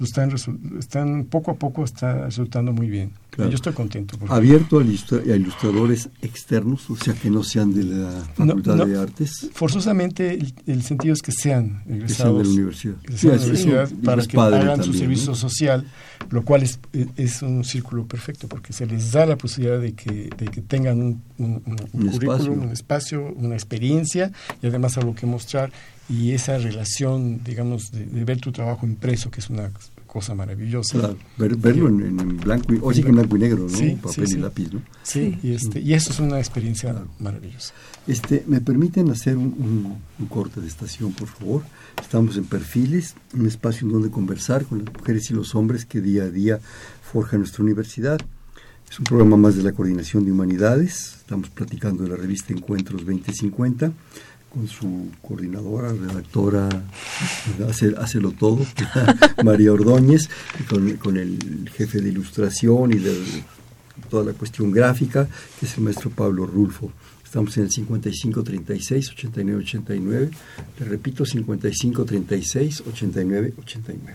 están, 0.00 0.34
están 0.78 1.24
poco 1.24 1.52
a 1.52 1.54
poco 1.54 1.84
está 1.84 2.24
resultando 2.26 2.72
muy 2.72 2.88
bien. 2.88 3.12
Yo 3.36 3.48
estoy 3.48 3.72
contento. 3.72 4.16
Abierto 4.28 4.78
a, 4.78 4.84
ilustradores 4.84 6.08
externos, 6.22 6.88
o 6.88 6.96
sea, 6.96 7.14
que 7.14 7.30
no 7.30 7.42
sean 7.42 7.74
de 7.74 7.82
la 7.82 8.10
Facultad 8.34 8.86
de 8.86 8.98
Artes. 8.98 9.50
Forzosamente 9.52 10.38
el, 10.66 10.82
sentido 10.82 11.14
es 11.14 11.22
que 11.22 11.32
sean 11.32 11.82
egresados 11.88 12.38
de 12.38 12.44
la 12.44 12.50
universidad, 12.50 12.94
de 12.94 13.28
la 13.28 13.42
universidad 13.42 13.90
para 14.04 14.24
que 14.24 14.38
hagan 14.38 14.82
su 14.84 14.94
servicio 14.94 15.34
social, 15.34 15.84
lo 16.30 16.44
cual 16.44 16.62
es, 16.62 16.78
es, 17.16 17.42
un 17.42 17.64
círculo 17.64 18.06
perfecto, 18.06 18.46
porque 18.46 18.72
se 18.72 18.86
les 18.86 19.12
da 19.12 19.26
la 19.26 19.36
posibilidad 19.36 19.80
de 19.80 19.94
que, 19.94 20.30
de 20.36 20.46
que 20.46 20.60
tengan 20.60 21.00
un, 21.02 21.22
un, 21.38 21.60
currículum, 21.60 22.12
espacio. 22.12 22.52
un 22.52 22.70
espacio, 22.70 23.34
una 23.36 23.54
experiencia 23.54 24.30
y 24.62 24.68
además 24.68 24.96
algo 24.96 25.14
que 25.14 25.26
mostrar 25.26 25.72
y 26.08 26.32
esa 26.32 26.58
relación, 26.58 27.42
digamos, 27.42 27.90
de, 27.90 28.24
ver 28.24 28.40
tu 28.40 28.52
trabajo 28.52 28.86
impreso, 28.86 29.30
que 29.30 29.40
es 29.40 29.48
una 29.48 29.70
cosa 30.06 30.34
maravillosa. 30.34 31.14
verlo 31.36 31.88
en, 31.88 32.36
blanco 32.36 32.72
y, 32.72 32.78
oye, 32.80 33.00
en 33.00 33.12
blanco 33.16 33.36
y 33.36 33.40
negro, 33.40 33.66
¿no? 33.68 33.96
Papel 34.02 34.30
y 34.30 34.36
lápiz, 34.36 34.72
¿no? 34.72 34.82
Sí, 35.02 35.38
y, 35.42 35.52
este, 35.52 35.80
y 35.80 35.94
eso 35.94 36.12
es 36.12 36.20
una 36.20 36.38
experiencia 36.38 36.94
maravillosa. 37.18 37.72
Este, 38.06 38.44
¿Me 38.46 38.60
permiten 38.60 39.10
hacer 39.10 39.36
un, 39.36 39.96
corte 40.28 40.60
de 40.60 40.68
estación, 40.68 41.12
por 41.12 41.28
favor? 41.28 41.62
Estamos 42.00 42.36
en 42.36 42.44
Perfiles, 42.44 43.14
un 43.32 43.46
espacio 43.46 43.86
en 43.86 43.92
donde 43.92 44.10
conversar 44.10 44.64
con 44.66 44.84
las 44.84 44.94
mujeres 44.94 45.30
y 45.30 45.34
los 45.34 45.54
hombres 45.54 45.84
que 45.84 46.00
día 46.00 46.24
a 46.24 46.30
día 46.30 46.60
forjan 47.02 47.40
nuestra 47.40 47.64
universidad. 47.64 48.20
Es 48.88 48.98
un 48.98 49.06
programa 49.06 49.36
más 49.36 49.56
de 49.56 49.62
la 49.64 49.72
Coordinación 49.72 50.24
de 50.24 50.30
Humanidades. 50.30 51.16
Estamos 51.16 51.48
platicando 51.48 52.04
de 52.04 52.10
la 52.10 52.16
revista 52.16 52.52
Encuentros 52.52 53.04
2050 53.04 53.92
con 54.54 54.68
su 54.68 55.08
coordinadora, 55.20 55.92
redactora, 55.92 56.68
hace, 57.68 58.20
lo 58.20 58.30
todo, 58.30 58.64
María 59.44 59.72
Ordóñez, 59.72 60.30
con, 60.70 60.92
con, 60.98 61.16
el 61.16 61.68
jefe 61.74 62.00
de 62.00 62.10
ilustración 62.10 62.92
y 62.92 62.98
de 62.98 63.20
toda 64.08 64.24
la 64.24 64.32
cuestión 64.32 64.70
gráfica, 64.70 65.26
que 65.58 65.66
es 65.66 65.76
el 65.76 65.82
maestro 65.82 66.10
Pablo 66.10 66.46
Rulfo. 66.46 66.92
Estamos 67.24 67.56
en 67.56 67.64
el 67.64 67.70
5536-8989. 67.70 70.30
Le 70.78 70.86
repito, 70.86 71.24
5536-8989. 71.24 74.14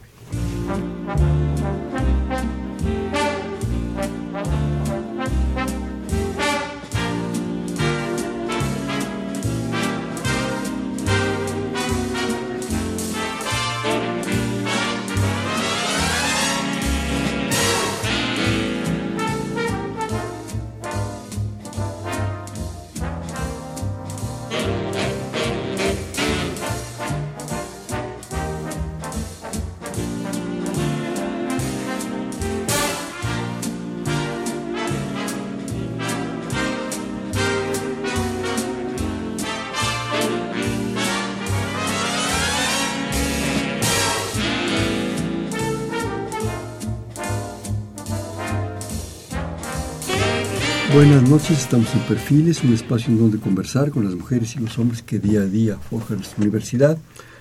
Buenas 50.99 51.23
noches, 51.29 51.59
estamos 51.59 51.93
en 51.93 52.01
Perfiles, 52.01 52.61
un 52.61 52.73
espacio 52.73 53.13
en 53.13 53.19
donde 53.19 53.39
conversar 53.39 53.89
con 53.89 54.03
las 54.03 54.15
mujeres 54.15 54.57
y 54.57 54.59
los 54.59 54.77
hombres 54.77 55.01
que 55.01 55.17
día 55.17 55.39
a 55.39 55.45
día 55.45 55.77
forjan 55.77 56.17
nuestra 56.17 56.41
universidad. 56.41 56.97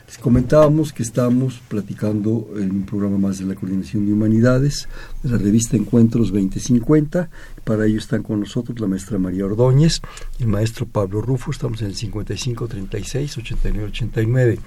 Les 0.06 0.16
comentábamos 0.16 0.92
que 0.92 1.02
estamos 1.02 1.60
platicando 1.66 2.50
en 2.54 2.70
un 2.70 2.86
programa 2.86 3.18
más 3.18 3.40
de 3.40 3.46
la 3.46 3.56
Coordinación 3.56 4.06
de 4.06 4.12
Humanidades, 4.12 4.88
de 5.24 5.30
la 5.30 5.38
revista 5.38 5.76
Encuentros 5.76 6.30
2050. 6.30 7.30
Para 7.64 7.86
ello 7.86 7.98
están 7.98 8.22
con 8.22 8.38
nosotros 8.38 8.78
la 8.78 8.86
maestra 8.86 9.18
María 9.18 9.46
Ordóñez 9.46 10.02
y 10.38 10.44
el 10.44 10.48
maestro 10.48 10.86
Pablo 10.86 11.20
Rufo. 11.20 11.50
Estamos 11.50 11.82
en 11.82 11.88
el 11.88 11.96
5536-8989. 11.96 14.58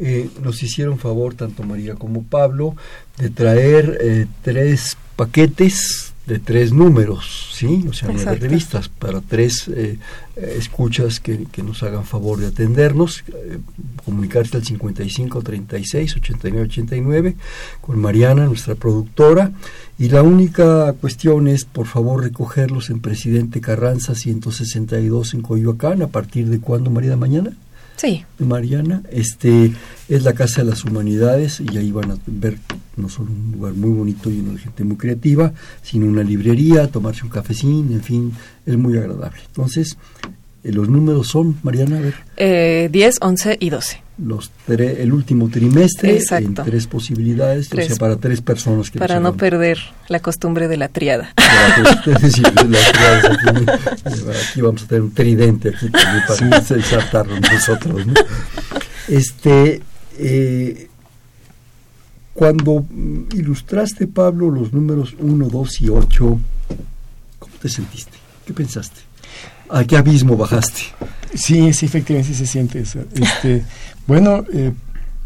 Eh, 0.00 0.28
nos 0.42 0.60
hicieron 0.64 0.98
favor, 0.98 1.34
tanto 1.34 1.62
María 1.62 1.94
como 1.94 2.24
Pablo, 2.24 2.74
de 3.18 3.30
traer 3.30 3.98
eh, 4.00 4.26
tres 4.42 4.96
paquetes 5.14 6.12
de 6.26 6.40
tres 6.40 6.72
números, 6.72 7.50
¿sí? 7.52 7.84
O 7.88 7.92
sea, 7.92 8.08
de 8.08 8.34
revistas 8.34 8.88
para 8.88 9.20
tres 9.20 9.68
eh, 9.68 9.96
eh, 10.34 10.56
escuchas 10.58 11.20
que, 11.20 11.46
nos 11.62 11.84
hagan 11.84 12.04
favor 12.04 12.38
de 12.38 12.48
atendernos, 12.48 13.22
eh, 13.28 13.58
comunicarse 14.04 14.56
al 14.56 14.64
55 14.64 15.42
36 15.42 16.16
89 16.16 16.66
89 16.66 17.36
con 17.80 18.00
Mariana, 18.00 18.46
nuestra 18.46 18.74
productora, 18.74 19.52
y 19.98 20.08
la 20.08 20.22
única 20.22 20.92
cuestión 20.94 21.46
es, 21.46 21.64
por 21.64 21.86
favor, 21.86 22.24
recogerlos 22.24 22.90
en 22.90 23.00
Presidente 23.00 23.60
Carranza 23.60 24.16
162 24.16 25.34
en 25.34 25.42
Coyoacán, 25.42 26.02
¿a 26.02 26.08
partir 26.08 26.48
de 26.48 26.58
cuándo, 26.58 26.90
María, 26.90 27.16
mañana? 27.16 27.56
Sí. 27.96 28.24
Mariana, 28.38 29.02
este 29.10 29.72
es 30.08 30.22
la 30.22 30.34
Casa 30.34 30.62
de 30.62 30.70
las 30.70 30.84
Humanidades 30.84 31.60
y 31.60 31.76
ahí 31.78 31.90
van 31.90 32.12
a 32.12 32.18
ver 32.26 32.58
no 32.96 33.08
solo 33.08 33.30
un 33.30 33.52
lugar 33.52 33.74
muy 33.74 33.90
bonito 33.90 34.30
lleno 34.30 34.52
de 34.52 34.58
gente 34.58 34.84
muy 34.84 34.96
creativa, 34.96 35.52
sino 35.82 36.06
una 36.06 36.22
librería, 36.22 36.88
tomarse 36.88 37.24
un 37.24 37.30
cafecín, 37.30 37.92
en 37.92 38.02
fin, 38.02 38.32
es 38.64 38.76
muy 38.76 38.96
agradable. 38.98 39.40
Entonces, 39.46 39.96
eh, 40.62 40.72
los 40.72 40.88
números 40.88 41.28
son, 41.28 41.58
Mariana, 41.62 41.98
a 41.98 42.00
ver. 42.00 42.14
Eh, 42.36 42.88
10, 42.92 43.18
11 43.20 43.56
y 43.60 43.70
12 43.70 44.05
los 44.18 44.50
el 44.68 45.12
último 45.12 45.48
trimestre 45.50 46.18
en 46.30 46.54
tres 46.54 46.86
posibilidades, 46.86 47.70
o 47.72 47.76
sea, 47.76 47.96
para 47.96 48.16
tres 48.16 48.40
personas. 48.40 48.90
Que 48.90 48.98
para 48.98 49.20
no 49.20 49.36
perder 49.36 49.78
la 50.08 50.20
costumbre 50.20 50.68
de 50.68 50.78
la 50.78 50.88
triada. 50.88 51.34
aquí, 54.50 54.60
vamos 54.60 54.84
a 54.84 54.86
tener 54.86 55.02
un 55.02 55.12
tridente 55.12 55.68
aquí 55.70 55.88
para 55.90 56.34
sí. 56.34 56.44
nosotros. 57.52 58.02
Este, 59.08 59.82
eh, 60.18 60.88
cuando 62.32 62.86
ilustraste, 63.34 64.06
Pablo, 64.06 64.50
los 64.50 64.72
números 64.72 65.14
1, 65.18 65.48
2 65.48 65.80
y 65.82 65.88
8, 65.88 66.40
¿cómo 67.38 67.54
te 67.60 67.68
sentiste? 67.68 68.18
¿Qué 68.46 68.52
pensaste? 68.52 69.00
¿A 69.68 69.84
qué 69.84 69.96
abismo 69.96 70.36
bajaste? 70.36 70.82
Sí, 71.34 71.72
sí, 71.72 71.86
efectivamente 71.86 72.34
se 72.34 72.46
siente 72.46 72.80
eso. 72.80 73.00
Este, 73.14 73.64
bueno, 74.06 74.44
eh, 74.52 74.72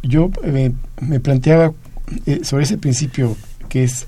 yo 0.03 0.31
eh, 0.43 0.73
me 1.01 1.21
planteaba 1.21 1.73
eh, 2.27 2.41
sobre 2.45 2.65
ese 2.65 2.79
principio 2.79 3.37
que 3.69 3.85
es 3.85 4.07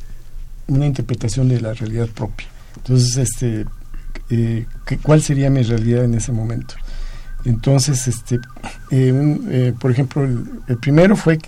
una 0.67 0.87
interpretación 0.87 1.49
de 1.49 1.61
la 1.61 1.75
realidad 1.75 2.09
propia. 2.09 2.47
Entonces, 2.77 3.17
este, 3.17 3.67
¿cuál 5.03 5.23
sería 5.23 5.51
mi 5.51 5.63
realidad 5.63 6.05
en 6.05 6.15
ese 6.15 6.33
momento? 6.33 6.75
Entonces, 7.45 8.09
este, 8.09 8.39
por 9.81 9.91
ejemplo, 9.91 10.25
el, 10.25 10.79
primero 10.79 11.17
fue 11.17 11.39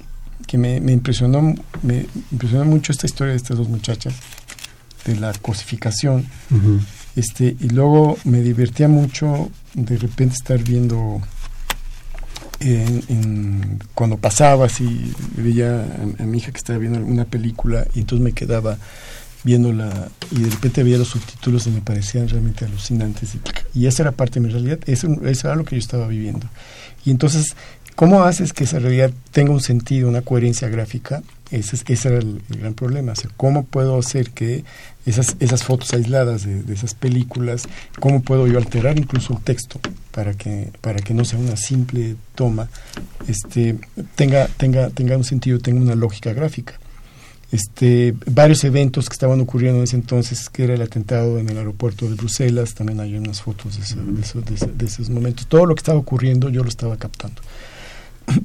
que, 0.46 0.58
me, 0.58 0.76
impresionó, 0.76 1.54
me 1.82 2.06
impresionó 2.30 2.64
mucho 2.66 2.92
esta 2.92 3.06
historia 3.06 3.32
de 3.32 3.38
estas 3.38 3.56
dos 3.56 3.68
muchachas 3.68 4.14
de 5.06 5.16
la 5.16 5.32
cosificación. 5.32 6.26
Este, 7.16 7.56
y 7.58 7.68
luego 7.68 8.18
me 8.24 8.42
divertía 8.42 8.88
mucho 8.88 9.50
de 9.74 9.96
repente 9.96 10.34
estar 10.34 10.62
viendo 10.62 11.20
en, 12.60 13.78
cuando 13.94 14.16
pasaba 14.16 14.66
así 14.66 15.12
veía 15.36 15.84
a, 16.18 16.22
mi 16.24 16.38
hija 16.38 16.52
que 16.52 16.58
estaba 16.58 16.78
viendo 16.78 16.98
una 17.00 17.24
película 17.24 17.86
y 17.94 18.00
entonces 18.00 18.24
me 18.24 18.32
quedaba 18.32 18.78
viéndola 19.42 20.08
y 20.30 20.40
de 20.40 20.50
repente 20.50 20.82
veía 20.82 20.98
los 20.98 21.08
subtítulos 21.08 21.66
y 21.66 21.70
me 21.70 21.80
parecían 21.80 22.28
realmente 22.28 22.64
alucinantes 22.64 23.36
y, 23.74 23.86
esa 23.86 24.04
era 24.04 24.12
parte 24.12 24.40
de 24.40 24.46
mi 24.46 24.52
realidad 24.52 24.78
eso, 24.86 25.08
eso 25.24 25.48
era 25.48 25.56
lo 25.56 25.64
que 25.64 25.76
yo 25.76 25.80
estaba 25.80 26.06
viviendo 26.06 26.48
y 27.04 27.10
entonces 27.10 27.54
¿cómo 27.94 28.24
haces 28.24 28.52
que 28.52 28.64
esa 28.64 28.78
realidad 28.78 29.10
tenga 29.30 29.52
un 29.52 29.60
sentido, 29.60 30.08
una 30.08 30.22
coherencia 30.22 30.68
gráfica? 30.68 31.22
Ese, 31.50 31.76
ese 31.86 32.08
era 32.08 32.18
el, 32.18 32.42
gran 32.48 32.74
problema. 32.74 33.12
O 33.12 33.16
sea, 33.16 33.30
¿Cómo 33.36 33.64
puedo 33.64 33.98
hacer 33.98 34.30
que 34.30 34.64
esas, 35.06 35.36
esas 35.40 35.62
fotos 35.62 35.92
aisladas 35.92 36.44
de, 36.44 36.72
esas 36.72 36.94
películas, 36.94 37.68
cómo 38.00 38.22
puedo 38.22 38.46
yo 38.46 38.58
alterar 38.58 38.98
incluso 38.98 39.34
el 39.34 39.40
texto 39.40 39.80
para 40.10 40.34
que, 40.34 40.70
para 40.80 41.00
que 41.00 41.14
no 41.14 41.24
sea 41.24 41.38
una 41.38 41.56
simple 41.56 42.16
toma, 42.34 42.68
este, 43.28 43.78
tenga, 44.14 44.46
tenga, 44.56 44.90
tenga 44.90 45.16
un 45.16 45.24
sentido, 45.24 45.58
tenga 45.58 45.80
una 45.80 45.94
lógica 45.94 46.32
gráfica? 46.32 46.78
Este, 47.52 48.14
varios 48.26 48.64
eventos 48.64 49.08
que 49.08 49.12
estaban 49.12 49.40
ocurriendo 49.40 49.78
en 49.78 49.84
ese 49.84 49.96
entonces, 49.96 50.48
que 50.48 50.64
era 50.64 50.74
el 50.74 50.82
atentado 50.82 51.38
en 51.38 51.48
el 51.48 51.56
aeropuerto 51.56 52.08
de 52.08 52.16
Bruselas, 52.16 52.74
también 52.74 52.98
hay 52.98 53.14
unas 53.16 53.42
fotos 53.42 53.78
de, 53.78 54.68
de 54.72 54.86
esos 54.86 55.08
momentos. 55.08 55.46
Todo 55.46 55.66
lo 55.66 55.74
que 55.74 55.80
estaba 55.80 55.98
ocurriendo 55.98 56.48
yo 56.48 56.64
lo 56.64 56.68
estaba 56.68 56.96
captando. 56.96 57.40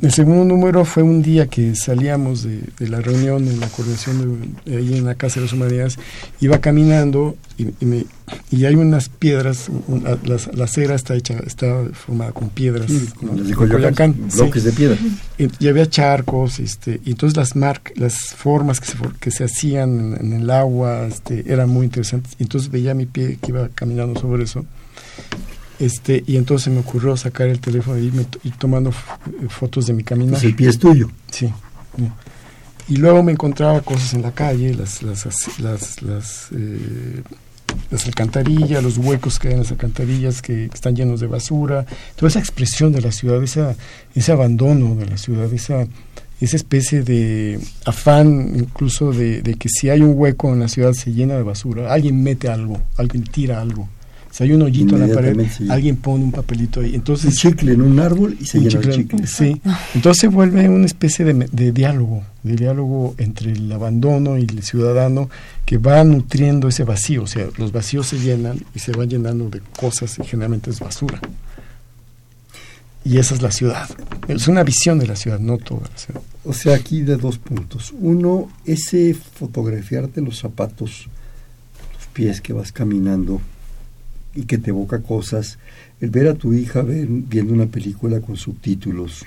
El 0.01 0.11
segundo 0.11 0.45
número 0.45 0.85
fue 0.85 1.03
un 1.03 1.21
día 1.21 1.47
que 1.47 1.75
salíamos 1.75 2.43
de, 2.43 2.87
la 2.87 3.01
reunión 3.01 3.47
en 3.47 3.59
la 3.59 3.67
coordinación 3.67 4.55
de, 4.65 4.77
ahí 4.77 4.97
en 4.97 5.05
la 5.05 5.15
Casa 5.15 5.35
de 5.35 5.45
las 5.45 5.53
Humanidades, 5.53 5.97
iba 6.41 6.59
caminando 6.59 7.35
y, 7.57 7.67
y, 8.51 8.65
hay 8.65 8.75
unas 8.75 9.09
piedras, 9.09 9.69
la, 10.53 10.63
acera 10.63 10.95
está 10.95 11.15
hecha, 11.15 11.35
está 11.45 11.85
formada 11.93 12.31
con 12.31 12.49
piedras, 12.49 12.87
bloques 14.35 14.63
de 14.63 14.71
piedra. 14.71 14.97
Y, 15.37 15.67
había 15.67 15.89
charcos, 15.89 16.59
este, 16.59 17.01
y 17.03 17.11
entonces 17.11 17.37
las 17.37 17.55
marcas, 17.55 17.97
las 17.97 18.17
formas 18.35 18.79
que 18.79 18.87
se, 18.87 18.97
que 19.19 19.31
se 19.31 19.43
hacían 19.45 20.17
en, 20.19 20.33
el 20.33 20.49
agua, 20.49 21.07
este, 21.07 21.51
eran 21.51 21.69
muy 21.69 21.85
interesantes. 21.85 22.33
Y 22.39 22.43
entonces 22.43 22.69
veía 22.69 22.93
mi 22.93 23.05
pie 23.05 23.37
que 23.41 23.51
iba 23.51 23.69
caminando 23.69 24.19
sobre 24.19 24.43
eso 24.43 24.65
este, 25.79 26.23
y 26.27 26.35
entonces 26.35 26.73
me 26.73 26.79
ocurrió 26.79 27.15
sacar 27.15 27.47
el 27.47 27.59
teléfono 27.59 27.97
y 27.97 28.07
ir 28.43 28.53
tomando 28.57 28.91
fotos 29.47 29.87
de 29.87 29.93
mi 29.93 30.03
camino. 30.03 30.31
Pues 30.31 30.43
el 30.43 30.55
pie 30.55 30.69
es 30.69 30.79
tuyo. 30.79 31.09
Sí. 31.31 31.49
Y 32.89 32.97
luego 32.97 33.23
me 33.23 33.31
encontraba 33.31 33.81
cosas 33.81 34.13
en 34.13 34.23
la 34.23 34.31
calle, 34.31 34.73
las, 34.73 35.03
las, 35.03 35.25
las, 35.59 36.01
las, 36.01 36.47
eh, 36.51 37.21
las 37.91 38.05
alcantarillas, 38.07 38.83
los 38.83 38.97
huecos 38.97 39.39
que 39.39 39.49
hay 39.49 39.53
en 39.53 39.59
las 39.59 39.71
alcantarillas 39.71 40.41
que 40.41 40.65
están 40.65 40.95
llenos 40.95 41.19
de 41.19 41.27
basura, 41.27 41.85
toda 42.15 42.29
esa 42.29 42.39
expresión 42.39 42.91
de 42.91 43.01
la 43.01 43.11
ciudad, 43.11 43.41
esa, 43.43 43.75
ese 44.15 44.31
abandono 44.31 44.95
de 44.95 45.05
la 45.05 45.17
ciudad, 45.17 45.53
esa, 45.53 45.87
esa 46.41 46.55
especie 46.55 47.03
de 47.03 47.59
afán 47.85 48.53
incluso 48.55 49.11
de, 49.11 49.43
de 49.43 49.53
que 49.53 49.69
si 49.69 49.89
hay 49.89 50.01
un 50.01 50.13
hueco 50.15 50.51
en 50.51 50.59
la 50.59 50.67
ciudad 50.67 50.93
se 50.93 51.13
llena 51.13 51.35
de 51.35 51.43
basura, 51.43 51.93
alguien 51.93 52.21
mete 52.23 52.49
algo, 52.49 52.81
alguien 52.97 53.23
tira 53.23 53.61
algo. 53.61 53.87
Si 54.31 54.43
hay 54.43 54.53
un 54.53 54.61
hoyito 54.61 54.95
en 54.95 55.07
la 55.07 55.13
pared, 55.13 55.37
alguien 55.69 55.95
pone 55.95 56.23
un 56.23 56.31
papelito 56.31 56.81
ahí. 56.81 56.93
Entonces, 56.93 57.25
un 57.25 57.31
chicle 57.31 57.73
en 57.73 57.81
un 57.81 57.99
árbol 57.99 58.37
y 58.39 58.45
se 58.45 58.59
llena 58.59 58.81
chicle, 58.91 59.25
Sí. 59.25 59.59
Entonces 59.95 60.21
se 60.21 60.27
vuelve 60.27 60.69
una 60.69 60.85
especie 60.85 61.25
de, 61.25 61.71
diálogo, 61.71 62.23
de 62.43 62.55
diálogo 62.55 63.15
entre 63.17 63.51
el 63.51 63.71
abandono 63.71 64.37
y 64.37 64.41
el 64.41 64.61
ciudadano 64.61 65.29
que 65.65 65.77
va 65.77 66.03
nutriendo 66.03 66.67
ese 66.67 66.83
vacío. 66.83 67.23
O 67.23 67.27
sea, 67.27 67.47
los 67.57 67.71
vacíos 67.71 68.07
se 68.07 68.19
llenan 68.19 68.59
y 68.75 68.79
se 68.79 68.91
van 68.91 69.09
llenando 69.09 69.49
de 69.49 69.61
cosas 69.79 70.19
y 70.19 70.23
generalmente 70.23 70.69
es 70.69 70.79
basura. 70.79 71.19
Y 73.03 73.17
esa 73.17 73.33
es 73.33 73.41
la 73.41 73.51
ciudad. 73.51 73.89
Es 74.27 74.47
una 74.47 74.63
visión 74.63 74.99
de 74.99 75.07
la 75.07 75.15
ciudad, 75.15 75.39
no 75.39 75.57
toda 75.57 75.81
la 75.89 75.97
ciudad. 75.97 76.21
O 76.43 76.53
sea, 76.53 76.75
aquí 76.75 77.01
de 77.01 77.17
dos 77.17 77.39
puntos. 77.39 77.93
Uno, 77.99 78.49
ese 78.65 79.15
fotografiarte 79.15 80.21
los 80.21 80.37
zapatos, 80.37 81.07
los 81.95 82.07
pies 82.13 82.41
que 82.41 82.53
vas 82.53 82.71
caminando 82.71 83.41
y 84.39 84.45
que 84.45 84.57
te 84.57 84.69
evoca 84.69 84.99
cosas, 84.99 85.59
el 85.99 86.09
ver 86.11 86.29
a 86.29 86.33
tu 86.33 86.53
hija 86.53 86.81
viendo 86.81 87.53
una 87.53 87.65
película 87.65 88.21
con 88.21 88.37
subtítulos, 88.37 89.25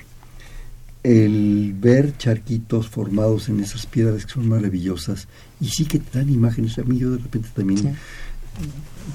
el 1.02 1.74
ver 1.78 2.16
charquitos 2.16 2.88
formados 2.88 3.50
en 3.50 3.60
esas 3.60 3.84
piedras 3.84 4.24
que 4.24 4.32
son 4.32 4.48
maravillosas. 4.48 5.28
Y 5.60 5.66
sí 5.66 5.84
que 5.84 5.98
te 5.98 6.18
dan 6.18 6.30
imágenes. 6.30 6.78
A 6.78 6.82
mí 6.82 6.98
yo 6.98 7.10
de 7.10 7.18
repente 7.18 7.48
también 7.54 7.94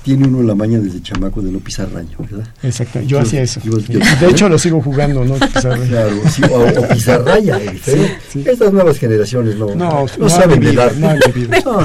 tiene 0.04 0.28
uno 0.28 0.42
la 0.44 0.56
maña 0.56 0.80
desde 0.80 1.02
chamaco 1.02 1.42
de 1.42 1.52
no 1.52 1.60
pisar 1.60 1.92
rayo, 1.92 2.18
¿verdad? 2.20 2.48
Exacto, 2.64 3.02
yo, 3.02 3.20
hacía 3.20 3.42
eso. 3.42 3.60
de 3.62 4.28
hecho 4.30 4.48
lo 4.50 4.58
sigo 4.58 4.82
jugando, 4.82 5.26
¿no? 5.26 5.36
Claro, 5.36 6.16
sí, 6.30 6.42
o, 6.52 6.80
o 6.80 6.88
pizarraya. 6.88 7.60
Estas 8.46 8.72
nuevas 8.72 8.98
generaciones 8.98 9.58
no, 9.58 9.76
no, 9.76 10.30
saben 10.30 10.60
mirar. 10.60 10.94
No, 10.98 11.14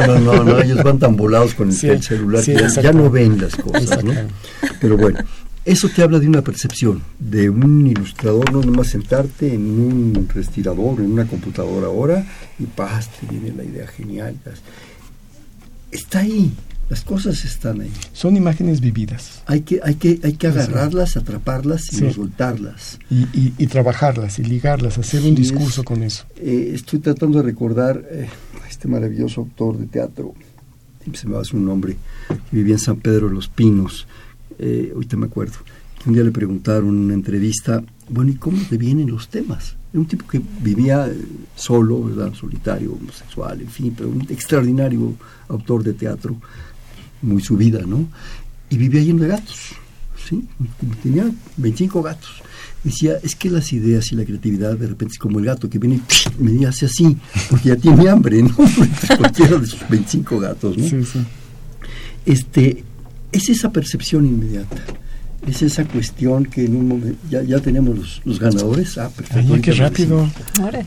no, 0.07 0.19
no, 0.19 0.45
no, 0.45 0.61
ellos 0.61 0.83
van 0.83 0.99
tan 0.99 1.17
volados 1.17 1.55
con 1.55 1.69
el, 1.69 2.03
celular 2.03 2.45
que 2.45 2.55
ya, 2.83 2.93
no 2.93 3.11
ven 3.11 3.41
las 3.41 3.57
cosas, 3.57 4.05
¿no? 4.05 4.13
Pero 4.81 4.97
bueno, 4.97 5.19
eso 5.65 5.89
te 5.89 6.03
habla 6.03 6.19
de 6.19 6.27
una 6.27 6.43
percepción, 6.43 7.03
de 7.19 7.49
un 7.49 7.87
ilustrador, 7.87 8.53
no 8.53 8.63
nomás 8.63 8.89
sentarte 8.89 9.55
en 9.55 9.63
un 9.63 10.29
respirador, 10.33 11.01
en 11.01 11.13
una 11.13 11.27
computadora 11.27 11.87
ahora, 11.87 12.27
y 12.59 12.65
paz, 12.65 13.11
te 13.21 13.27
viene 13.27 13.53
la 13.57 13.65
idea 13.65 13.87
genial. 13.87 14.37
Está 15.91 16.21
ahí, 16.21 16.53
las 16.93 17.05
cosas 17.05 17.43
están 17.47 17.81
ahí. 17.81 17.91
Son 18.13 18.37
imágenes 18.37 18.83
vividas. 18.83 19.43
Hay 19.47 19.63
que, 19.63 19.81
hay 19.83 19.95
que, 19.95 20.21
hay 20.23 20.35
que 20.35 20.49
agarrarlas, 20.49 21.17
atraparlas 21.17 21.91
y 21.91 22.13
soltarlas. 22.13 22.99
Y, 23.09 23.67
trabajarlas 23.69 24.39
y 24.39 24.45
ligarlas, 24.45 24.99
hacer 24.99 25.23
un 25.23 25.35
discurso 25.35 25.85
con 25.85 26.03
eso. 26.03 26.27
Eh, 26.37 26.73
estoy 26.75 26.99
tratando 26.99 27.39
de 27.39 27.45
recordar 27.45 28.05
eh, 28.11 28.29
a 28.63 28.69
este 28.69 28.89
maravilloso 28.89 29.41
autor 29.41 29.79
de 29.79 29.87
teatro, 29.87 30.35
se 31.15 31.27
me 31.27 31.35
va 31.37 31.45
su 31.45 31.59
nombre, 31.59 31.97
que 32.29 32.57
vivía 32.57 32.75
en 32.75 32.79
San 32.79 32.99
Pedro 32.99 33.29
de 33.29 33.37
los 33.37 33.49
Pinos, 33.49 34.07
eh, 34.59 34.91
ahorita 34.93 35.17
me 35.17 35.27
acuerdo, 35.29 35.57
un 36.05 36.13
día 36.13 36.25
le 36.25 36.31
preguntaron 36.31 36.91
en 36.91 37.05
una 37.07 37.15
entrevista, 37.15 37.83
bueno, 38.11 38.33
¿y 38.33 38.35
cómo 38.35 38.59
te 38.69 38.77
vienen 38.77 39.11
los 39.11 39.29
temas? 39.29 39.77
Era 39.93 40.01
un 40.01 40.07
tipo 40.07 40.27
que 40.27 40.43
vivía 40.61 41.07
eh, 41.07 41.17
solo, 41.57 42.05
¿verdad? 42.05 42.35
solitario, 42.35 42.93
homosexual, 42.93 43.63
en 43.63 43.69
fin, 43.69 43.95
pero 43.97 44.11
un 44.11 44.27
extraordinario 44.29 45.15
autor 45.49 45.85
de 45.85 45.95
teatro, 45.95 46.37
muy 47.23 47.43
su 47.43 47.57
vida, 47.57 47.81
¿no? 47.87 48.09
Y 48.71 48.77
vivía 48.77 49.03
lleno 49.03 49.23
de 49.23 49.29
gatos, 49.29 49.57
¿sí? 50.29 50.45
Tenía 51.03 51.31
25 51.57 52.03
gatos. 52.03 52.31
Decía, 52.85 53.17
es 53.23 53.37
que 53.37 53.49
las 53.49 53.73
ideas 53.73 54.11
y 54.11 54.17
la 54.17 54.25
creatividad 54.25 54.77
de 54.77 54.89
repente 54.89 55.13
es 55.13 55.19
como 55.19 55.39
el 55.39 55.45
gato 55.45 55.71
que 55.71 55.79
viene 55.79 56.01
y 56.39 56.43
me 56.43 56.67
hace 56.67 56.87
así, 56.87 57.17
porque 57.49 57.69
ya 57.69 57.77
tiene 57.77 58.09
hambre, 58.09 58.43
¿no? 58.43 58.57
Cualquiera 59.17 59.59
de 59.59 59.67
sus 59.67 59.89
25 59.89 60.41
gatos, 60.41 60.77
¿no? 60.77 60.89
Sí, 60.89 61.05
sí. 61.05 61.21
Este, 62.27 62.85
es 63.31 63.49
esa 63.49 63.71
percepción 63.71 64.27
inmediata 64.27 64.85
es 65.47 65.63
esa 65.63 65.85
cuestión 65.85 66.45
que 66.45 66.65
en 66.65 66.77
un 66.77 66.89
momento 66.89 67.19
ya, 67.29 67.43
ya 67.43 67.59
tenemos 67.59 67.99
los, 67.99 68.23
los 68.25 68.39
ganadores. 68.39 68.97
Ah, 68.99 69.11
perfecto. 69.11 69.55
Ay, 69.55 69.61
qué 69.61 69.73
rápido. 69.73 70.31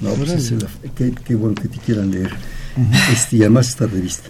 No, 0.01 0.09
pues 0.13 0.31
es 0.31 0.51
el, 0.51 0.65
qué, 0.95 1.13
qué, 1.25 1.35
bueno 1.35 1.55
que 1.55 1.67
te 1.67 1.77
quieran 1.79 2.11
leer. 2.11 2.31
este, 3.11 3.37
y 3.37 3.41
además 3.41 3.69
esta 3.69 3.85
revista. 3.85 4.29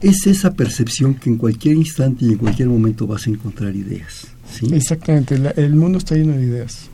Es 0.00 0.26
esa 0.26 0.54
percepción 0.54 1.14
que 1.14 1.30
en 1.30 1.36
cualquier 1.36 1.76
instante 1.76 2.24
y 2.24 2.32
en 2.32 2.38
cualquier 2.38 2.68
momento 2.68 3.06
vas 3.06 3.26
a 3.26 3.30
encontrar 3.30 3.74
ideas. 3.74 4.28
¿sí? 4.50 4.66
Exactamente, 4.72 5.38
la, 5.38 5.50
el 5.50 5.74
mundo 5.74 5.98
está 5.98 6.14
lleno 6.14 6.36
de 6.36 6.42
ideas. 6.42 6.88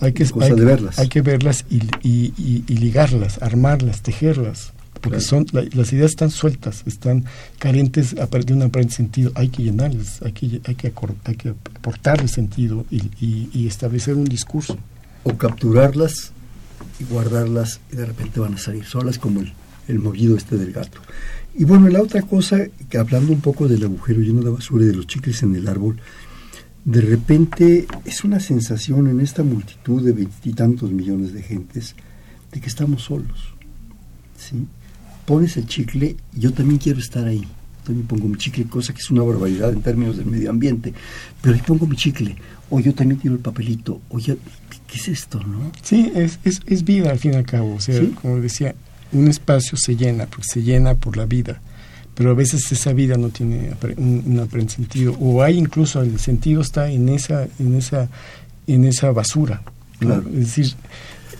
Hay 0.00 0.12
que, 0.12 0.24
hay, 0.40 0.52
de 0.52 0.64
verlas. 0.64 0.98
hay 0.98 1.08
que 1.08 1.22
verlas 1.22 1.64
y, 1.68 1.78
y, 2.02 2.32
y, 2.36 2.64
y 2.68 2.76
ligarlas, 2.76 3.42
armarlas, 3.42 4.02
tejerlas 4.02 4.72
porque 5.00 5.18
claro. 5.18 5.28
son 5.28 5.46
la, 5.52 5.64
las 5.72 5.92
ideas 5.92 6.10
están 6.10 6.30
sueltas, 6.30 6.82
están 6.86 7.24
carentes 7.58 8.14
de 8.14 8.52
un 8.52 8.62
aparente 8.62 8.94
sentido, 8.94 9.32
hay 9.34 9.48
que 9.48 9.62
llenarlas, 9.62 10.22
hay 10.22 10.32
que, 10.32 10.60
hay 10.64 10.74
que, 10.74 10.92
hay 11.24 11.36
que 11.36 11.48
aportarle 11.50 12.28
sentido 12.28 12.84
y, 12.90 13.66
establecer 13.66 14.14
un 14.14 14.24
discurso. 14.24 14.78
O 15.24 15.36
capturarlas 15.36 16.32
y 16.98 17.04
guardarlas 17.04 17.80
y 17.92 17.96
de 17.96 18.06
repente 18.06 18.40
van 18.40 18.54
a 18.54 18.58
salir 18.58 18.84
solas 18.84 19.18
como 19.18 19.40
el, 19.40 19.52
el 19.88 19.98
movido 19.98 20.36
este 20.36 20.56
del 20.56 20.72
gato. 20.72 20.98
Y 21.54 21.64
bueno, 21.64 21.88
la 21.88 22.02
otra 22.02 22.22
cosa, 22.22 22.58
que 22.88 22.98
hablando 22.98 23.32
un 23.32 23.40
poco 23.40 23.68
del 23.68 23.84
agujero 23.84 24.20
lleno 24.20 24.42
de 24.42 24.50
basura 24.50 24.84
y 24.84 24.88
de 24.88 24.94
los 24.94 25.06
chicles 25.06 25.42
en 25.42 25.54
el 25.56 25.68
árbol, 25.68 26.00
de 26.84 27.00
repente 27.00 27.86
es 28.04 28.24
una 28.24 28.40
sensación 28.40 29.08
en 29.08 29.20
esta 29.20 29.42
multitud 29.42 30.04
de 30.04 30.12
veintitantos 30.12 30.90
millones 30.92 31.32
de 31.32 31.42
gentes 31.42 31.94
de 32.52 32.60
que 32.60 32.68
estamos 32.68 33.02
solos. 33.02 33.54
¿sí? 34.36 34.66
pones 35.28 35.58
el 35.58 35.66
chicle, 35.66 36.16
yo 36.32 36.54
también 36.54 36.78
quiero 36.78 36.98
estar 36.98 37.26
ahí. 37.26 37.46
También 37.84 38.06
pongo 38.06 38.28
mi 38.28 38.38
chicle, 38.38 38.64
cosa 38.64 38.94
que 38.94 39.00
es 39.00 39.10
una 39.10 39.22
barbaridad 39.22 39.70
en 39.70 39.82
términos 39.82 40.16
del 40.16 40.24
medio 40.24 40.48
ambiente. 40.48 40.94
Pero 41.42 41.54
ahí 41.54 41.60
pongo 41.66 41.86
mi 41.86 41.96
chicle. 41.96 42.34
O 42.70 42.80
yo 42.80 42.94
también 42.94 43.20
tiro 43.20 43.34
el 43.34 43.40
papelito. 43.40 44.00
O 44.08 44.18
ya, 44.18 44.34
¿qué 44.86 44.96
es 44.96 45.08
esto, 45.08 45.38
no? 45.40 45.70
Sí, 45.82 46.10
es, 46.14 46.38
es, 46.44 46.62
es 46.64 46.82
vida 46.82 47.10
al 47.10 47.18
fin 47.18 47.34
y 47.34 47.36
al 47.36 47.44
cabo. 47.44 47.74
O 47.74 47.80
sea, 47.80 48.00
¿Sí? 48.00 48.14
como 48.22 48.40
decía, 48.40 48.74
un 49.12 49.28
espacio 49.28 49.76
se 49.76 49.96
llena, 49.96 50.26
porque 50.26 50.46
se 50.48 50.62
llena 50.62 50.94
por 50.94 51.16
la 51.16 51.26
vida. 51.26 51.60
Pero 52.14 52.30
a 52.30 52.34
veces 52.34 52.70
esa 52.72 52.92
vida 52.92 53.16
no 53.16 53.28
tiene 53.28 53.72
un, 53.96 54.24
un 54.26 54.40
aparente 54.40 54.74
sentido. 54.74 55.16
O 55.20 55.42
hay 55.42 55.56
incluso 55.56 56.02
el 56.02 56.18
sentido 56.18 56.62
está 56.62 56.90
en 56.90 57.08
esa, 57.08 57.46
en 57.58 57.76
esa, 57.76 58.08
en 58.66 58.84
esa 58.84 59.12
basura. 59.12 59.62
Claro. 59.98 60.24
Es 60.28 60.56
decir, 60.56 60.74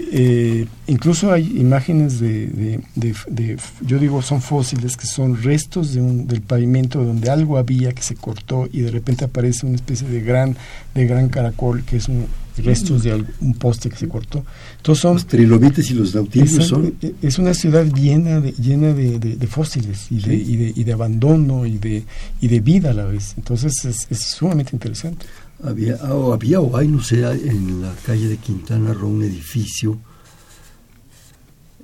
eh, 0.01 0.67
incluso 0.87 1.33
hay 1.33 1.59
imágenes 1.59 2.21
de, 2.21 2.47
de, 2.47 2.81
de, 2.95 3.15
de, 3.29 3.57
yo 3.85 3.99
digo, 3.99 4.23
son 4.23 4.41
fósiles, 4.41 4.97
que 4.97 5.07
son 5.07 5.43
restos 5.43 5.95
de 5.95 6.01
un, 6.01 6.27
del 6.27 6.41
pavimento 6.41 7.03
donde 7.05 7.31
algo 7.31 7.59
había 7.59 7.93
que 7.93 8.03
se 8.03 8.15
cortó 8.15 8.69
y 8.73 8.81
de 8.83 8.91
repente 8.91 9.25
aparece 9.25 9.67
una 9.67 9.77
especie 9.77 10.09
de 10.09 10.21
gran, 10.21 10.57
de 10.95 11.07
gran 11.07 11.29
caracol 11.29 11.83
que 11.85 11.97
es 11.97 12.09
un, 12.09 12.27
restos 12.63 13.03
de 13.03 13.25
un 13.41 13.55
poste 13.55 13.89
que 13.89 13.97
se 13.97 14.09
cortó. 14.09 14.45
Entonces 14.77 15.03
son, 15.03 15.15
los 15.15 15.27
trilobites 15.27 15.91
y 15.91 15.95
los 15.95 16.15
nautilios 16.15 16.67
son. 16.67 16.95
Es 17.23 17.39
una 17.39 17.55
ciudad 17.55 17.85
llena 17.87 18.41
de, 18.41 18.53
llena 18.53 18.93
de, 18.93 19.19
de, 19.19 19.37
de 19.37 19.47
fósiles 19.47 20.11
y, 20.11 20.21
sí. 20.21 20.31
y, 20.31 20.57
de, 20.57 20.73
y 20.75 20.85
de 20.85 20.93
abandono 20.93 21.67
y 21.67 21.79
de, 21.79 22.05
y 22.41 22.49
de 22.49 22.61
vida 22.61 22.91
a 22.91 22.95
la 22.95 23.05
vez. 23.05 23.35
Entonces 23.37 23.73
es, 23.85 24.07
es 24.11 24.19
sumamente 24.21 24.71
interesante. 24.75 25.27
Había, 25.63 25.97
o 25.97 26.33
había 26.33 26.61
o 26.61 26.77
hay, 26.77 26.87
no 26.89 27.03
sé, 27.03 27.23
en 27.25 27.83
la 27.83 27.93
calle 28.07 28.29
de 28.29 28.37
Quintana 28.37 28.93
Roo 28.95 29.09
un 29.09 29.25
edificio 29.25 29.99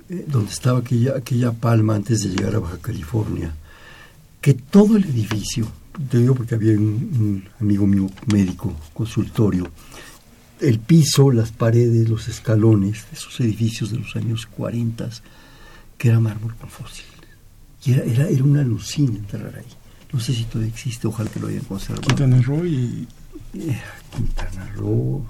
eh, 0.07 0.23
donde 0.27 0.51
estaba 0.51 0.79
aquella, 0.79 1.17
aquella 1.17 1.51
palma 1.51 1.95
antes 1.95 2.23
de 2.23 2.29
llegar 2.29 2.55
a 2.55 2.59
Baja 2.59 2.77
California, 2.77 3.53
que 4.39 4.53
todo 4.53 4.95
el 4.95 5.03
edificio, 5.03 5.67
te 6.09 6.19
digo 6.19 6.35
porque 6.35 6.55
había 6.55 6.73
un, 6.73 6.85
un 6.85 7.49
amigo 7.59 7.85
mío 7.85 8.09
médico, 8.27 8.73
consultorio, 8.93 9.69
el 10.59 10.79
piso, 10.79 11.31
las 11.31 11.51
paredes, 11.51 12.07
los 12.07 12.27
escalones 12.27 13.05
esos 13.11 13.39
edificios 13.39 13.91
de 13.91 13.97
los 13.97 14.15
años 14.15 14.45
40, 14.45 15.09
que 15.97 16.09
era 16.09 16.19
mármol 16.19 16.55
con 16.55 16.69
fósil. 16.69 17.05
Y 17.83 17.93
era, 17.93 18.03
era, 18.03 18.29
era 18.29 18.43
una 18.43 18.61
alucina 18.61 19.17
entrar 19.17 19.53
ahí. 19.55 19.65
No 20.11 20.19
sé 20.19 20.33
si 20.33 20.45
todavía 20.45 20.71
existe, 20.71 21.07
ojalá 21.07 21.29
que 21.29 21.39
lo 21.39 21.47
hayan 21.47 21.65
conservado. 21.65 22.01
Quintana 22.03 22.41
Roo 22.41 22.65
y 22.65 23.07
Quintana 24.15 24.71
Roo. 24.75 25.25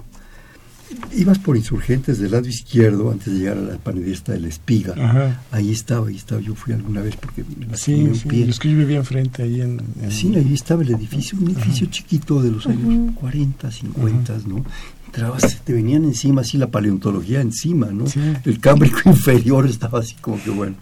Ibas 1.16 1.38
por 1.40 1.56
insurgentes 1.56 2.18
del 2.20 2.30
lado 2.30 2.46
izquierdo 2.46 3.10
antes 3.10 3.32
de 3.32 3.40
llegar 3.40 3.58
a 3.58 3.60
la 3.62 3.76
panadista 3.76 4.32
de 4.32 4.40
la 4.40 4.48
espiga. 4.48 4.94
Ajá. 4.96 5.42
Ahí 5.50 5.72
estaba, 5.72 6.06
ahí 6.08 6.16
estaba. 6.16 6.40
Yo 6.40 6.54
fui 6.54 6.74
alguna 6.74 7.00
vez 7.02 7.16
porque 7.16 7.42
me 7.42 7.76
sí, 7.76 8.08
sí. 8.14 8.28
Pie. 8.28 8.48
es 8.48 8.60
que 8.60 8.70
yo 8.70 8.76
vivía 8.78 8.98
enfrente 8.98 9.42
ahí 9.42 9.60
en, 9.62 9.80
en, 10.00 10.12
Sí, 10.12 10.32
ahí 10.36 10.54
estaba 10.54 10.82
el 10.82 10.90
edificio, 10.90 11.38
un 11.40 11.50
edificio 11.50 11.86
Ajá. 11.86 11.90
chiquito 11.92 12.40
de 12.40 12.52
los 12.52 12.66
años 12.68 13.08
Ajá. 13.10 13.20
40, 13.20 13.70
50, 13.70 14.38
¿no? 14.46 14.64
Entrabas, 15.06 15.62
te 15.64 15.72
venían 15.72 16.04
encima 16.04 16.42
así 16.42 16.58
la 16.58 16.66
paleontología 16.66 17.40
encima, 17.40 17.86
¿no? 17.86 18.06
Sí. 18.06 18.20
El 18.44 18.60
cámbrico 18.60 19.00
inferior 19.06 19.66
estaba 19.66 20.00
así 20.00 20.14
como 20.20 20.42
que 20.42 20.50
bueno. 20.50 20.76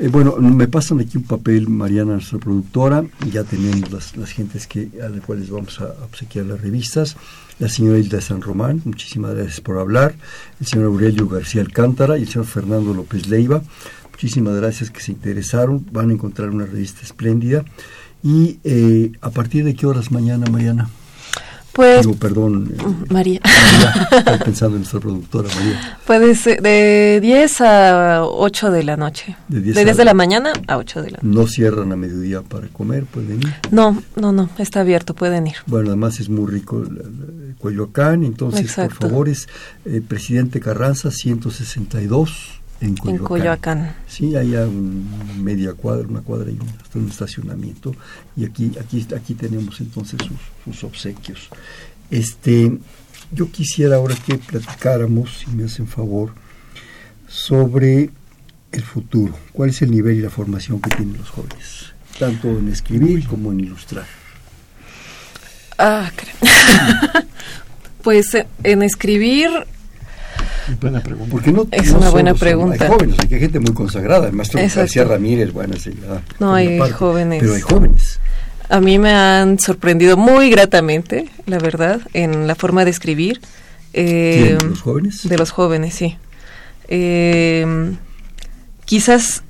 Eh, 0.00 0.08
bueno, 0.08 0.36
me 0.36 0.68
pasan 0.68 1.00
aquí 1.00 1.18
un 1.18 1.24
papel, 1.24 1.68
Mariana, 1.68 2.12
nuestra 2.12 2.38
productora, 2.38 3.04
ya 3.30 3.44
tenemos 3.44 3.90
las, 3.90 4.16
las 4.16 4.30
gentes 4.30 4.66
que, 4.66 4.90
a 5.04 5.08
las 5.08 5.20
cuales 5.20 5.50
vamos 5.50 5.80
a 5.80 5.86
obsequiar 6.04 6.46
las 6.46 6.60
revistas. 6.60 7.16
La 7.58 7.70
señora 7.70 7.98
Hilda 7.98 8.20
San 8.20 8.42
Román, 8.42 8.82
muchísimas 8.84 9.34
gracias 9.34 9.62
por 9.62 9.78
hablar. 9.78 10.14
El 10.60 10.66
señor 10.66 10.86
Aurelio 10.86 11.26
García 11.26 11.62
Alcántara 11.62 12.18
y 12.18 12.22
el 12.22 12.28
señor 12.28 12.46
Fernando 12.46 12.92
López 12.92 13.28
Leiva. 13.28 13.62
Muchísimas 14.10 14.54
gracias 14.56 14.90
que 14.90 15.00
se 15.00 15.12
interesaron. 15.12 15.86
Van 15.90 16.10
a 16.10 16.12
encontrar 16.12 16.50
una 16.50 16.66
revista 16.66 17.02
espléndida. 17.02 17.64
Y 18.22 18.58
eh, 18.64 19.12
a 19.20 19.30
partir 19.30 19.64
de 19.64 19.74
qué 19.74 19.86
horas 19.86 20.10
mañana, 20.10 20.46
Mariana? 20.50 20.90
Pues. 21.76 22.06
Digo, 22.06 22.16
perdón. 22.16 22.72
Eh, 22.72 22.82
María. 23.10 23.40
María. 23.42 24.08
Estoy 24.10 24.38
pensando 24.44 24.76
en 24.76 24.80
nuestra 24.80 24.98
productora, 24.98 25.48
María. 25.54 25.98
Pues 26.06 26.44
de 26.44 27.18
10 27.20 27.60
a 27.60 28.24
8 28.24 28.70
de 28.70 28.82
la 28.82 28.96
noche. 28.96 29.36
De 29.48 29.60
10, 29.60 29.76
de, 29.76 29.84
10 29.84 29.94
a... 29.94 29.98
de 29.98 30.04
la 30.06 30.14
mañana 30.14 30.52
a 30.66 30.78
8 30.78 31.02
de 31.02 31.10
la 31.10 31.18
noche. 31.20 31.38
¿No 31.38 31.46
cierran 31.46 31.92
a 31.92 31.96
mediodía 31.96 32.40
para 32.40 32.68
comer? 32.68 33.04
¿Pueden 33.04 33.42
ir? 33.42 33.54
No, 33.70 34.02
no, 34.16 34.32
no. 34.32 34.48
Está 34.56 34.80
abierto, 34.80 35.12
pueden 35.12 35.48
ir. 35.48 35.56
Bueno, 35.66 35.88
además 35.88 36.18
es 36.18 36.30
muy 36.30 36.50
rico 36.50 36.80
el, 36.80 36.96
el 36.96 37.56
Coyoacán. 37.60 38.24
Entonces, 38.24 38.62
Exacto. 38.62 39.00
por 39.00 39.10
favor, 39.10 39.28
es 39.28 39.46
eh, 39.84 40.00
Presidente 40.00 40.60
Carranza, 40.60 41.10
162 41.10 42.62
en 42.80 42.96
Coyoacán. 42.96 43.20
En 43.20 43.24
Coyoacán. 43.24 43.96
Sí, 44.06 44.36
hay 44.36 44.54
un 44.54 45.42
media 45.42 45.72
cuadra, 45.74 46.06
una 46.06 46.20
cuadra 46.20 46.50
y 46.50 46.54
un, 46.54 46.68
hasta 46.82 46.98
un 46.98 47.08
estacionamiento. 47.08 47.94
Y 48.36 48.44
aquí, 48.44 48.72
aquí, 48.80 49.06
aquí 49.14 49.34
tenemos 49.34 49.80
entonces 49.80 50.18
sus, 50.20 50.38
sus, 50.64 50.84
obsequios. 50.84 51.48
Este, 52.10 52.78
yo 53.32 53.50
quisiera 53.50 53.96
ahora 53.96 54.14
que 54.14 54.38
platicáramos, 54.38 55.38
si 55.38 55.50
me 55.50 55.64
hacen 55.64 55.86
favor, 55.86 56.32
sobre 57.28 58.10
el 58.72 58.82
futuro. 58.82 59.34
¿Cuál 59.52 59.70
es 59.70 59.82
el 59.82 59.90
nivel 59.90 60.18
y 60.18 60.20
la 60.20 60.30
formación 60.30 60.80
que 60.80 60.90
tienen 60.90 61.16
los 61.18 61.30
jóvenes? 61.30 61.92
Tanto 62.18 62.48
en 62.48 62.68
escribir 62.68 63.26
como 63.26 63.52
en 63.52 63.60
ilustrar. 63.60 64.06
Ah, 65.78 66.10
pues 68.02 68.36
en 68.64 68.82
escribir 68.82 69.50
Buena 70.80 71.00
pregunta. 71.00 71.30
Porque 71.30 71.52
no, 71.52 71.66
es 71.70 71.92
no 71.92 71.98
una 71.98 72.10
buena 72.10 72.34
pregunta. 72.34 72.84
Hay 72.84 72.90
jóvenes, 72.90 73.16
hay 73.20 73.38
gente 73.38 73.60
muy 73.60 73.72
consagrada. 73.72 74.26
El 74.28 74.32
maestro 74.32 74.60
Exacto. 74.60 74.80
García 74.80 75.04
Ramírez, 75.04 75.52
bueno, 75.52 75.74
sí, 75.76 75.92
ya, 76.00 76.22
No, 76.38 76.54
hay 76.54 76.78
parte, 76.78 76.94
jóvenes. 76.94 77.40
Pero 77.40 77.54
hay 77.54 77.60
jóvenes. 77.60 78.20
A 78.68 78.80
mí 78.80 78.98
me 78.98 79.12
han 79.12 79.58
sorprendido 79.58 80.16
muy 80.16 80.50
gratamente, 80.50 81.28
la 81.46 81.58
verdad, 81.58 82.00
en 82.14 82.46
la 82.46 82.54
forma 82.54 82.84
de 82.84 82.90
escribir. 82.90 83.40
Eh, 83.92 84.58
¿De 84.60 84.66
los 84.66 84.80
jóvenes? 84.80 85.28
De 85.28 85.38
los 85.38 85.50
jóvenes, 85.50 85.94
sí. 85.94 86.16
Eh, 86.88 87.94
quizás 88.84 89.42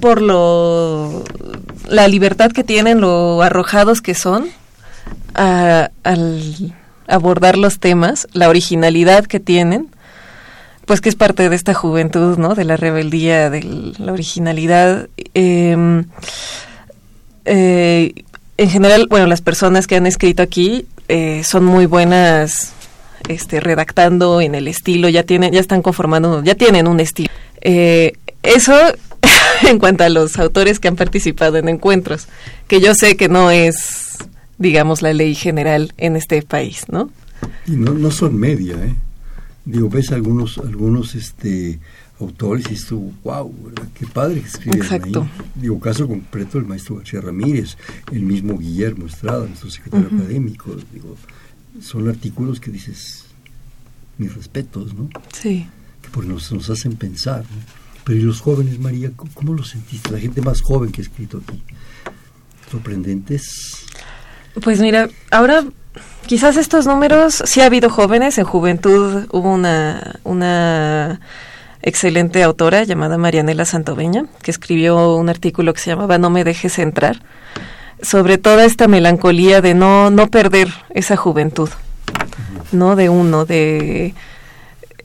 por 0.00 0.20
lo 0.22 1.24
la 1.88 2.08
libertad 2.08 2.50
que 2.50 2.64
tienen, 2.64 3.00
lo 3.00 3.42
arrojados 3.42 4.00
que 4.00 4.14
son 4.14 4.48
a, 5.34 5.90
al 6.02 6.74
abordar 7.06 7.58
los 7.58 7.78
temas, 7.78 8.26
la 8.32 8.48
originalidad 8.48 9.26
que 9.26 9.40
tienen 9.40 9.88
pues 10.90 11.00
que 11.00 11.08
es 11.08 11.14
parte 11.14 11.48
de 11.48 11.54
esta 11.54 11.72
juventud, 11.72 12.36
¿no? 12.36 12.56
De 12.56 12.64
la 12.64 12.76
rebeldía, 12.76 13.48
de 13.48 13.62
la 13.96 14.12
originalidad. 14.12 15.08
Eh, 15.34 16.02
eh, 17.44 18.12
en 18.56 18.70
general, 18.70 19.06
bueno, 19.08 19.28
las 19.28 19.40
personas 19.40 19.86
que 19.86 19.94
han 19.94 20.08
escrito 20.08 20.42
aquí 20.42 20.86
eh, 21.06 21.42
son 21.44 21.64
muy 21.64 21.86
buenas 21.86 22.72
este, 23.28 23.60
redactando 23.60 24.40
en 24.40 24.56
el 24.56 24.66
estilo, 24.66 25.08
ya 25.08 25.22
tienen, 25.22 25.52
ya 25.52 25.60
están 25.60 25.80
conformando, 25.80 26.42
ya 26.42 26.56
tienen 26.56 26.88
un 26.88 26.98
estilo. 26.98 27.30
Eh, 27.60 28.14
eso 28.42 28.74
en 29.62 29.78
cuanto 29.78 30.02
a 30.02 30.08
los 30.08 30.40
autores 30.40 30.80
que 30.80 30.88
han 30.88 30.96
participado 30.96 31.56
en 31.56 31.68
encuentros, 31.68 32.26
que 32.66 32.80
yo 32.80 32.96
sé 32.96 33.16
que 33.16 33.28
no 33.28 33.52
es, 33.52 34.16
digamos, 34.58 35.02
la 35.02 35.12
ley 35.12 35.36
general 35.36 35.94
en 35.98 36.16
este 36.16 36.42
país, 36.42 36.86
¿no? 36.88 37.10
Y 37.68 37.76
no, 37.76 37.92
no 37.94 38.10
son 38.10 38.34
media, 38.34 38.74
¿eh? 38.74 38.96
Digo, 39.64 39.88
ves 39.88 40.10
algunos, 40.12 40.58
algunos, 40.58 41.14
este, 41.14 41.78
autores 42.18 42.70
y 42.70 42.74
esto, 42.74 42.96
wow, 43.22 43.54
qué 43.98 44.06
padre 44.06 44.40
que 44.40 44.46
escriben 44.46 44.82
Exacto. 44.82 45.22
ahí. 45.22 45.44
Digo, 45.54 45.80
caso 45.80 46.06
concreto 46.08 46.58
el 46.58 46.66
maestro 46.66 46.96
García 46.96 47.20
Ramírez, 47.20 47.76
el 48.12 48.22
mismo 48.22 48.58
Guillermo 48.58 49.06
Estrada, 49.06 49.46
nuestro 49.46 49.70
secretario 49.70 50.08
académico, 50.08 50.76
digo, 50.92 51.16
son 51.80 52.08
artículos 52.08 52.60
que 52.60 52.70
dices, 52.70 53.26
mis 54.18 54.34
respetos, 54.34 54.94
¿no? 54.94 55.08
Sí. 55.32 55.66
Que 56.02 56.08
pues 56.10 56.26
nos, 56.26 56.50
nos 56.52 56.68
hacen 56.70 56.96
pensar, 56.96 57.40
¿no? 57.42 57.80
Pero 58.04 58.18
¿y 58.18 58.22
los 58.22 58.40
jóvenes, 58.40 58.78
María? 58.78 59.10
¿Cómo, 59.14 59.30
cómo 59.34 59.54
lo 59.54 59.62
sentiste? 59.62 60.10
La 60.10 60.18
gente 60.18 60.40
más 60.40 60.62
joven 60.62 60.90
que 60.90 61.02
ha 61.02 61.04
escrito 61.04 61.42
aquí. 61.46 61.62
¿Sorprendentes? 62.70 63.86
Pues 64.62 64.80
mira, 64.80 65.08
ahora 65.30 65.64
quizás 66.26 66.56
estos 66.56 66.86
números, 66.86 67.42
sí 67.44 67.60
ha 67.60 67.66
habido 67.66 67.90
jóvenes, 67.90 68.38
en 68.38 68.44
juventud 68.44 69.26
hubo 69.32 69.52
una, 69.52 71.20
excelente 71.82 72.42
autora 72.42 72.84
llamada 72.84 73.18
Marianela 73.18 73.64
Santoveña, 73.64 74.26
que 74.42 74.50
escribió 74.50 75.16
un 75.16 75.28
artículo 75.28 75.72
que 75.72 75.80
se 75.80 75.90
llamaba 75.90 76.18
No 76.18 76.30
me 76.30 76.44
dejes 76.44 76.78
entrar, 76.78 77.20
sobre 78.02 78.38
toda 78.38 78.64
esta 78.64 78.86
melancolía 78.86 79.60
de 79.60 79.74
no, 79.74 80.10
no 80.10 80.28
perder 80.28 80.68
esa 80.90 81.16
juventud, 81.16 81.68
¿no? 82.70 82.96
De 82.96 83.08
uno, 83.08 83.44
de 83.44 84.14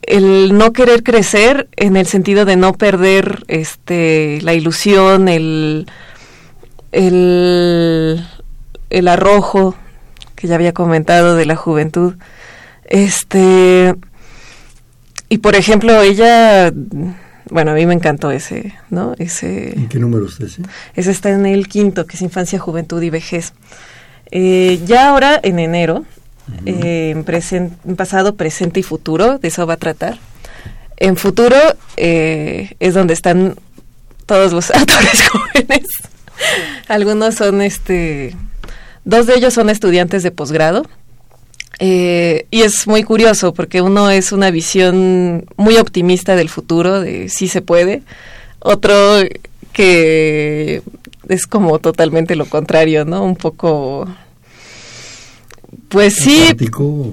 el 0.03 0.55
no 0.55 0.73
querer 0.73 1.01
crecer 1.01 1.67
en 1.75 1.97
el 1.97 2.05
sentido 2.05 2.45
de 2.45 2.55
no 2.55 2.73
perder 2.73 3.43
este 3.47 4.39
la 4.43 4.53
ilusión, 4.53 5.27
el, 5.27 5.87
el, 6.91 8.23
el 8.89 9.07
arrojo 9.07 9.75
que 10.35 10.47
ya 10.47 10.55
había 10.55 10.73
comentado 10.73 11.35
de 11.35 11.45
la 11.45 11.55
juventud. 11.55 12.15
Este 12.85 13.95
y 15.29 15.37
por 15.39 15.55
ejemplo, 15.55 16.01
ella 16.01 16.71
bueno, 17.49 17.71
a 17.71 17.73
mí 17.75 17.85
me 17.85 17.93
encantó 17.93 18.31
ese, 18.31 18.73
¿no? 18.89 19.13
Ese 19.17 19.73
¿En 19.73 19.87
qué 19.87 19.99
número 19.99 20.25
está 20.25 20.45
ese? 20.45 20.63
ese 20.95 21.11
está 21.11 21.29
en 21.29 21.45
el 21.45 21.67
quinto, 21.67 22.05
que 22.07 22.15
es 22.15 22.21
Infancia, 22.21 22.57
Juventud 22.59 23.01
y 23.01 23.09
Vejez. 23.09 23.53
Eh, 24.31 24.81
ya 24.85 25.09
ahora, 25.09 25.39
en 25.43 25.59
enero, 25.59 26.05
eh, 26.65 27.11
en, 27.11 27.95
pasado, 27.95 28.35
presente 28.35 28.79
y 28.79 28.83
futuro, 28.83 29.37
de 29.37 29.47
eso 29.47 29.67
va 29.67 29.75
a 29.75 29.77
tratar. 29.77 30.17
En 30.97 31.17
futuro 31.17 31.57
eh, 31.97 32.75
es 32.79 32.93
donde 32.93 33.13
están 33.13 33.55
todos 34.25 34.51
los 34.51 34.71
autores 34.75 35.23
jóvenes. 35.29 35.87
Algunos 36.87 37.35
son, 37.35 37.61
este, 37.61 38.35
dos 39.05 39.27
de 39.27 39.35
ellos 39.35 39.53
son 39.53 39.69
estudiantes 39.69 40.23
de 40.23 40.31
posgrado. 40.31 40.83
Eh, 41.79 42.47
y 42.51 42.61
es 42.61 42.87
muy 42.87 43.03
curioso 43.03 43.53
porque 43.53 43.81
uno 43.81 44.09
es 44.09 44.31
una 44.31 44.49
visión 44.49 45.45
muy 45.57 45.77
optimista 45.77 46.35
del 46.35 46.49
futuro, 46.49 47.01
de 47.01 47.29
sí 47.29 47.47
se 47.47 47.61
puede. 47.61 48.03
Otro 48.59 48.93
que 49.73 50.81
es 51.27 51.47
como 51.47 51.79
totalmente 51.79 52.35
lo 52.35 52.45
contrario, 52.45 53.05
¿no? 53.05 53.23
Un 53.23 53.35
poco... 53.35 54.07
Pues 55.89 56.15
sí, 56.15 56.55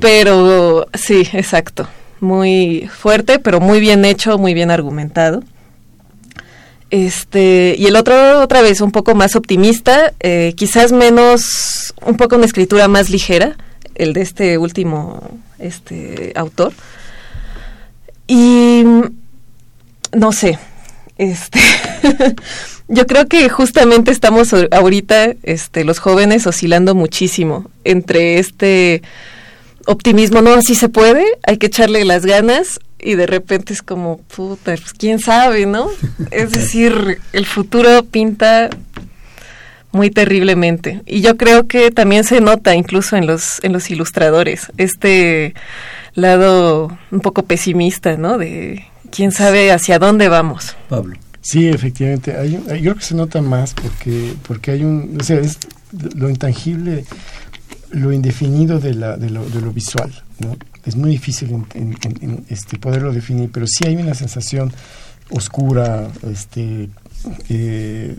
pero 0.01 0.87
sí, 0.95 1.29
exacto. 1.33 1.89
Muy 2.21 2.89
fuerte, 2.97 3.39
pero 3.39 3.61
muy 3.61 3.81
bien 3.81 4.05
hecho, 4.05 4.39
muy 4.39 4.55
bien 4.55 4.71
argumentado. 4.71 5.43
Este, 6.93 7.75
y 7.79 7.87
el 7.87 7.97
otro, 7.97 8.43
otra 8.43 8.61
vez, 8.61 8.83
un 8.83 8.93
poco 8.93 9.15
más 9.15 9.35
optimista, 9.35 10.13
eh, 10.21 10.53
quizás 10.55 10.93
menos, 10.93 11.95
un 12.05 12.19
poco 12.19 12.37
una 12.37 12.45
escritura 12.45 12.87
más 12.87 13.09
ligera, 13.09 13.57
el 13.95 14.13
de 14.13 14.21
este 14.21 14.59
último 14.59 15.41
este, 15.59 16.35
autor. 16.37 16.75
Y 18.27 18.85
no 20.15 20.33
sé, 20.33 20.59
este, 21.17 21.61
yo 22.89 23.07
creo 23.07 23.27
que 23.27 23.49
justamente 23.49 24.11
estamos 24.11 24.53
ahorita, 24.53 25.33
este, 25.45 25.85
los 25.85 25.99
jóvenes 25.99 26.47
oscilando 26.47 26.95
muchísimo 26.95 27.71
entre 27.85 28.39
este 28.39 29.01
optimismo, 29.87 30.43
no, 30.43 30.53
así 30.53 30.75
se 30.75 30.91
puede, 30.91 31.25
hay 31.43 31.57
que 31.57 31.69
echarle 31.69 32.05
las 32.05 32.27
ganas 32.27 32.81
y 33.03 33.15
de 33.17 33.27
repente 33.27 33.73
es 33.73 33.83
como, 33.83 34.19
puta, 34.19 34.75
pues 34.77 34.93
quién 34.93 35.19
sabe, 35.19 35.67
¿no? 35.67 35.89
Es 36.31 36.51
decir, 36.53 37.19
el 37.33 37.47
futuro 37.47 38.05
pinta 38.05 38.71
muy 39.91 40.09
terriblemente 40.11 41.03
y 41.05 41.21
yo 41.21 41.37
creo 41.37 41.67
que 41.67 41.91
también 41.91 42.25
se 42.25 42.41
nota 42.41 42.75
incluso 42.75 43.17
en 43.17 43.27
los 43.27 43.63
en 43.63 43.75
los 43.75 43.91
ilustradores 43.91 44.73
este 44.79 45.53
lado 46.15 46.97
un 47.11 47.21
poco 47.21 47.43
pesimista, 47.45 48.17
¿no? 48.17 48.39
De 48.39 48.85
quién 49.11 49.33
sabe 49.33 49.71
hacia 49.73 49.99
dónde 49.99 50.29
vamos. 50.29 50.77
Pablo. 50.89 51.17
Sí, 51.43 51.69
efectivamente. 51.69 52.37
Hay, 52.37 52.55
un- 52.55 52.65
yo 52.69 52.93
creo 52.93 52.95
que 52.95 53.03
se 53.05 53.15
nota 53.17 53.43
más 53.43 53.75
porque, 53.75 54.33
porque 54.47 54.71
hay 54.71 54.85
un. 54.85 55.19
O 55.21 55.25
sea, 55.25 55.41
es 55.41 55.59
lo 56.15 56.31
intangible, 56.31 57.05
lo 57.91 58.13
indefinido 58.13 58.79
de, 58.79 58.95
la, 58.95 59.17
de, 59.17 59.29
lo, 59.29 59.45
de 59.45 59.61
lo 59.61 59.73
visual. 59.73 60.13
¿no? 60.39 60.57
Es 60.85 60.97
muy 60.97 61.11
difícil 61.11 61.65
este, 62.49 62.79
poderlo 62.79 63.13
definir, 63.13 63.51
pero 63.53 63.67
sí 63.67 63.85
hay 63.87 63.97
una 63.97 64.15
sensación 64.15 64.73
oscura, 65.31 66.09
este, 66.31 66.89
eh, 67.49 68.17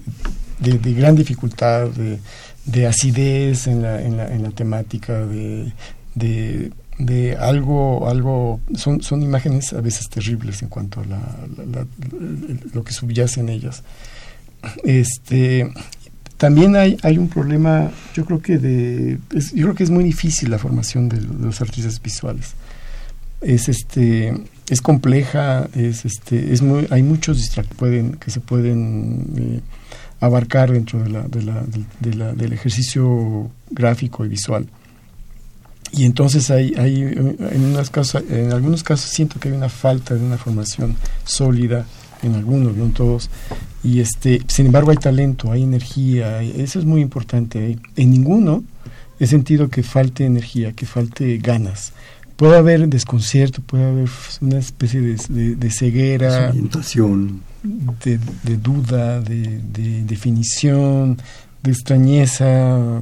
de, 0.59 0.93
gran 0.93 1.16
dificultad, 1.16 1.88
de, 1.89 2.20
de 2.66 2.88
acidez 2.88 3.68
en 3.68 3.82
la, 3.82 4.01
en 4.01 4.18
la, 4.18 4.34
en 4.34 4.43
la 4.43 4.51
temática, 4.51 5.26
de, 5.26 5.74
de, 6.16 7.36
algo, 7.38 8.07
algo 8.07 8.61
son, 8.76 9.01
son 9.01 9.22
imágenes 9.24 9.74
a 9.74 9.82
veces 9.82 10.07
terribles 10.09 10.61
en 10.61 10.70
cuanto 10.70 11.01
a 11.01 11.05
la- 11.05 11.86
lo 12.74 12.84
que 12.84 12.93
subyace 12.93 13.41
en 13.41 13.49
ellas. 13.49 13.84
Este, 14.86 15.70
también 16.44 16.76
hay, 16.76 16.98
hay 17.04 17.18
un 17.18 17.30
problema, 17.30 17.89
yo 18.14 18.26
creo 18.26 18.41
que 18.41 18.58
de, 18.58 19.18
es- 19.34 19.54
yo 19.54 19.64
creo 19.68 19.76
que 19.76 19.84
es 19.86 19.89
muy 19.89 20.04
difícil 20.04 20.50
la 20.52 20.58
formación 20.60 21.08
de, 21.08 21.22
los 21.22 21.62
artistas 21.62 22.02
visuales. 22.02 22.56
Es 23.39 23.70
este, 23.70 24.34
es 24.70 24.82
compleja, 24.82 25.70
es 25.74 26.04
este, 26.04 26.52
es 26.52 26.62
muy, 26.62 26.86
hay 26.89 27.02
muchos 27.02 27.38
distrac- 27.39 27.74
pueden, 27.78 28.16
que 28.18 28.30
se 28.30 28.41
pueden 28.41 29.26
eh, 29.38 29.60
abarcar 30.20 30.74
dentro 30.74 31.02
de 31.02 31.10
la, 31.12 31.22
de 31.22 31.44
la, 31.44 31.64
del- 31.64 31.94
ejercicio 32.52 33.50
gráfico 33.72 34.26
y 34.26 34.28
visual. 34.28 34.68
Y 35.94 36.04
entonces 36.04 36.52
hay, 36.52 36.74
hay 36.78 37.04
en, 37.04 37.76
casos, 37.89 38.22
en 38.30 38.52
algunos 38.52 38.84
casos 38.84 39.10
siento 39.12 39.39
que 39.39 39.48
hay 39.48 39.56
una 39.56 39.70
falta 39.70 40.14
de 40.14 40.26
una 40.26 40.38
formación 40.38 40.98
sólida, 41.24 41.86
en 42.22 42.36
algunos, 42.36 42.76
no 42.76 42.84
en 42.84 42.91
todos. 42.91 43.30
Y 43.84 44.00
este, 44.00 44.42
sin 44.48 44.68
embargo 44.68 44.92
hay 44.92 44.98
talento, 44.98 45.52
hay 45.52 45.64
energía, 45.64 46.42
eso 46.42 46.80
es 46.80 46.86
muy 46.86 47.02
importante. 47.02 47.78
En 47.96 48.12
ninguno 48.12 48.64
he 49.20 49.28
sentido 49.28 49.70
que 49.70 49.84
falte 49.84 50.26
energía, 50.26 50.72
que 50.72 50.86
falte 50.86 51.38
ganas. 51.38 51.92
Puede 52.38 52.58
haber 52.58 52.88
desconcierto, 52.88 53.62
puede 53.62 53.84
haber 53.86 54.10
una 54.42 54.58
especie 54.58 55.02
de, 55.02 55.16
de- 55.30 55.56
de 55.56 55.70
ceguera, 55.70 56.50
Orientación. 56.50 57.42
de, 57.64 58.20
de 58.44 58.58
duda, 58.58 59.22
de, 59.22 59.60
de 59.72 60.04
definición, 60.04 61.18
de 61.62 61.72
extrañeza, 61.72 63.02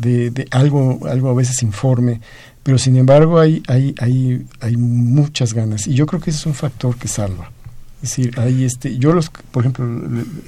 de, 0.00 0.30
de 0.30 0.46
algo, 0.50 1.06
algo 1.08 1.30
a 1.30 1.34
veces 1.34 1.62
informe, 1.62 2.20
pero 2.62 2.76
sin 2.78 2.96
embargo 2.96 3.38
hay, 3.38 3.62
hay, 3.68 3.94
hay, 3.98 4.44
hay 4.60 4.76
muchas 4.76 5.54
ganas 5.54 5.86
y 5.86 5.94
yo 5.94 6.06
creo 6.06 6.20
que 6.20 6.30
ese 6.30 6.40
es 6.40 6.46
un 6.46 6.54
factor 6.54 6.96
que 6.96 7.08
salva. 7.08 7.50
Es 8.02 8.10
decir, 8.16 8.38
hay 8.40 8.64
este, 8.64 8.98
yo 8.98 9.12
los, 9.12 9.30
por 9.30 9.62
ejemplo, 9.62 9.86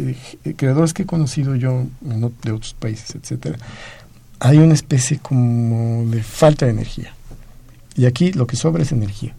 eh, 0.01 0.55
creadores 0.57 0.93
que 0.93 1.05
he 1.05 1.07
conocido 1.07 1.55
yo 1.55 1.87
de 2.01 2.53
otros 2.53 2.75
países, 2.75 3.15
etcétera, 3.15 3.59
hay 4.41 4.59
una 4.59 4.75
especie 4.75 5.19
como 5.19 6.05
de 6.11 6.23
falta 6.23 6.67
de 6.67 6.73
energía. 6.73 7.15
Y 7.97 8.07
aquí 8.07 8.33
lo 8.33 8.47
que 8.47 8.57
sobra 8.57 8.83
es 8.83 8.91
energía. 8.91 9.35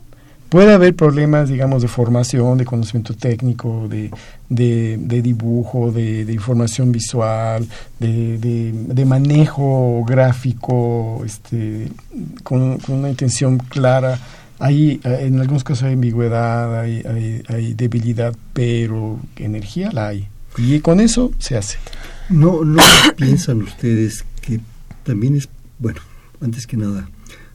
Puede 0.49 0.73
haber 0.73 0.95
problemas, 0.95 1.49
digamos, 1.49 1.81
de 1.81 1.87
formación, 1.87 2.57
de 2.57 2.65
conocimiento 2.65 3.13
técnico, 3.13 3.89
de, 3.89 4.09
de, 4.47 5.21
dibujo, 5.21 5.91
de, 5.91 6.21
información 6.31 6.91
visual, 6.91 7.67
de, 7.99 9.03
manejo 9.05 10.05
gráfico, 10.07 11.21
este, 11.25 11.89
con 12.43 12.79
una 12.87 13.09
intención 13.09 13.57
clara. 13.57 14.17
Hay, 14.59 15.01
eh, 15.03 15.19
en 15.21 15.39
algunos 15.39 15.63
casos 15.63 15.83
hay 15.83 15.93
ambigüedad, 15.93 16.79
hay, 16.79 17.43
hay, 17.47 17.73
debilidad, 17.73 18.35
pero 18.53 19.19
energía 19.35 19.91
la 19.91 20.09
hay. 20.09 20.27
Y 20.57 20.79
con 20.79 20.99
eso 20.99 21.31
se 21.39 21.57
hace. 21.57 21.77
¿No, 22.29 22.63
¿No 22.63 22.81
piensan 23.17 23.61
ustedes 23.61 24.25
que 24.41 24.61
también 25.03 25.35
es, 25.35 25.49
bueno, 25.79 25.99
antes 26.41 26.65
que 26.67 26.77
nada, 26.77 27.09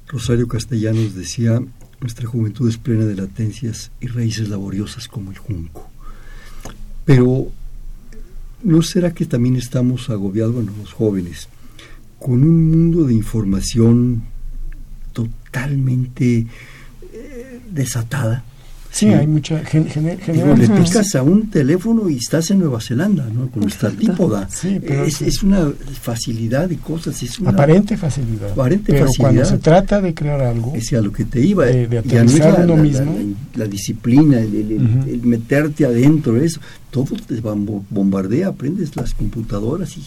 Rosario 0.08 0.48
Castellanos 0.48 1.14
decía 1.14 1.62
Nuestra 2.00 2.26
juventud 2.26 2.68
es 2.68 2.78
plena 2.78 3.04
de 3.04 3.14
latencias 3.14 3.90
y 4.00 4.06
raíces 4.06 4.48
laboriosas 4.48 5.06
como 5.06 5.30
el 5.30 5.38
junco. 5.38 5.90
Pero, 7.04 7.52
¿no 8.62 8.82
será 8.82 9.12
que 9.12 9.26
también 9.26 9.56
estamos 9.56 10.08
agobiados, 10.08 10.54
bueno, 10.54 10.72
los 10.78 10.92
jóvenes, 10.92 11.48
con 12.18 12.42
un 12.42 12.70
mundo 12.70 13.04
de 13.04 13.12
información 13.12 14.22
totalmente 15.12 16.46
desatada? 17.70 18.44
Sí, 18.92 19.06
hay 19.06 19.28
mucha 19.28 19.64
gente. 19.64 20.00
le 20.00 20.68
picas 20.68 21.14
a 21.14 21.22
un 21.22 21.48
teléfono 21.48 22.10
y 22.10 22.16
estás 22.16 22.50
en 22.50 22.58
Nueva 22.58 22.80
Zelanda, 22.80 23.24
¿no? 23.32 23.48
Con 23.48 23.62
nuestra 23.62 23.88
típoda. 23.90 24.48
Sí, 24.50 24.80
pero 24.84 25.04
es, 25.04 25.22
es, 25.22 25.44
una 25.44 25.70
facilidad 26.02 26.68
de 26.68 26.76
cosas. 26.76 27.22
Es 27.22 27.38
una 27.38 27.50
aparente 27.50 27.96
facilidad. 27.96 28.50
Aparente 28.50 28.92
pero 28.92 29.06
facilidad. 29.06 29.30
cuando 29.32 29.44
se 29.44 29.58
trata 29.58 30.00
de 30.00 30.12
crear 30.12 30.40
algo. 30.40 30.72
Es 30.74 30.92
a 30.92 31.00
lo 31.00 31.12
que 31.12 31.24
te 31.24 31.40
iba. 31.40 31.66
De, 31.66 31.86
de 31.86 32.02
ya 32.04 32.24
no 32.24 32.30
es 32.30 32.40
aterrizar 32.40 32.58
la, 32.58 32.64
uno 32.64 32.76
la- 32.78 32.82
mismo. 32.82 33.16
la- 33.54 33.64
la 33.64 33.70
disciplina, 33.70 34.40
el, 34.40 34.54
el- 34.56 34.72
el- 34.72 35.08
el 35.08 35.22
meterte 35.22 35.84
adentro, 35.86 36.36
eso. 36.36 36.58
Todo 36.90 37.14
te 37.28 37.40
bombardea, 37.40 38.48
aprendes 38.48 38.96
las 38.96 39.14
computadoras 39.14 39.96
y 39.96 40.02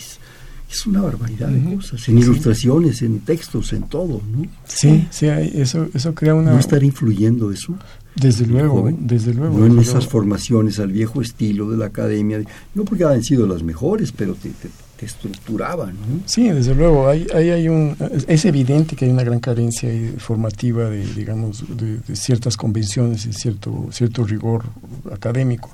es, 0.73 0.85
una 0.87 1.01
barbaridad 1.01 1.47
de 1.49 1.75
cosas. 1.75 2.07
En 2.09 2.17
Sí. 2.17 2.21
ilustraciones, 2.23 3.01
en 3.01 3.19
textos, 3.21 3.71
en 3.73 3.83
todo, 3.83 4.21
¿no? 4.31 4.43
Sí, 4.65 5.07
sí, 5.11 5.27
eso, 5.27 5.87
eso 5.93 6.13
crea 6.13 6.35
una. 6.35 6.51
¿No 6.51 6.59
estará 6.59 6.83
influyendo 6.85 7.51
eso? 7.51 7.75
Desde 8.15 8.45
luego, 8.45 8.81
joven? 8.81 8.97
desde 9.07 9.33
luego. 9.33 9.57
No 9.57 9.65
en 9.65 9.79
esas 9.79 9.93
luego. 9.95 10.09
formaciones 10.11 10.79
al 10.79 10.91
viejo 10.91 11.21
estilo 11.21 11.69
de 11.71 11.77
la 11.77 11.85
academia, 11.87 12.41
no 12.75 12.85
porque 12.85 13.03
hayan 13.05 13.23
sido 13.23 13.47
las 13.47 13.63
mejores, 13.63 14.11
pero 14.11 14.35
te, 14.35 14.49
te, 14.49 14.69
te 14.97 15.05
estructuraban, 15.07 15.93
¿no? 15.95 16.19
Sí, 16.27 16.47
desde 16.49 16.75
luego, 16.75 17.07
hay, 17.07 17.25
hay, 17.33 17.49
hay 17.49 17.69
un, 17.69 17.95
es 18.27 18.45
evidente 18.45 18.95
que 18.95 19.05
hay 19.05 19.11
una 19.11 19.23
gran 19.23 19.39
carencia 19.39 19.89
formativa 20.19 20.89
de, 20.91 21.05
digamos, 21.15 21.63
de, 21.75 21.97
de 22.07 22.15
ciertas 22.15 22.55
convenciones 22.55 23.25
y 23.25 23.33
cierto, 23.33 23.87
cierto 23.91 24.23
rigor 24.25 24.63
académico, 25.11 25.71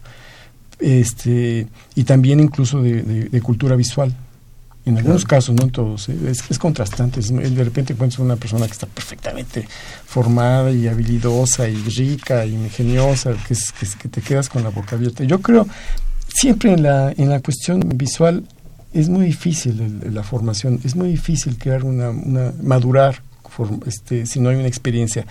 este, 0.80 1.68
y 1.96 2.04
también 2.06 2.40
incluso 2.40 2.82
de, 2.82 3.02
de- 3.04 3.26
de 3.30 3.42
cultura 3.42 3.76
visual. 3.76 4.16
En 4.90 4.98
algunos 4.98 5.24
Claro. 5.26 5.38
casos, 5.42 5.56
no 5.56 5.64
en 5.64 5.70
todos, 5.72 6.10
¿eh? 6.10 6.16
es, 6.28 6.44
es 6.50 6.58
contrastante. 6.60 7.20
es- 7.20 7.30
de 7.34 7.64
repente 7.64 7.94
encuentras 7.94 8.20
una 8.20 8.36
persona 8.36 8.66
que 8.66 8.74
está 8.74 8.88
perfectamente 8.88 9.68
formada 10.06 10.72
y 10.72 10.88
habilidosa 10.88 11.68
y 11.68 11.76
rica 11.76 12.46
y 12.46 12.54
ingeniosa, 12.56 13.34
que, 13.48 13.54
es, 13.54 13.72
que, 13.72 13.86
que 14.02 14.10
te 14.10 14.22
quedas 14.22 14.50
con 14.50 14.64
la 14.64 14.70
boca 14.70 14.96
abierta. 14.96 15.24
Yo 15.24 15.40
creo, 15.42 15.68
siempre 16.28 16.74
en 16.74 16.84
la, 16.84 17.12
en 17.16 17.30
la 17.30 17.40
cuestión 17.42 17.82
visual, 17.96 18.44
es 18.94 19.08
muy 19.10 19.28
difícil 19.28 19.80
el- 20.04 20.14
la 20.14 20.24
formación, 20.24 20.80
es 20.84 20.96
muy 20.96 21.10
difícil 21.10 21.58
crear 21.58 21.84
una, 21.84 22.10
una 22.10 22.54
madurar 22.62 23.22
este, 23.86 24.26
si 24.26 24.40
no 24.40 24.50
hay 24.50 24.56
una 24.56 24.68
experiencia 24.68 25.26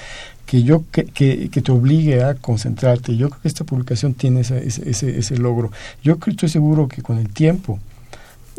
que 0.45 0.63
yo 0.63 0.85
que, 0.93 1.05
que, 1.07 1.49
que 1.51 1.63
te 1.63 1.73
obligue 1.73 2.23
a 2.23 2.35
concentrarte. 2.35 3.17
Yo 3.17 3.31
creo 3.31 3.41
que 3.41 3.49
esta 3.49 3.65
publicación 3.65 4.13
tiene 4.15 4.41
ese, 4.41 4.67
ese, 4.67 5.19
ese 5.19 5.37
logro. 5.39 5.73
Yo 6.03 6.19
creo, 6.19 6.33
estoy 6.33 6.51
seguro 6.51 6.89
que 6.89 7.01
con 7.01 7.17
el 7.19 7.31
tiempo 7.31 7.79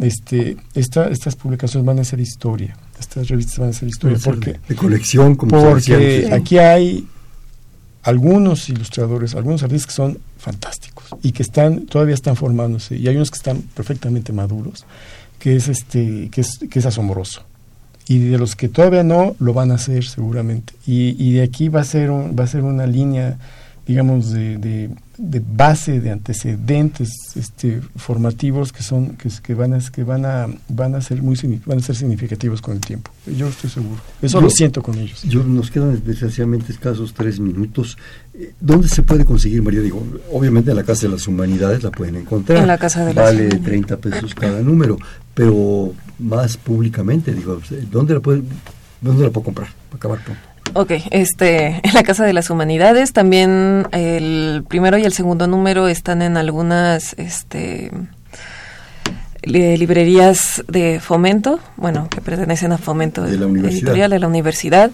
este, 0.02 0.58
esta, 0.76 1.08
estas 1.10 1.36
publicaciones 1.36 1.86
van 1.86 2.00
a 2.00 2.04
ser 2.04 2.20
historia, 2.20 2.76
estas 3.00 3.28
revistas 3.28 3.60
van 3.60 3.70
a 3.70 3.74
ser 3.74 3.88
historia, 3.90 4.18
ser 4.18 4.34
porque 4.34 4.52
de, 4.54 4.60
de 4.70 4.76
colección, 4.76 5.36
como 5.36 5.60
se 5.60 5.68
porque 5.68 5.94
antes. 6.26 6.32
aquí 6.34 6.58
hay 6.58 7.08
algunos 8.04 8.70
ilustradores, 8.70 9.36
algunos 9.36 9.62
artistas 9.64 9.88
que 9.88 9.94
son 9.94 10.18
fantásticos 10.38 11.06
y 11.22 11.32
que 11.34 11.44
están 11.44 11.86
todavía 11.86 12.16
están 12.16 12.36
formándose 12.36 12.96
y 12.98 13.08
hay 13.08 13.16
unos 13.16 13.30
que 13.30 13.38
están 13.38 13.62
perfectamente 13.74 14.32
maduros, 14.32 14.86
que 15.38 15.56
es 15.56 15.68
este 15.68 16.30
que 16.32 16.42
es 16.42 16.60
que 16.70 16.80
es 16.80 16.86
asombroso. 16.86 17.44
Y 18.08 18.18
de 18.20 18.40
los 18.40 18.56
que 18.56 18.70
todavía 18.70 19.04
no 19.04 19.36
lo 19.38 19.54
van 19.54 19.70
a 19.72 19.76
hacer 19.76 20.04
seguramente. 20.04 20.74
Y, 20.88 21.16
y 21.24 21.34
de 21.34 21.44
aquí 21.44 21.70
va 21.70 21.82
a 21.82 21.84
ser 21.84 22.10
un- 22.10 22.36
va 22.36 22.46
a 22.46 22.48
ser 22.48 22.64
una 22.64 22.88
línea 22.88 23.38
digamos 23.90 24.30
de, 24.32 24.58
de, 24.60 24.90
de 25.18 25.42
base 25.56 26.00
de 26.00 26.12
antecedentes 26.12 27.10
este 27.36 27.82
formativos 27.96 28.72
que 28.72 28.84
son 28.84 29.16
que, 29.18 29.30
que 29.42 29.56
van 29.56 29.74
a 29.74 29.80
que 29.80 30.04
van 30.04 30.26
a 30.26 30.46
van 30.68 30.94
a 30.94 31.02
ser 31.02 31.24
muy 31.24 31.36
van 31.66 31.80
a 31.80 31.82
ser 31.82 31.96
significativos 31.96 32.62
con 32.62 32.76
el 32.76 32.82
tiempo. 32.82 33.10
Yo 33.26 33.48
estoy 33.48 33.70
seguro. 33.72 34.00
Eso 34.22 34.38
Yo- 34.38 34.42
lo 34.42 34.50
siento 34.52 34.84
con 34.84 34.96
ellos. 35.00 35.24
Yo, 35.24 35.44
nos 35.44 35.72
quedan 35.72 36.00
desgraciadamente 36.06 36.72
escasos 36.72 37.16
tres 37.16 37.40
minutos. 37.40 37.98
Eh, 38.36 38.54
¿Dónde 38.60 38.88
se 38.88 39.02
puede 39.02 39.26
conseguir, 39.26 39.64
María? 39.64 39.82
Digo, 39.82 40.06
obviamente 40.32 40.70
en 40.70 40.78
la 40.78 40.84
Casa 40.84 41.08
de 41.08 41.14
las 41.14 41.28
Humanidades 41.28 41.82
la 41.82 41.90
pueden 41.90 42.16
encontrar. 42.18 42.60
En 42.60 42.68
la 42.68 42.78
Casa 42.78 43.04
de 43.06 43.14
las 43.16 43.26
Vale 43.26 43.38
Humanidades. 43.48 43.64
30 43.66 43.98
pesos 43.98 44.36
cada 44.36 44.62
número, 44.62 44.98
pero 45.34 45.94
más 46.20 46.58
públicamente, 46.58 47.34
digo, 47.34 47.60
¿dónde 47.92 48.14
la 48.14 48.20
puede, 48.20 48.44
dónde 49.02 49.24
la 49.24 49.32
puedo 49.32 49.46
comprar? 49.46 49.70
Para 49.90 49.98
acabar 49.98 50.24
pronto. 50.24 50.42
Ok, 50.74 50.92
este, 51.12 51.68
en 51.84 51.94
la 51.94 52.04
Casa 52.04 52.26
de 52.26 52.34
las 52.34 52.50
Humanidades 52.50 53.14
también 53.14 53.88
el 53.92 54.64
primero 54.68 54.98
y 54.98 55.04
el 55.04 55.14
segundo 55.14 55.48
número 55.48 55.88
están 55.88 56.22
en 56.22 56.38
algunas, 56.38 57.14
este, 57.18 57.92
li- 59.44 59.78
librerías 59.78 60.64
de 60.68 61.00
fomento, 61.00 61.60
bueno, 61.76 62.08
que 62.10 62.22
pertenecen 62.22 62.72
a 62.72 62.78
fomento 62.78 63.24
De 63.24 63.38
la 63.38 63.46
editorial 63.82 64.12
de 64.12 64.20
la 64.20 64.28
universidad. 64.28 64.92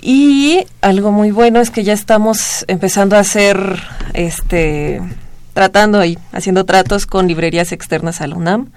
Y 0.00 0.66
algo 0.82 1.12
muy 1.12 1.30
bueno 1.30 1.60
es 1.60 1.70
que 1.70 1.82
ya 1.82 1.94
estamos 1.94 2.64
empezando 2.68 3.16
a 3.16 3.20
hacer, 3.20 3.80
este, 4.12 5.00
tratando 5.54 5.98
ahí, 5.98 6.18
haciendo 6.32 6.64
tratos 6.66 7.06
con 7.06 7.26
librerías 7.26 7.72
externas 7.72 8.20
a 8.20 8.26
la 8.26 8.36
UNAM 8.36 8.70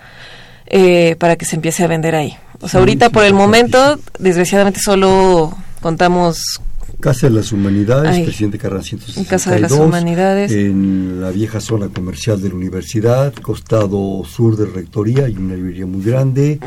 eh, 0.68 1.18
para 1.20 1.36
que 1.36 1.44
se 1.44 1.58
empiece 1.58 1.84
a 1.84 1.88
vender 1.88 2.16
ahí. 2.16 2.38
O 2.60 2.68
sea, 2.68 2.70
Sí, 2.70 2.78
ahorita 2.78 3.10
por 3.10 3.24
el 3.24 3.34
momento, 3.34 4.00
desgraciadamente 4.20 4.80
solo 4.80 5.56
contamos 5.82 6.60
Casa 7.00 7.28
de 7.28 7.34
las 7.34 7.52
Humanidades, 7.52 8.22
presidente 8.22 8.58
Carran 8.58 8.84
162. 8.84 9.30
Casa 9.30 9.52
de 9.52 9.60
las 9.60 9.72
Humanidades. 9.72 10.52
En 10.52 11.22
la 11.22 11.30
vieja 11.30 11.60
zona 11.62 11.90
comercial 11.90 12.42
de 12.42 12.50
la 12.50 12.56
universidad, 12.56 13.34
costado 13.36 14.24
sur 14.26 14.58
de 14.58 14.66
Rectoría, 14.66 15.26
hay 15.26 15.38
una 15.38 15.56
librería 15.56 15.86
muy 15.86 16.02
grande. 16.02 16.60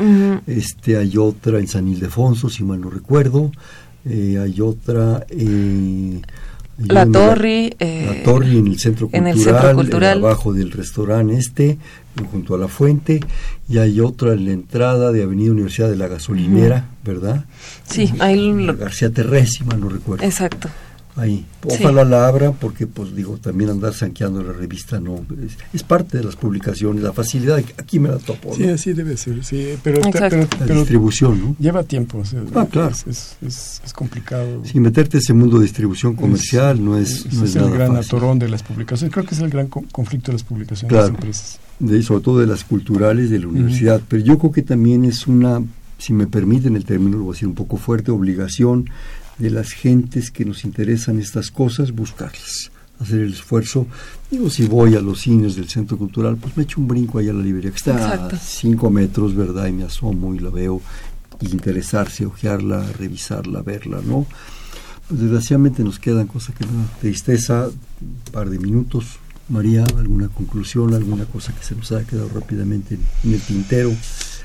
Este, 0.47 0.95
hay 0.95 1.17
otra 1.17 1.59
en 1.59 1.67
San 1.67 1.87
Ildefonso, 1.87 2.49
si 2.49 2.63
mal 2.63 2.79
no 2.79 2.89
recuerdo. 2.89 3.51
Eh, 4.05 4.39
hay 4.41 4.61
otra 4.61 5.25
eh, 5.29 5.35
hay 5.39 6.21
La 6.87 7.05
Torre, 7.05 7.73
eh, 7.79 8.05
la 8.17 8.23
Torre 8.23 8.57
en 8.57 8.67
el 8.67 8.79
centro 8.79 9.09
en 9.11 9.23
cultural, 9.23 9.37
el 9.37 9.43
Centro 9.43 9.75
Cultural. 9.75 10.17
eh, 10.17 10.25
abajo 10.25 10.53
del 10.53 10.71
restaurante 10.71 11.37
este, 11.37 11.77
junto 12.31 12.55
a 12.55 12.57
la 12.57 12.67
fuente. 12.67 13.19
Y 13.69 13.77
hay 13.77 13.99
otra 13.99 14.33
en 14.33 14.45
la 14.45 14.51
entrada 14.51 15.11
de 15.11 15.23
Avenida 15.23 15.51
Universidad 15.51 15.89
de 15.89 15.95
la 15.95 16.07
Gasolinera, 16.07 16.89
¿verdad? 17.03 17.45
Sí, 17.87 18.13
ahí 18.19 18.67
García 18.77 19.09
Terrés, 19.11 19.53
si 19.53 19.63
mal 19.63 19.79
no 19.79 19.89
recuerdo. 19.89 20.23
exacto. 20.25 20.69
Ahí. 21.17 21.45
Sí. 21.67 21.75
Ojalá 21.81 22.05
la 22.05 22.25
abran 22.27 22.53
porque, 22.53 22.87
pues 22.87 23.13
digo, 23.13 23.37
también 23.37 23.69
andar 23.69 23.93
sanqueando 23.93 24.41
la 24.41 24.53
revista 24.53 24.99
no 24.99 25.17
es, 25.45 25.57
es 25.73 25.83
parte 25.83 26.17
de 26.17 26.23
las 26.23 26.37
publicaciones, 26.37 27.03
la 27.03 27.11
facilidad, 27.11 27.57
aquí 27.77 27.99
me 27.99 28.07
la 28.09 28.17
topo, 28.17 28.55
Sí, 28.55 28.63
¿no? 28.65 28.73
así 28.73 28.93
debe 28.93 29.17
ser, 29.17 29.43
sí, 29.43 29.75
pero, 29.83 29.99
la 29.99 30.29
pero 30.29 30.47
distribución, 30.79 31.39
¿no? 31.41 31.55
lleva 31.59 31.83
tiempo, 31.83 32.19
o 32.19 32.25
sea, 32.25 32.41
Ah, 32.55 32.65
claro. 32.71 32.91
es, 32.91 33.05
es, 33.07 33.35
es- 33.45 33.81
es 33.85 33.93
complicado. 33.93 34.61
Si 34.63 34.79
meterte 34.79 35.17
ese 35.17 35.33
mundo 35.33 35.57
de 35.57 35.63
distribución 35.63 36.15
comercial 36.15 36.83
no 36.83 36.97
es, 36.97 37.25
no 37.33 37.43
es 37.43 37.55
el 37.55 37.63
nada 37.63 37.73
gran 37.75 37.95
fácil. 37.95 38.15
atorón 38.17 38.39
de 38.39 38.47
las 38.49 38.63
publicaciones, 38.63 39.13
creo 39.13 39.25
que 39.25 39.35
es 39.35 39.41
el 39.41 39.49
gran 39.49 39.67
co- 39.67 39.83
conflicto 39.91 40.27
de 40.31 40.33
las 40.37 40.43
publicaciones 40.43 40.89
Claro. 40.89 41.07
de 41.07 41.11
las 41.11 41.19
empresas. 41.19 41.59
de, 41.79 42.03
sobre 42.03 42.23
todo 42.23 42.39
de 42.39 42.47
las 42.47 42.63
culturales 42.63 43.29
de 43.29 43.39
la 43.39 43.47
universidad, 43.47 44.01
pero 44.07 44.23
yo 44.23 44.37
creo 44.39 44.51
que 44.53 44.61
también 44.61 45.03
es 45.03 45.27
una, 45.27 45.61
si 45.97 46.13
me 46.13 46.25
permiten 46.27 46.75
el 46.77 46.85
término, 46.85 47.17
lo 47.17 47.23
voy 47.25 47.33
a 47.33 47.35
decir 47.35 47.47
un 47.49 47.55
poco 47.55 47.75
fuerte, 47.77 48.11
obligación 48.11 48.89
de 49.41 49.49
las 49.49 49.71
gentes 49.71 50.29
que 50.29 50.45
nos 50.45 50.63
interesan 50.63 51.19
estas 51.19 51.49
cosas, 51.49 51.91
buscarlas, 51.91 52.71
hacer 52.99 53.21
el 53.21 53.33
esfuerzo. 53.33 53.87
Digo, 54.29 54.49
si 54.49 54.67
voy 54.67 54.95
a 54.95 55.01
los 55.01 55.21
cines 55.21 55.55
del 55.55 55.67
centro 55.67 55.97
cultural, 55.97 56.37
pues 56.37 56.55
me 56.55 56.63
echo 56.63 56.79
un 56.79 56.87
brinco 56.87 57.17
allá 57.17 57.31
a 57.31 57.33
la 57.33 57.43
librería, 57.43 57.71
que 57.71 57.77
está 57.77 57.93
Exacto. 57.93 58.35
a 58.35 58.39
cinco 58.39 58.89
metros, 58.91 59.35
¿verdad? 59.35 59.65
Y 59.67 59.71
me 59.71 59.83
asomo 59.83 60.35
y 60.35 60.39
la 60.39 60.51
veo, 60.51 60.79
y 61.39 61.51
interesarse, 61.51 62.25
ojearla, 62.25 62.85
revisarla, 62.99 63.63
verla, 63.63 63.99
¿no? 64.05 64.27
Pues 65.07 65.19
desgraciadamente 65.19 65.83
nos 65.83 65.97
quedan 65.97 66.27
cosas 66.27 66.55
que 66.55 66.63
da 66.63 66.71
tristeza, 67.01 67.67
un 67.67 68.31
par 68.31 68.49
de 68.49 68.59
minutos. 68.59 69.17
María, 69.49 69.83
¿alguna 69.97 70.29
conclusión, 70.29 70.93
alguna 70.93 71.25
cosa 71.25 71.53
que 71.53 71.63
se 71.63 71.75
nos 71.75 71.91
haya 71.91 72.05
quedado 72.05 72.29
rápidamente 72.29 72.95
en, 72.95 73.01
en 73.23 73.33
el 73.33 73.41
tintero? 73.41 73.91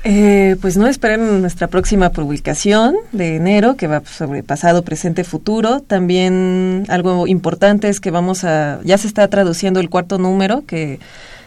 Eh, 0.03 0.55
pues 0.61 0.77
no 0.77 0.87
esperen 0.87 1.41
nuestra 1.41 1.67
próxima 1.67 2.11
publicación 2.11 2.95
de 3.11 3.35
enero, 3.35 3.75
que 3.75 3.87
va 3.87 4.01
sobre 4.05 4.41
pasado, 4.43 4.83
presente, 4.83 5.23
futuro. 5.23 5.81
También 5.81 6.85
algo 6.87 7.27
importante 7.27 7.89
es 7.89 7.99
que 7.99 8.11
vamos 8.11 8.43
a, 8.43 8.79
ya 8.83 8.97
se 8.97 9.07
está 9.07 9.27
traduciendo 9.27 9.79
el 9.79 9.89
cuarto 9.89 10.17
número, 10.17 10.63
que 10.65 10.99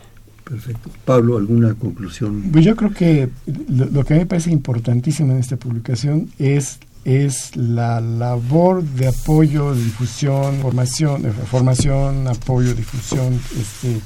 Perfecto. 0.45 0.91
Pablo, 1.05 1.39
¿alguna 1.39 1.75
conclusión? 1.75 2.51
Pues 2.53 2.65
yo 2.65 2.77
creo 2.77 2.93
que 2.93 3.31
lo, 3.69 4.05
que 4.05 4.15
a 4.15 4.17
mí 4.17 4.23
me 4.23 4.27
parece 4.27 4.51
importantísimo 4.51 5.33
en 5.33 5.39
esta 5.39 5.57
publicación 5.57 6.31
es 6.39 6.79
es 7.05 7.55
la 7.55 8.01
labor 8.01 8.83
de 8.83 9.09
apoyo, 9.09 9.75
difusión, 9.75 10.61
formación, 10.61 11.23
formación, 11.51 12.27
apoyo, 12.29 12.75
difusión 12.75 13.39
este, 13.59 14.01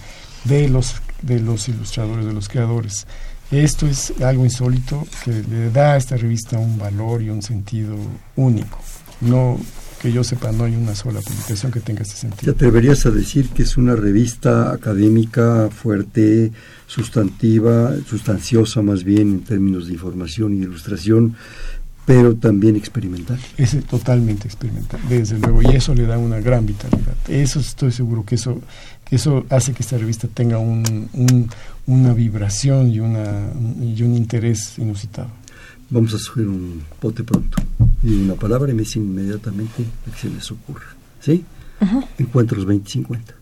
de 0.45 0.69
los 0.69 0.97
de 1.23 1.41
los 1.41 1.69
ilustradores, 1.69 2.27
de 2.27 2.33
los 2.33 2.49
creadores. 2.49 3.07
Esto 3.51 3.87
es 3.87 4.13
algo 4.21 4.45
insólito 4.45 5.07
que 5.25 5.33
le 5.33 5.71
da 5.71 5.95
a 5.95 5.97
esta 5.97 6.17
revista 6.17 6.59
un 6.59 6.79
valor 6.79 7.23
y 7.23 7.31
un 7.31 7.43
sentido 7.43 7.97
único. 8.37 8.79
No 9.21 9.59
que 10.01 10.13
yo 10.13 10.23
sepa, 10.25 10.53
no 10.53 10.65
hay 10.65 10.77
una 10.77 10.95
sola 10.95 11.21
publicación 11.21 11.73
que 11.73 11.81
tenga 11.81 12.03
este 12.03 12.17
sentido. 12.17 12.53
¿Te 12.53 12.57
atreverías 12.57 13.05
a 13.07 13.11
decir 13.11 13.49
que 13.51 13.63
es 13.63 13.77
una 13.77 13.97
revista 13.97 14.73
académica 14.73 15.69
fuerte, 15.71 16.53
sustantiva, 16.87 17.93
sustanciosa 18.07 18.83
más 18.83 19.05
bien 19.05 19.29
en 19.29 19.41
términos 19.41 19.89
de 19.89 19.95
información 19.95 20.55
y 20.55 20.63
ilustración, 20.63 21.37
pero 22.09 22.35
también 22.37 22.75
experimental. 22.75 23.39
Es 23.59 23.77
totalmente 23.85 24.49
experimental, 24.49 24.99
desde 25.11 25.39
luego, 25.39 25.61
y 25.61 25.77
eso 25.77 25.95
le 25.95 26.07
da 26.07 26.17
una 26.17 26.41
gran 26.41 26.65
vitalidad. 26.65 27.15
Eso 27.29 27.61
estoy 27.61 27.93
seguro 27.93 28.25
que 28.25 28.37
eso, 28.37 28.63
que 29.05 29.17
eso 29.17 29.45
hace 29.51 29.75
que 29.75 29.83
esta 29.83 29.99
revista 29.99 30.27
tenga 30.27 30.59
un, 30.59 31.51
una 31.87 32.15
vibración 32.15 32.89
y, 32.89 33.01
una, 33.01 33.51
y 33.83 34.03
un 34.03 34.17
interés 34.17 34.79
inusitado. 34.79 35.29
Vamos 35.91 36.13
a 36.15 36.19
subir 36.19 36.47
un 36.47 36.85
pote 37.01 37.25
pronto 37.25 37.63
y 38.03 38.13
una 38.23 38.35
palabra 38.35 38.71
y 38.71 38.75
me 38.75 38.83
dicen 38.83 39.05
inmediatamente 39.05 39.85
lo 40.07 40.13
que 40.13 40.19
se 40.19 40.29
les 40.29 40.51
ocurra. 40.51 40.87
¿Sí? 41.21 41.45
Encuentros 42.19 42.67
2050. 42.67 43.35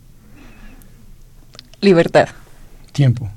Libertad. 1.81 2.29
Tiempo. 2.93 3.31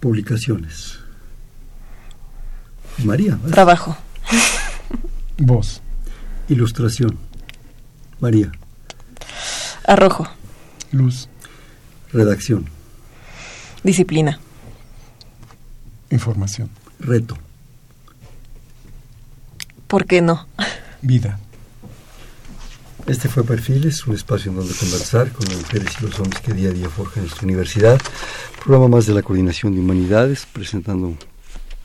Publicaciones. 0.00 0.98
María. 3.04 3.38
Trabajo. 3.50 3.96
Voz. 5.38 5.80
Ilustración. 6.48 7.18
María. 8.20 8.52
Arrojo. 9.86 10.28
Luz. 10.90 11.28
Redacción. 12.12 12.66
Disciplina. 13.82 14.38
Información. 16.10 16.68
Reto. 17.00 17.38
¿Por 19.92 20.06
qué 20.06 20.22
no? 20.22 20.46
Vida. 21.02 21.38
Este 23.06 23.28
fue 23.28 23.44
Perfiles, 23.44 24.06
un 24.06 24.14
espacio 24.14 24.50
en 24.50 24.56
donde 24.56 24.72
conversar 24.72 25.30
con 25.32 25.46
las 25.48 25.58
mujeres 25.58 25.92
y 26.00 26.06
los 26.06 26.18
hombres 26.18 26.40
que 26.40 26.54
día 26.54 26.70
a 26.70 26.72
día 26.72 26.88
forjan 26.88 27.24
nuestra 27.24 27.44
universidad. 27.44 28.00
Programa 28.64 28.88
más 28.88 29.04
de 29.04 29.12
la 29.12 29.20
Coordinación 29.20 29.74
de 29.74 29.80
Humanidades, 29.80 30.46
presentando 30.50 31.14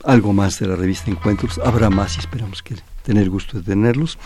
algo 0.04 0.32
más 0.32 0.58
de 0.58 0.68
la 0.68 0.76
revista 0.76 1.10
Encuentros. 1.10 1.60
Habrá 1.62 1.90
más 1.90 2.16
y 2.16 2.20
esperamos 2.20 2.62
que 2.62 2.76
tener 3.02 3.28
gusto 3.28 3.58
de 3.58 3.64
tenerlos. 3.64 4.16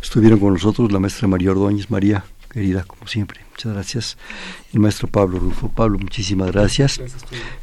Estuvieron 0.00 0.38
con 0.38 0.52
nosotros 0.52 0.92
la 0.92 1.00
maestra 1.00 1.26
María 1.26 1.50
Ordóñez. 1.50 1.90
María, 1.90 2.24
querida, 2.54 2.84
como 2.84 3.08
siempre, 3.08 3.40
muchas 3.50 3.72
gracias. 3.72 4.16
El 4.72 4.78
maestro 4.78 5.08
Pablo 5.08 5.40
Rufo. 5.40 5.68
Pablo, 5.68 5.98
muchísimas 5.98 6.52
gracias. 6.52 7.00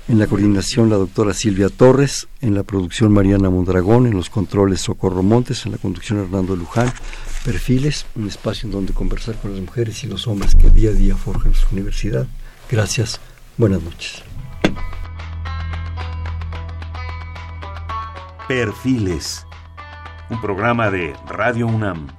En 0.10 0.20
la 0.20 0.28
coordinación, 0.28 0.90
la 0.90 0.98
doctora 0.98 1.34
Silvia 1.34 1.70
Torres. 1.70 2.28
En 2.42 2.54
la 2.56 2.64
producción, 2.64 3.14
Mariana 3.14 3.50
Mondragón. 3.50 4.06
En 4.06 4.14
los 4.14 4.30
controles, 4.30 4.82
Socorro 4.82 5.24
Montes. 5.24 5.66
En 5.66 5.72
la 5.72 5.78
conducción, 5.78 6.20
Hernando 6.20 6.58
Luján. 6.58 6.92
Perfiles, 7.46 8.06
un 8.16 8.28
espacio 8.28 8.68
en 8.68 8.74
donde 8.74 8.94
conversar 8.94 9.40
con 9.40 9.52
las 9.54 9.62
mujeres 9.62 10.04
y 10.04 10.08
los 10.08 10.28
hombres 10.28 10.56
que 10.56 10.70
día 10.70 10.90
a 10.90 10.94
día 10.94 11.16
forjan 11.16 11.56
su 11.56 11.68
universidad. 11.72 12.28
Gracias. 12.70 13.22
Buenas 13.58 13.82
noches. 13.82 14.24
Perfiles, 18.48 19.46
un 20.30 20.42
programa 20.42 20.92
de 20.92 21.16
Radio 21.30 21.68
UNAM. 21.68 22.10